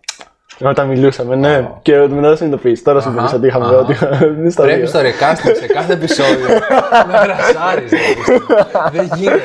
[0.60, 1.68] Όταν μιλούσαμε, ναι.
[1.82, 2.84] Και μετά το συνειδητοποίησει.
[2.84, 3.76] Τώρα συνειδητοποίησα ότι είχαμε αχα.
[3.76, 3.96] ότι
[4.38, 4.86] είναι στα Πρέπει δύο.
[4.88, 6.46] στο recasting σε κάθε επεισόδιο
[7.12, 7.90] να γρασάρεις.
[8.92, 9.40] Δεν γίνεται.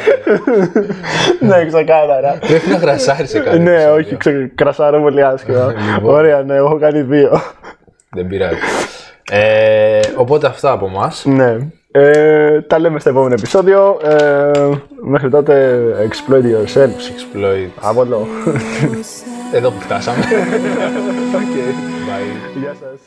[1.39, 2.37] ναι, ξεκάθαρα.
[2.47, 3.93] Πρέπει να γρασάρεις σε κάθε ναι, επεισόδιο.
[3.95, 4.51] όχι, ξε...
[4.55, 5.73] κρασάρω πολύ άσχημα.
[5.95, 6.13] Λοιπόν.
[6.15, 7.41] Ωραία, ναι, έχω κάνει δύο.
[8.09, 8.55] Δεν πειράζει.
[9.31, 11.13] Ε, οπότε αυτά από εμά.
[11.23, 11.57] ναι.
[11.91, 13.99] Ε, τα λέμε στο επόμενο επεισόδιο.
[14.03, 14.69] Ε,
[15.01, 16.87] μέχρι τότε, exploit yourself.
[16.87, 17.69] Exploit.
[17.81, 18.27] Από εδώ.
[19.53, 20.23] Εδώ που φτάσαμε.
[21.39, 21.71] okay.
[22.07, 22.59] Bye.
[22.59, 22.99] Γεια σας.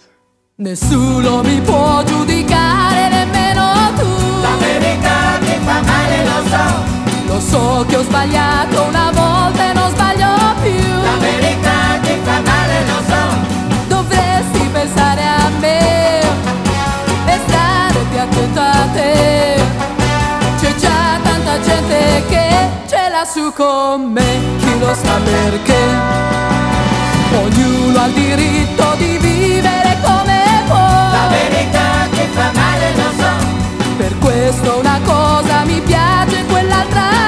[0.69, 3.67] Nessuno mi può giudicare, nemmeno
[3.99, 4.11] tu.
[4.47, 6.67] La verità ti fa male, lo so.
[7.31, 10.85] Lo so che ho sbagliato una volta e non sbaglio più.
[11.09, 11.72] La verità
[18.93, 19.61] attento a te.
[20.61, 22.49] C'è già tanta gente che
[22.87, 25.83] ce l'ha su con me, chi lo sa perché.
[27.35, 30.77] Ognuno ha il diritto di vivere come può.
[30.77, 33.47] La verità ti fa male, lo so.
[33.97, 37.22] Per questo una cosa mi piace e quell'altra